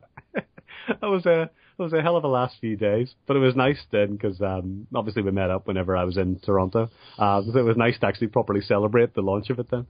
that 0.87 1.07
was 1.07 1.25
a 1.25 1.49
that 1.77 1.83
was 1.83 1.93
a 1.93 2.01
hell 2.01 2.17
of 2.17 2.23
a 2.23 2.27
last 2.27 2.55
few 2.59 2.75
days, 2.75 3.13
but 3.25 3.37
it 3.37 3.39
was 3.39 3.55
nice 3.55 3.79
then 3.91 4.13
because 4.13 4.41
um, 4.41 4.87
obviously 4.93 5.21
we 5.21 5.31
met 5.31 5.49
up 5.49 5.67
whenever 5.67 5.95
I 5.95 6.03
was 6.03 6.17
in 6.17 6.39
Toronto. 6.39 6.89
Uh, 7.17 7.41
so 7.43 7.57
it 7.57 7.63
was 7.63 7.77
nice 7.77 7.97
to 7.99 8.07
actually 8.07 8.27
properly 8.27 8.61
celebrate 8.61 9.13
the 9.13 9.21
launch 9.21 9.49
of 9.49 9.59
it 9.59 9.69
then. 9.69 9.85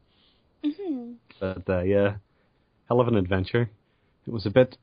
Mm-hmm. 0.63 1.13
But 1.39 1.69
uh, 1.69 1.81
yeah, 1.81 2.15
hell 2.87 3.01
of 3.01 3.07
an 3.07 3.15
adventure. 3.15 3.69
It 4.25 4.33
was 4.33 4.45
a 4.45 4.51
bit 4.51 4.77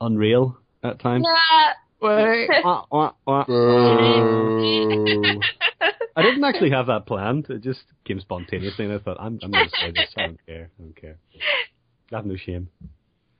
unreal 0.00 0.58
at 0.82 1.00
times. 1.00 1.24
Yeah 1.26 1.72
wah, 2.00 2.86
wah, 2.90 3.12
wah. 3.26 3.44
I 6.16 6.22
didn't 6.22 6.44
actually 6.44 6.70
have 6.70 6.86
that 6.86 7.04
planned. 7.06 7.50
It 7.50 7.62
just 7.62 7.82
came 8.06 8.20
spontaneously, 8.20 8.86
and 8.86 8.94
I 8.94 8.98
thought, 8.98 9.18
I'm, 9.20 9.38
I'm 9.42 9.50
going 9.50 9.68
to 9.68 9.76
say 9.76 9.90
this. 9.94 10.08
I 10.16 10.26
don't 10.26 10.46
care. 10.46 10.70
I 10.78 10.82
don't 10.82 10.96
care. 10.96 11.18
I 12.10 12.16
have 12.16 12.24
no 12.24 12.36
shame. 12.36 12.68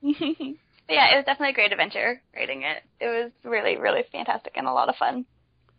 But 0.02 0.10
yeah, 0.90 1.12
it 1.12 1.16
was 1.16 1.24
definitely 1.24 1.50
a 1.50 1.54
great 1.54 1.72
adventure 1.72 2.20
writing 2.34 2.62
it. 2.62 2.82
It 3.00 3.06
was 3.06 3.32
really, 3.44 3.78
really 3.78 4.02
fantastic 4.12 4.52
and 4.56 4.66
a 4.66 4.72
lot 4.72 4.90
of 4.90 4.96
fun. 4.96 5.24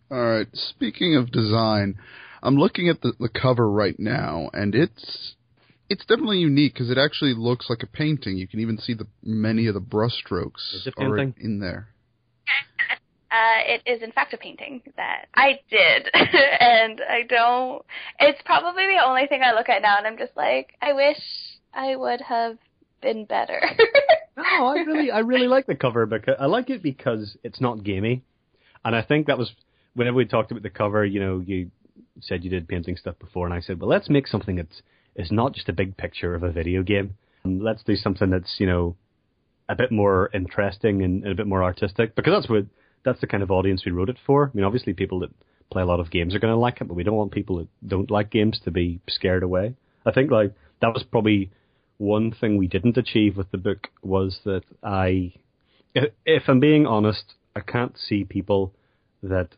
All 0.09 0.17
right. 0.17 0.47
Speaking 0.53 1.15
of 1.15 1.31
design, 1.31 1.99
I'm 2.41 2.55
looking 2.55 2.89
at 2.89 3.01
the, 3.01 3.13
the 3.19 3.29
cover 3.29 3.69
right 3.69 3.97
now, 3.99 4.49
and 4.53 4.73
it's 4.73 5.35
it's 5.91 6.05
definitely 6.05 6.37
unique 6.37 6.73
because 6.73 6.89
it 6.89 6.97
actually 6.97 7.33
looks 7.33 7.69
like 7.69 7.83
a 7.83 7.87
painting. 7.87 8.37
You 8.37 8.47
can 8.47 8.61
even 8.61 8.77
see 8.77 8.93
the 8.93 9.07
many 9.21 9.67
of 9.67 9.73
the 9.73 9.81
brushstrokes 9.81 10.87
are 10.97 11.17
in 11.19 11.59
there. 11.59 11.89
Uh, 13.31 13.63
it 13.65 13.81
is 13.85 14.03
in 14.03 14.11
fact 14.11 14.33
a 14.33 14.37
painting 14.37 14.81
that 14.97 15.27
I 15.33 15.61
did, 15.69 16.09
and 16.13 16.99
I 16.99 17.21
don't. 17.21 17.81
It's 18.19 18.41
probably 18.43 18.87
the 18.87 19.01
only 19.05 19.25
thing 19.27 19.39
I 19.41 19.53
look 19.53 19.69
at 19.69 19.81
now, 19.81 19.97
and 19.97 20.05
I'm 20.05 20.17
just 20.17 20.35
like, 20.35 20.73
I 20.81 20.91
wish 20.91 21.15
I 21.73 21.95
would 21.95 22.19
have 22.19 22.57
been 23.01 23.23
better. 23.23 23.61
no, 24.37 24.43
I 24.43 24.83
really, 24.85 25.11
I 25.11 25.19
really 25.19 25.47
like 25.47 25.65
the 25.65 25.75
cover 25.75 26.05
because 26.05 26.35
I 26.41 26.47
like 26.47 26.69
it 26.69 26.83
because 26.83 27.37
it's 27.41 27.61
not 27.61 27.85
gamey, 27.85 28.21
and 28.83 28.93
I 28.93 29.01
think 29.01 29.27
that 29.27 29.37
was 29.37 29.53
whenever 29.93 30.17
we 30.17 30.25
talked 30.25 30.51
about 30.51 30.63
the 30.63 30.69
cover. 30.69 31.05
You 31.05 31.21
know, 31.21 31.39
you 31.39 31.71
said 32.19 32.43
you 32.43 32.49
did 32.49 32.67
painting 32.67 32.97
stuff 32.97 33.17
before, 33.17 33.45
and 33.45 33.53
I 33.53 33.61
said, 33.61 33.79
well, 33.79 33.89
let's 33.89 34.09
make 34.09 34.27
something 34.27 34.57
that's 34.57 34.81
is 35.15 35.31
not 35.31 35.53
just 35.53 35.69
a 35.69 35.73
big 35.73 35.97
picture 35.97 36.35
of 36.35 36.43
a 36.43 36.51
video 36.51 36.83
game. 36.83 37.15
Um, 37.45 37.59
let's 37.59 37.83
do 37.83 37.95
something 37.95 38.29
that's 38.29 38.55
you 38.59 38.67
know 38.67 38.95
a 39.69 39.75
bit 39.75 39.91
more 39.91 40.29
interesting 40.33 41.01
and, 41.01 41.23
and 41.23 41.31
a 41.31 41.35
bit 41.35 41.47
more 41.47 41.63
artistic 41.63 42.15
because 42.15 42.33
that's 42.33 42.49
what 42.49 42.65
that's 43.03 43.21
the 43.21 43.27
kind 43.27 43.43
of 43.43 43.51
audience 43.51 43.83
we 43.85 43.91
wrote 43.91 44.09
it 44.09 44.17
for. 44.25 44.51
I 44.53 44.55
mean, 44.55 44.65
obviously, 44.65 44.93
people 44.93 45.19
that 45.19 45.31
play 45.71 45.81
a 45.81 45.85
lot 45.85 45.99
of 45.99 46.11
games 46.11 46.35
are 46.35 46.39
going 46.39 46.53
to 46.53 46.59
like 46.59 46.81
it, 46.81 46.87
but 46.87 46.93
we 46.93 47.03
don't 47.03 47.15
want 47.15 47.31
people 47.31 47.57
that 47.57 47.67
don't 47.87 48.11
like 48.11 48.29
games 48.29 48.59
to 48.65 48.71
be 48.71 48.99
scared 49.09 49.43
away. 49.43 49.75
I 50.05 50.11
think 50.11 50.29
like 50.29 50.53
that 50.81 50.93
was 50.93 51.03
probably 51.03 51.51
one 51.97 52.31
thing 52.31 52.57
we 52.57 52.67
didn't 52.67 52.97
achieve 52.97 53.37
with 53.37 53.51
the 53.51 53.57
book 53.57 53.87
was 54.01 54.39
that 54.43 54.63
I, 54.83 55.33
if 55.93 56.43
I'm 56.47 56.59
being 56.59 56.85
honest, 56.85 57.35
I 57.55 57.61
can't 57.61 57.95
see 57.97 58.23
people 58.23 58.73
that 59.23 59.49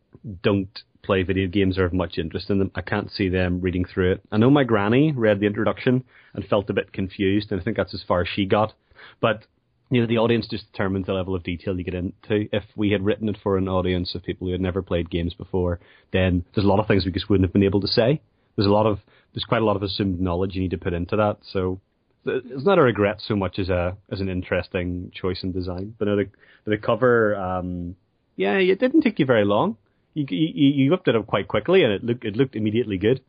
don't 0.41 0.83
play 1.03 1.23
video 1.23 1.47
games 1.47 1.77
or 1.77 1.83
have 1.83 1.93
much 1.93 2.17
interest 2.17 2.49
in 2.49 2.59
them. 2.59 2.71
I 2.75 2.81
can't 2.81 3.11
see 3.11 3.29
them 3.29 3.61
reading 3.61 3.85
through 3.85 4.13
it. 4.13 4.21
I 4.31 4.37
know 4.37 4.49
my 4.49 4.63
granny 4.63 5.11
read 5.11 5.39
the 5.39 5.47
introduction 5.47 6.03
and 6.33 6.45
felt 6.45 6.69
a 6.69 6.73
bit 6.73 6.93
confused, 6.93 7.51
and 7.51 7.59
I 7.59 7.63
think 7.63 7.77
that's 7.77 7.93
as 7.93 8.03
far 8.07 8.21
as 8.21 8.27
she 8.33 8.45
got. 8.45 8.73
But 9.21 9.45
you 9.89 10.01
know, 10.01 10.07
the 10.07 10.17
audience 10.17 10.47
just 10.49 10.71
determines 10.71 11.05
the 11.05 11.13
level 11.13 11.35
of 11.35 11.43
detail 11.43 11.77
you 11.77 11.83
get 11.83 11.93
into. 11.93 12.47
If 12.51 12.63
we 12.75 12.91
had 12.91 13.05
written 13.05 13.29
it 13.29 13.37
for 13.43 13.57
an 13.57 13.67
audience 13.67 14.15
of 14.15 14.23
people 14.23 14.47
who 14.47 14.53
had 14.53 14.61
never 14.61 14.81
played 14.81 15.11
games 15.11 15.35
before, 15.35 15.79
then 16.11 16.45
there's 16.55 16.65
a 16.65 16.69
lot 16.69 16.79
of 16.79 16.87
things 16.87 17.05
we 17.05 17.11
just 17.11 17.29
wouldn't 17.29 17.47
have 17.47 17.53
been 17.53 17.63
able 17.63 17.81
to 17.81 17.87
say. 17.87 18.21
There's 18.55 18.67
a 18.67 18.71
lot 18.71 18.87
of 18.87 18.99
there's 19.33 19.43
quite 19.43 19.61
a 19.61 19.65
lot 19.65 19.75
of 19.75 19.83
assumed 19.83 20.19
knowledge 20.19 20.55
you 20.55 20.61
need 20.61 20.71
to 20.71 20.77
put 20.77 20.93
into 20.93 21.15
that. 21.17 21.37
So 21.51 21.79
it's 22.25 22.65
not 22.65 22.77
a 22.77 22.81
regret 22.81 23.21
so 23.25 23.35
much 23.35 23.59
as 23.59 23.69
a 23.69 23.97
as 24.11 24.21
an 24.21 24.29
interesting 24.29 25.11
choice 25.13 25.43
in 25.43 25.51
design. 25.51 25.95
But 25.99 26.07
no, 26.07 26.15
the 26.15 26.29
the 26.65 26.77
cover, 26.77 27.35
um, 27.35 27.95
yeah, 28.35 28.53
it 28.53 28.79
didn't 28.79 29.01
take 29.01 29.19
you 29.19 29.25
very 29.25 29.45
long. 29.45 29.77
You 30.13 30.25
you, 30.29 30.83
you 30.83 30.91
whipped 30.91 31.07
it 31.07 31.15
up 31.15 31.27
quite 31.27 31.47
quickly, 31.47 31.83
and 31.83 31.93
it 31.93 32.03
looked 32.03 32.25
it 32.25 32.35
looked 32.35 32.55
immediately 32.55 32.97
good. 32.97 33.21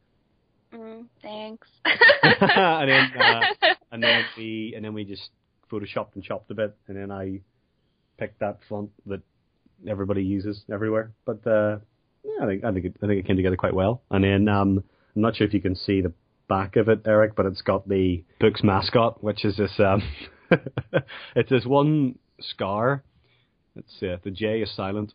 Mm, 0.73 1.07
thanks. 1.23 1.69
and 1.85 2.91
then 2.91 3.13
uh, 3.19 3.41
and 3.93 4.03
then 4.03 4.25
we 4.37 4.73
and 4.77 4.85
then 4.85 4.95
we 4.95 5.05
just 5.05 5.31
photoshopped 5.71 6.15
and 6.15 6.23
chopped 6.23 6.51
a 6.51 6.55
bit, 6.55 6.77
and 6.89 6.97
then 6.97 7.11
I 7.11 7.41
picked 8.19 8.41
that 8.41 8.59
font 8.69 8.91
that 9.07 9.23
everybody 9.89 10.23
uses 10.23 10.63
everywhere. 10.73 11.13
But 11.25 11.47
uh, 11.47 11.79
yeah, 12.25 12.45
I 12.45 12.47
think 12.47 12.65
I 12.65 12.73
think 12.73 12.85
it, 12.87 12.97
I 13.03 13.07
think 13.07 13.21
it 13.21 13.27
came 13.27 13.37
together 13.37 13.57
quite 13.57 13.75
well. 13.75 14.03
And 14.11 14.25
then 14.25 14.49
um, 14.49 14.85
I'm 15.15 15.23
not 15.23 15.37
sure 15.37 15.47
if 15.47 15.55
you 15.55 15.61
can 15.61 15.77
see 15.77 16.01
the 16.01 16.13
back 16.49 16.77
of 16.77 16.89
it, 16.89 17.03
Eric, 17.07 17.35
but 17.37 17.47
it's 17.47 17.63
got 17.63 17.89
the 17.89 18.25
book's 18.41 18.63
mascot, 18.63 19.23
which 19.23 19.45
is 19.45 19.57
this 19.57 19.73
um, 19.79 20.03
it's 21.35 21.51
this 21.51 21.65
one 21.65 22.19
Skaarj. 22.41 23.01
Let's 23.75 23.93
see, 23.99 24.15
the 24.23 24.31
J 24.31 24.63
is 24.63 24.75
silent. 24.75 25.13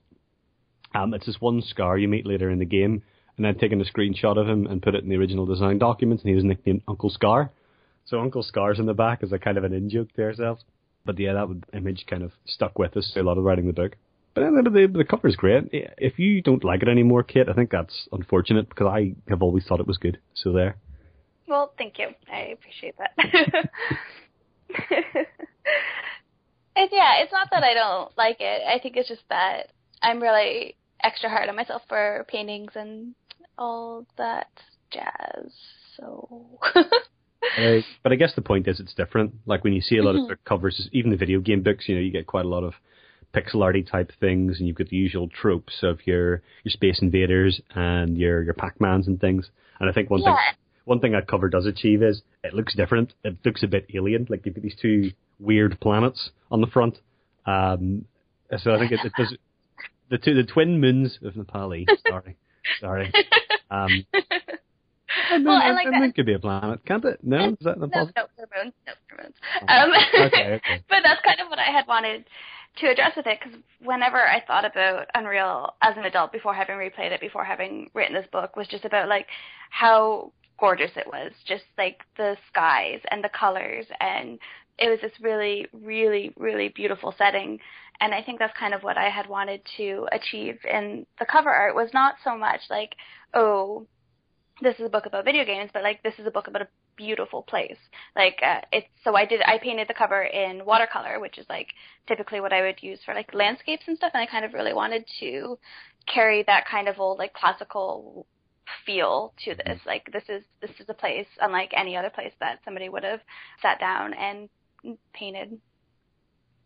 Um, 0.93 1.13
it's 1.13 1.25
this 1.25 1.39
one 1.39 1.61
Skaarj 1.61 2.01
you 2.01 2.07
meet 2.07 2.25
later 2.25 2.49
in 2.49 2.59
the 2.59 2.65
game, 2.65 3.03
and 3.37 3.45
I'd 3.45 3.59
taken 3.59 3.81
a 3.81 3.85
screenshot 3.85 4.37
of 4.37 4.47
him 4.47 4.65
and 4.67 4.81
put 4.81 4.95
it 4.95 5.03
in 5.03 5.09
the 5.09 5.17
original 5.17 5.45
design 5.45 5.77
documents, 5.77 6.23
and 6.23 6.29
he 6.29 6.35
was 6.35 6.43
nicknamed 6.43 6.81
Uncle 6.87 7.09
Scar. 7.09 7.51
So 8.05 8.19
Uncle 8.19 8.43
Scar's 8.43 8.79
in 8.79 8.85
the 8.85 8.93
back 8.93 9.23
is 9.23 9.31
a 9.31 9.39
kind 9.39 9.57
of 9.57 9.63
an 9.63 9.73
in 9.73 9.89
joke 9.89 10.11
to 10.13 10.23
ourselves. 10.23 10.63
But 11.05 11.19
yeah, 11.19 11.33
that 11.33 11.61
image 11.73 12.05
kind 12.09 12.23
of 12.23 12.31
stuck 12.45 12.77
with 12.77 12.97
us 12.97 13.13
a 13.15 13.23
lot 13.23 13.37
of 13.37 13.43
writing 13.43 13.67
the 13.67 13.73
book. 13.73 13.95
But 14.33 14.41
the, 14.63 14.87
the, 14.93 15.03
cover's 15.03 15.35
great. 15.35 15.69
If 15.71 16.19
you 16.19 16.41
don't 16.41 16.63
like 16.63 16.81
it 16.81 16.87
anymore, 16.87 17.23
Kate, 17.23 17.49
I 17.49 17.53
think 17.53 17.71
that's 17.71 18.07
unfortunate 18.11 18.69
because 18.69 18.87
I 18.87 19.15
have 19.27 19.41
always 19.41 19.65
thought 19.65 19.79
it 19.79 19.87
was 19.87 19.97
good. 19.97 20.19
So 20.33 20.51
there. 20.51 20.77
Well, 21.47 21.73
thank 21.77 21.97
you. 21.97 22.09
I 22.31 22.53
appreciate 22.53 22.95
that. 22.99 23.11
it's 26.75 26.93
yeah, 26.93 27.21
it's 27.21 27.31
not 27.31 27.49
that 27.51 27.63
I 27.63 27.73
don't 27.73 28.15
like 28.17 28.37
it. 28.39 28.61
I 28.67 28.79
think 28.79 28.97
it's 28.97 29.09
just 29.09 29.23
that 29.29 29.71
I'm 30.01 30.21
really 30.21 30.75
extra 31.03 31.29
hard 31.29 31.49
on 31.49 31.55
myself 31.55 31.81
for 31.87 32.25
paintings 32.27 32.71
and 32.75 33.15
all 33.57 34.05
that 34.17 34.49
jazz. 34.91 35.51
So 35.97 36.59
uh, 36.75 37.81
but 38.03 38.11
I 38.11 38.15
guess 38.15 38.33
the 38.35 38.41
point 38.41 38.67
is 38.67 38.79
it's 38.79 38.93
different. 38.93 39.33
Like 39.45 39.63
when 39.63 39.73
you 39.73 39.81
see 39.81 39.97
a 39.97 40.03
lot 40.03 40.15
mm-hmm. 40.15 40.31
of 40.31 40.43
covers, 40.45 40.89
even 40.91 41.11
the 41.11 41.17
video 41.17 41.39
game 41.39 41.63
books, 41.63 41.87
you 41.87 41.95
know, 41.95 42.01
you 42.01 42.11
get 42.11 42.27
quite 42.27 42.45
a 42.45 42.49
lot 42.49 42.63
of 42.63 42.73
pixel 43.33 43.63
arty 43.63 43.83
type 43.83 44.11
things, 44.19 44.57
and 44.57 44.67
you've 44.67 44.77
got 44.77 44.89
the 44.89 44.95
usual 44.95 45.27
tropes 45.27 45.79
of 45.83 45.99
your 46.05 46.41
your 46.63 46.71
Space 46.71 47.01
Invaders 47.01 47.61
and 47.75 48.17
your 48.17 48.43
your 48.43 48.53
Pac 48.53 48.79
Mans 48.79 49.07
and 49.07 49.19
things. 49.19 49.49
And 49.79 49.89
I 49.89 49.93
think 49.93 50.09
one 50.09 50.21
yeah. 50.21 50.35
thing 50.35 50.35
one 50.85 50.99
thing 50.99 51.11
that 51.11 51.27
cover 51.27 51.49
does 51.49 51.65
achieve 51.65 52.01
is 52.01 52.23
it 52.43 52.53
looks 52.53 52.75
different. 52.75 53.13
It 53.23 53.37
looks 53.45 53.63
a 53.63 53.67
bit 53.67 53.85
alien. 53.93 54.25
Like 54.29 54.45
you've 54.45 54.55
got 54.55 54.63
these 54.63 54.77
two 54.81 55.11
weird 55.39 55.79
planets 55.79 56.31
on 56.51 56.61
the 56.61 56.67
front. 56.67 56.97
Um, 57.45 58.05
so 58.57 58.73
I 58.73 58.79
think 58.79 58.91
it, 58.91 58.99
it 59.03 59.13
does 59.15 59.35
the 60.09 60.17
two 60.17 60.33
the 60.33 60.43
twin 60.43 60.79
moons 60.79 61.19
of 61.23 61.35
Na 61.35 61.43
Pali. 61.43 61.85
Sorry, 62.07 62.37
sorry. 62.79 63.11
Um, 63.71 64.03
and 65.31 65.45
well, 65.45 65.61
I 65.61 65.71
like 65.71 65.85
and 65.85 66.03
that. 66.03 66.15
could 66.15 66.25
be 66.25 66.33
a 66.33 66.39
planet, 66.39 66.83
can't 66.85 67.05
it? 67.05 67.19
No, 67.23 67.49
is 67.49 67.57
that 67.61 67.79
no, 67.79 67.85
no, 67.85 68.07
for 68.35 68.47
moons, 68.55 68.73
no, 68.87 68.93
moons. 69.21 69.35
Um, 69.67 69.91
okay, 70.25 70.53
okay. 70.53 70.83
but 70.89 70.99
that's 71.03 71.21
kind 71.23 71.39
of 71.39 71.49
what 71.49 71.59
I 71.59 71.71
had 71.71 71.87
wanted 71.87 72.25
to 72.77 72.87
address 72.87 73.13
with 73.15 73.27
it 73.27 73.39
because 73.39 73.59
whenever 73.83 74.17
I 74.17 74.43
thought 74.45 74.65
about 74.65 75.07
Unreal 75.15 75.73
as 75.81 75.97
an 75.97 76.05
adult 76.05 76.31
before 76.31 76.53
having 76.53 76.77
replayed 76.77 77.11
it, 77.11 77.21
before 77.21 77.43
having 77.43 77.89
written 77.93 78.15
this 78.15 78.27
book, 78.31 78.55
was 78.55 78.67
just 78.67 78.85
about 78.85 79.09
like 79.09 79.27
how 79.69 80.31
gorgeous 80.59 80.91
it 80.95 81.07
was, 81.07 81.31
just 81.47 81.63
like 81.77 82.01
the 82.17 82.35
skies 82.49 83.01
and 83.11 83.23
the 83.23 83.29
colors, 83.29 83.85
and 83.99 84.39
it 84.77 84.89
was 84.89 84.99
this 85.01 85.11
really, 85.21 85.67
really, 85.73 86.33
really 86.37 86.69
beautiful 86.69 87.13
setting. 87.17 87.59
And 88.01 88.13
I 88.13 88.23
think 88.23 88.39
that's 88.39 88.57
kind 88.57 88.73
of 88.73 88.83
what 88.83 88.97
I 88.97 89.09
had 89.09 89.27
wanted 89.27 89.61
to 89.77 90.07
achieve 90.11 90.59
in 90.69 91.05
the 91.19 91.25
cover 91.25 91.49
art 91.49 91.75
was 91.75 91.89
not 91.93 92.15
so 92.23 92.37
much 92.37 92.61
like, 92.69 92.95
oh, 93.33 93.85
this 94.61 94.75
is 94.79 94.85
a 94.85 94.89
book 94.89 95.05
about 95.05 95.25
video 95.25 95.45
games, 95.45 95.69
but 95.73 95.83
like 95.83 96.01
this 96.03 96.13
is 96.17 96.27
a 96.27 96.31
book 96.31 96.47
about 96.47 96.61
a 96.61 96.67
beautiful 96.95 97.41
place. 97.43 97.77
Like 98.15 98.39
uh, 98.45 98.61
it's 98.71 98.87
so 99.03 99.15
I 99.15 99.25
did 99.25 99.41
I 99.41 99.57
painted 99.57 99.87
the 99.87 99.93
cover 99.93 100.23
in 100.23 100.65
watercolor, 100.65 101.19
which 101.19 101.37
is 101.37 101.45
like 101.49 101.67
typically 102.07 102.41
what 102.41 102.53
I 102.53 102.61
would 102.61 102.81
use 102.81 102.99
for 103.05 103.13
like 103.13 103.33
landscapes 103.33 103.83
and 103.87 103.97
stuff, 103.97 104.11
and 104.13 104.21
I 104.21 104.25
kind 104.25 104.45
of 104.45 104.53
really 104.53 104.73
wanted 104.73 105.05
to 105.21 105.57
carry 106.13 106.43
that 106.43 106.65
kind 106.69 106.87
of 106.87 106.99
old 106.99 107.17
like 107.17 107.33
classical 107.33 108.25
feel 108.85 109.33
to 109.45 109.55
this. 109.55 109.79
Mm-hmm. 109.79 109.89
Like 109.89 110.09
this 110.11 110.23
is 110.29 110.43
this 110.61 110.71
is 110.79 110.87
a 110.89 110.93
place 110.93 111.27
unlike 111.41 111.71
any 111.75 111.95
other 111.95 112.09
place 112.09 112.33
that 112.39 112.59
somebody 112.65 112.89
would 112.89 113.03
have 113.03 113.21
sat 113.61 113.79
down 113.79 114.13
and 114.13 114.49
painted. 115.13 115.59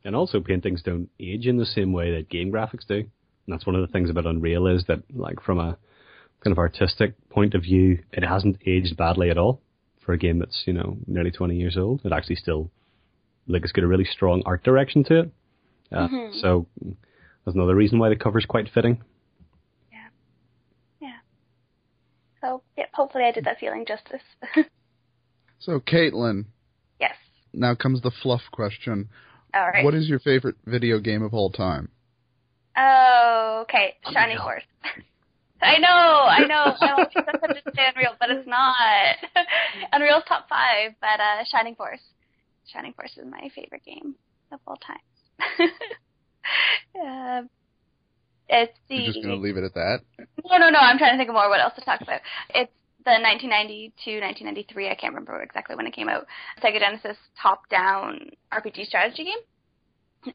And 0.06 0.16
also 0.16 0.42
paintings 0.42 0.84
don't 0.84 1.10
age 1.20 1.48
in 1.48 1.58
the 1.58 1.66
same 1.66 1.94
way 1.94 2.16
that 2.16 2.30
game 2.30 2.52
graphics 2.52 2.86
do. 2.88 2.96
And 2.96 3.08
that's 3.48 3.66
one 3.66 3.76
of 3.76 3.82
the 3.82 3.92
things 3.92 4.10
about 4.10 4.26
Unreal 4.26 4.68
is 4.68 4.86
that 4.88 5.04
like 5.14 5.42
from 5.42 5.60
a 5.60 5.78
kind 6.44 6.52
of 6.52 6.58
artistic 6.58 7.14
point 7.30 7.54
of 7.54 7.64
view, 7.64 8.00
it 8.12 8.24
hasn't 8.24 8.58
aged 8.66 8.98
badly 8.98 9.30
at 9.30 9.38
all 9.38 9.62
for 10.06 10.14
a 10.14 10.18
game 10.18 10.40
that's 10.40 10.64
you 10.66 10.74
know 10.74 10.98
nearly 11.08 11.32
20 11.32 11.56
years 11.56 11.78
old. 11.78 12.02
It 12.04 12.12
actually 12.12 12.36
still 12.36 12.70
like 13.48 13.64
it's 13.64 13.72
got 13.72 13.84
a 13.84 13.88
really 13.88 14.06
strong 14.06 14.44
art 14.46 14.64
direction 14.64 15.04
to 15.06 15.20
it. 15.22 15.32
Uh, 15.92 16.08
mm-hmm. 16.08 16.40
So 16.40 16.68
there's 17.46 17.56
another 17.56 17.76
reason 17.76 18.00
why 18.00 18.10
the 18.10 18.16
cover's 18.16 18.46
quite 18.46 18.70
fitting. 18.74 19.02
Yeah, 19.92 20.08
yeah. 21.00 21.18
So 22.42 22.64
yeah, 22.78 22.86
hopefully 22.94 23.26
I 23.26 23.32
did 23.32 23.46
that 23.46 23.60
feeling 23.60 23.86
justice. 23.86 24.22
so 25.60 25.80
Caitlin. 25.80 26.46
Yes. 27.00 27.16
Now 27.54 27.76
comes 27.76 28.02
the 28.02 28.12
fluff 28.12 28.42
question. 28.52 29.10
All 29.54 29.68
right. 29.68 29.86
What 29.86 29.94
is 29.94 30.08
your 30.08 30.20
favorite 30.20 30.56
video 30.66 31.00
game 31.00 31.22
of 31.22 31.34
all 31.34 31.50
time? 31.52 31.90
Oh, 32.76 33.60
okay. 33.64 33.96
Shining 34.12 34.38
Force. 34.38 34.64
I 35.62 35.78
know, 35.78 35.88
I 35.88 36.46
know. 36.46 36.76
I 36.82 36.94
want 36.94 37.12
people 37.14 37.34
to 37.34 37.72
say 37.76 37.88
Unreal, 37.96 38.16
but 38.20 38.30
it's 38.30 38.48
not. 38.48 39.16
Unreal's 39.94 40.24
top 40.28 40.50
five, 40.50 40.92
but 41.00 41.20
uh, 41.22 41.44
Shining 41.50 41.76
Force. 41.76 42.02
Shining 42.72 42.94
Force 42.94 43.12
is 43.18 43.26
my 43.30 43.50
favorite 43.56 43.84
game 43.86 44.16
of 44.52 44.60
all 44.68 44.76
time. 44.78 45.70
uh, 47.02 47.42
it's 48.50 48.78
the. 48.90 48.96
You're 48.96 49.14
just 49.14 49.24
gonna 49.24 49.36
leave 49.36 49.56
it 49.56 49.64
at 49.64 49.74
that? 49.76 50.00
No, 50.50 50.58
no, 50.58 50.70
no. 50.70 50.80
I'm 50.80 50.98
trying 50.98 51.14
to 51.14 51.18
think 51.18 51.30
of 51.30 51.36
more 51.36 51.48
what 51.48 51.62
else 51.62 51.74
to 51.76 51.86
talk 51.86 52.02
about. 52.02 52.20
It's 52.54 52.72
the 53.06 53.12
1990 53.12 53.94
to 54.06 54.12
1993. 54.20 54.90
I 54.90 54.96
can't 54.96 55.14
remember 55.14 55.42
exactly 55.42 55.76
when 55.76 55.88
it 55.88 55.94
came 55.94 56.10
out. 56.10 56.26
Sega 56.64 56.80
Genesis 56.80 57.18
top-down 57.42 58.32
RPG 58.52 58.86
strategy 58.86 59.26
game 59.26 59.44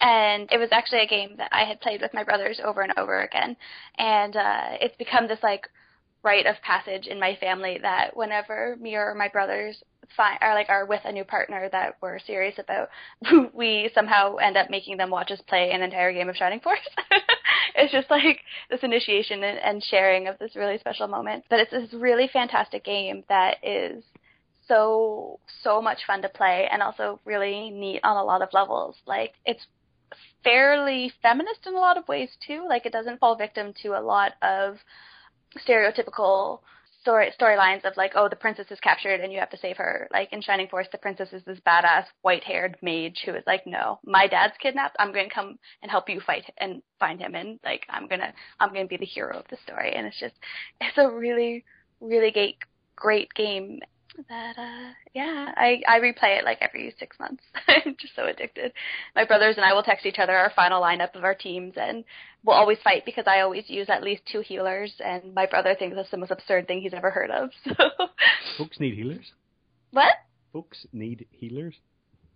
and 0.00 0.48
it 0.52 0.59
was 0.59 0.68
actually 0.72 1.00
a 1.00 1.07
game 1.07 1.37
that 1.38 1.48
I 1.52 1.64
had 1.64 1.81
played 1.81 2.00
with 2.00 2.12
my 2.14 2.24
brothers 2.24 2.61
over 2.62 2.83
and 2.83 2.92
over 2.96 3.22
again, 3.22 3.57
and 3.96 4.37
uh, 4.37 4.76
it's 4.81 4.96
become 4.96 5.28
this 5.28 5.38
like 5.42 5.68
rite 6.29 6.45
of 6.45 6.61
passage 6.61 7.07
in 7.07 7.19
my 7.19 7.35
family 7.37 7.79
that 7.81 8.14
whenever 8.14 8.77
me 8.79 8.95
or 8.95 9.14
my 9.14 9.29
brothers 9.29 9.83
find 10.14 10.38
are 10.43 10.55
like 10.55 10.69
are 10.69 10.85
with 10.85 11.01
a 11.07 11.12
new 11.12 11.25
partner 11.25 11.71
that 11.73 11.97
we're 12.03 12.19
serious 12.19 12.59
about, 12.59 12.91
we 13.55 13.90
somehow 13.94 14.37
end 14.37 14.55
up 14.59 14.69
making 14.69 14.98
them 14.98 15.09
watch 15.09 15.31
us 15.31 15.40
play 15.48 15.71
an 15.73 15.81
entire 15.81 16.13
game 16.13 16.29
of 16.29 16.37
Shining 16.37 16.61
Force. 16.61 16.87
it's 17.75 17.92
just 17.92 18.11
like 18.11 18.40
this 18.69 18.81
initiation 18.83 19.42
and, 19.42 19.59
and 19.59 19.83
sharing 19.83 20.29
of 20.29 20.38
this 20.38 20.55
really 20.55 20.77
special 20.77 21.09
moment. 21.09 21.44
But 21.48 21.61
it's 21.61 21.71
this 21.71 21.94
really 21.94 22.29
fantastic 22.31 22.85
game 22.85 23.25
that 23.31 23.57
is 23.63 24.05
so 24.67 25.40
so 25.63 25.81
much 25.81 26.00
fun 26.07 26.21
to 26.21 26.29
play 26.29 26.69
and 26.71 26.83
also 26.83 27.21
really 27.25 27.71
neat 27.71 28.00
on 28.05 28.19
a 28.19 28.25
lot 28.25 28.42
of 28.42 28.50
levels. 28.52 28.96
Like 29.07 29.33
it's 29.46 29.67
fairly 30.44 31.11
feminist 31.23 31.67
in 31.67 31.75
a 31.75 31.79
lot 31.79 31.96
of 31.96 32.07
ways 32.07 32.29
too. 32.46 32.67
Like 32.69 32.85
it 32.85 32.92
doesn't 32.92 33.19
fall 33.19 33.35
victim 33.35 33.73
to 33.83 33.98
a 33.98 34.05
lot 34.05 34.33
of 34.42 34.77
stereotypical 35.67 36.61
story 37.01 37.33
storylines 37.40 37.85
of 37.85 37.96
like, 37.96 38.13
oh, 38.17 38.29
the 38.29 38.37
princess 38.37 38.67
is 38.71 38.81
captured 38.81 39.21
and 39.21 39.33
you 39.33 39.38
have 39.38 39.51
to 39.51 39.59
save 39.59 39.77
her. 39.77 40.09
Like 40.13 40.33
in 40.33 40.42
Shining 40.42 40.69
Force, 40.69 40.88
the 40.90 40.99
princess 40.99 41.29
is 41.33 41.42
this 41.44 41.61
badass 41.67 42.05
white-haired 42.23 42.77
mage 42.83 43.23
who 43.25 43.35
is 43.35 43.44
like, 43.46 43.67
no, 43.67 43.99
my 44.05 44.27
dad's 44.27 44.55
kidnapped. 44.61 44.96
I'm 44.99 45.13
going 45.13 45.29
to 45.29 45.35
come 45.35 45.59
and 45.83 45.90
help 45.90 46.09
you 46.09 46.21
fight 46.21 46.44
and 46.59 46.83
find 46.99 47.21
him, 47.21 47.35
and 47.35 47.59
like 47.65 47.87
I'm 47.88 48.09
gonna 48.09 48.33
I'm 48.61 48.73
gonna 48.73 48.87
be 48.87 48.96
the 48.96 49.07
hero 49.07 49.38
of 49.38 49.44
the 49.49 49.57
story. 49.65 49.94
And 49.94 50.07
it's 50.07 50.21
just 50.21 50.35
it's 50.81 50.99
a 50.99 51.09
really 51.09 51.65
really 52.01 52.31
great 52.31 52.57
great 52.96 53.33
game 53.35 53.81
that 54.29 54.58
uh 54.58 54.92
yeah 55.14 55.52
i 55.56 55.81
i 55.87 56.00
replay 56.00 56.38
it 56.38 56.44
like 56.44 56.58
every 56.60 56.94
six 56.98 57.19
months 57.21 57.42
i'm 57.69 57.94
just 58.00 58.14
so 58.16 58.27
addicted 58.27 58.73
my 59.14 59.25
brothers 59.25 59.56
and 59.56 59.64
i 59.64 59.73
will 59.73 59.83
text 59.83 60.06
each 60.06 60.19
other 60.19 60.37
our 60.37 60.52
final 60.56 60.83
lineup 60.83 61.14
of 61.14 61.25
our 61.25 61.35
teams 61.35 61.75
and 61.77 62.04
we'll 62.44 62.56
always 62.56 62.79
fight 62.83 63.04
because 63.04 63.25
i 63.27 63.40
always 63.40 63.64
use 63.69 63.88
at 63.88 64.02
least 64.02 64.23
two 64.31 64.40
healers 64.40 64.92
and 65.04 65.35
my 65.35 65.46
brother 65.46 65.75
thinks 65.79 65.94
that's 65.94 66.10
the 66.10 66.16
most 66.16 66.31
absurd 66.31 66.66
thing 66.66 66.81
he's 66.81 66.94
ever 66.94 67.10
heard 67.10 67.31
of 67.31 67.50
so 67.64 67.73
folks 68.56 68.81
need 68.81 68.94
healers 68.94 69.33
what 69.92 70.14
folks 70.52 70.87
need 70.92 71.27
healers 71.31 71.75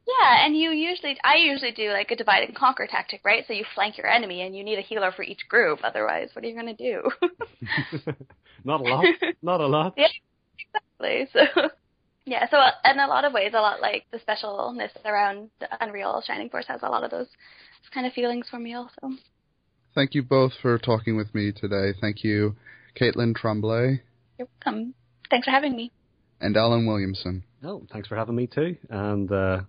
yeah, 0.04 0.44
and 0.44 0.56
you 0.56 0.70
usually, 0.70 1.16
I 1.22 1.36
usually 1.36 1.70
do 1.70 1.90
like 1.90 2.10
a 2.10 2.16
divide 2.16 2.42
and 2.42 2.56
conquer 2.56 2.88
tactic, 2.90 3.20
right? 3.24 3.44
So 3.46 3.52
you 3.52 3.64
flank 3.74 3.96
your 3.96 4.08
enemy, 4.08 4.42
and 4.42 4.56
you 4.56 4.64
need 4.64 4.78
a 4.78 4.82
healer 4.82 5.12
for 5.12 5.22
each 5.22 5.46
group. 5.48 5.78
Otherwise, 5.84 6.30
what 6.32 6.44
are 6.44 6.48
you 6.48 6.54
going 6.54 6.74
to 6.74 6.92
do? 6.92 8.12
Not 8.64 8.80
a 8.80 8.84
lot. 8.84 9.04
Not 9.42 9.60
a 9.60 9.66
lot. 9.66 9.94
Yeah, 9.96 10.08
exactly. 10.58 10.91
So, 12.24 12.30
yeah. 12.30 12.46
So 12.50 12.56
in 12.88 13.00
a 13.00 13.08
lot 13.08 13.24
of 13.24 13.32
ways, 13.32 13.52
a 13.52 13.60
lot 13.60 13.80
like 13.80 14.04
the 14.12 14.18
specialness 14.18 14.90
around 15.04 15.50
Unreal 15.80 16.22
Shining 16.24 16.50
Force 16.50 16.66
has 16.68 16.80
a 16.82 16.88
lot 16.88 17.02
of 17.02 17.10
those 17.10 17.26
kind 17.92 18.06
of 18.06 18.12
feelings 18.12 18.46
for 18.48 18.58
me, 18.58 18.74
also. 18.74 19.16
Thank 19.94 20.14
you 20.14 20.22
both 20.22 20.52
for 20.62 20.78
talking 20.78 21.16
with 21.16 21.34
me 21.34 21.52
today. 21.52 21.92
Thank 22.00 22.22
you, 22.24 22.54
Caitlin 22.98 23.34
Tremblay. 23.34 24.00
You're 24.38 24.48
welcome. 24.64 24.94
Thanks 25.30 25.46
for 25.46 25.50
having 25.50 25.76
me. 25.76 25.90
And 26.40 26.56
Alan 26.56 26.86
Williamson. 26.86 27.44
Oh, 27.64 27.82
thanks 27.92 28.08
for 28.08 28.16
having 28.16 28.34
me 28.34 28.46
too. 28.46 28.76
And 28.88 29.30
uh, 29.30 29.62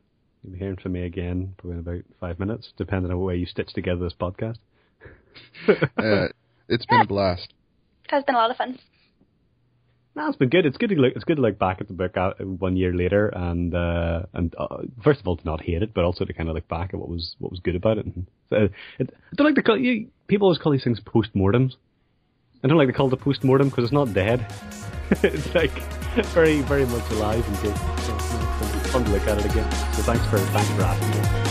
you'll 0.44 0.54
be 0.54 0.60
hearing 0.60 0.78
from 0.78 0.94
me 0.94 1.06
again 1.06 1.56
probably 1.58 1.74
in 1.74 1.80
about 1.80 2.04
five 2.20 2.40
minutes, 2.40 2.72
depending 2.78 3.12
on 3.12 3.20
where 3.20 3.36
you 3.36 3.46
stitch 3.46 3.74
together 3.74 4.02
this 4.02 4.14
podcast. 4.20 4.58
uh, 5.68 6.28
it's 6.70 6.86
been 6.86 7.02
a 7.02 7.08
blast. 7.08 7.54
It 8.06 8.12
has 8.12 8.24
been 8.24 8.36
a 8.36 8.38
lot 8.38 8.52
of 8.52 8.58
fun. 8.58 8.80
No, 10.16 10.28
it's 10.28 10.38
been 10.38 10.50
good. 10.50 10.66
It's 10.66 10.78
good 10.78 10.90
to 10.92 10.96
look. 10.96 11.14
It's 11.16 11.24
good 11.24 11.38
to 11.38 11.42
look 11.42 11.58
back 11.58 11.82
at 11.82 11.88
the 11.88 11.94
book 11.94 12.18
out 12.18 12.40
one 12.40 12.78
year 12.78 12.94
later, 12.94 13.30
and 13.30 13.74
uh, 13.74 14.24
and 14.34 14.54
uh, 14.58 14.78
first 15.04 15.20
of 15.20 15.28
all 15.28 15.38
to 15.38 15.46
not 15.46 15.62
hate 15.62 15.82
it, 15.82 15.94
but 15.94 16.04
also 16.04 16.24
to 16.24 16.34
kind 16.34 16.50
of 16.50 16.56
look 16.56 16.68
back 16.68 16.94
at 16.94 17.00
what 17.00 17.10
was 17.10 17.36
what 17.40 17.50
was 17.52 17.60
good 17.60 17.76
about 17.76 17.98
it. 17.98 18.06
And 18.06 18.28
so, 18.50 18.70
it, 19.00 19.10
I 19.12 19.36
don't 19.36 19.48
like 19.48 19.56
to 19.56 19.64
call 19.64 19.78
you. 19.78 20.10
People 20.28 20.46
always 20.46 20.60
call 20.60 20.72
these 20.72 20.84
things 20.84 21.00
post 21.00 21.30
mortems. 21.34 21.78
I 22.64 22.68
don't 22.68 22.78
like 22.78 22.88
to 22.88 22.94
call 22.94 23.08
it 23.08 23.14
a 23.14 23.18
post 23.18 23.44
mortem 23.44 23.70
because 23.70 23.86
it's 23.86 23.94
not 23.94 24.14
dead. 24.14 24.46
it's 25.24 25.54
like 25.56 25.74
very 26.28 26.62
very 26.62 26.86
much 26.86 27.10
alive 27.12 27.46
and 27.48 27.62
good. 27.62 27.76
So, 28.02 28.18
fun 28.92 29.04
to 29.06 29.12
look 29.12 29.28
at 29.28 29.40
it 29.40 29.46
again. 29.46 29.70
So 29.94 30.04
thanks 30.04 30.26
for 30.28 30.38
thanks 30.38 30.70
for 30.74 30.84
asking 30.84 31.10
me. 31.10 31.43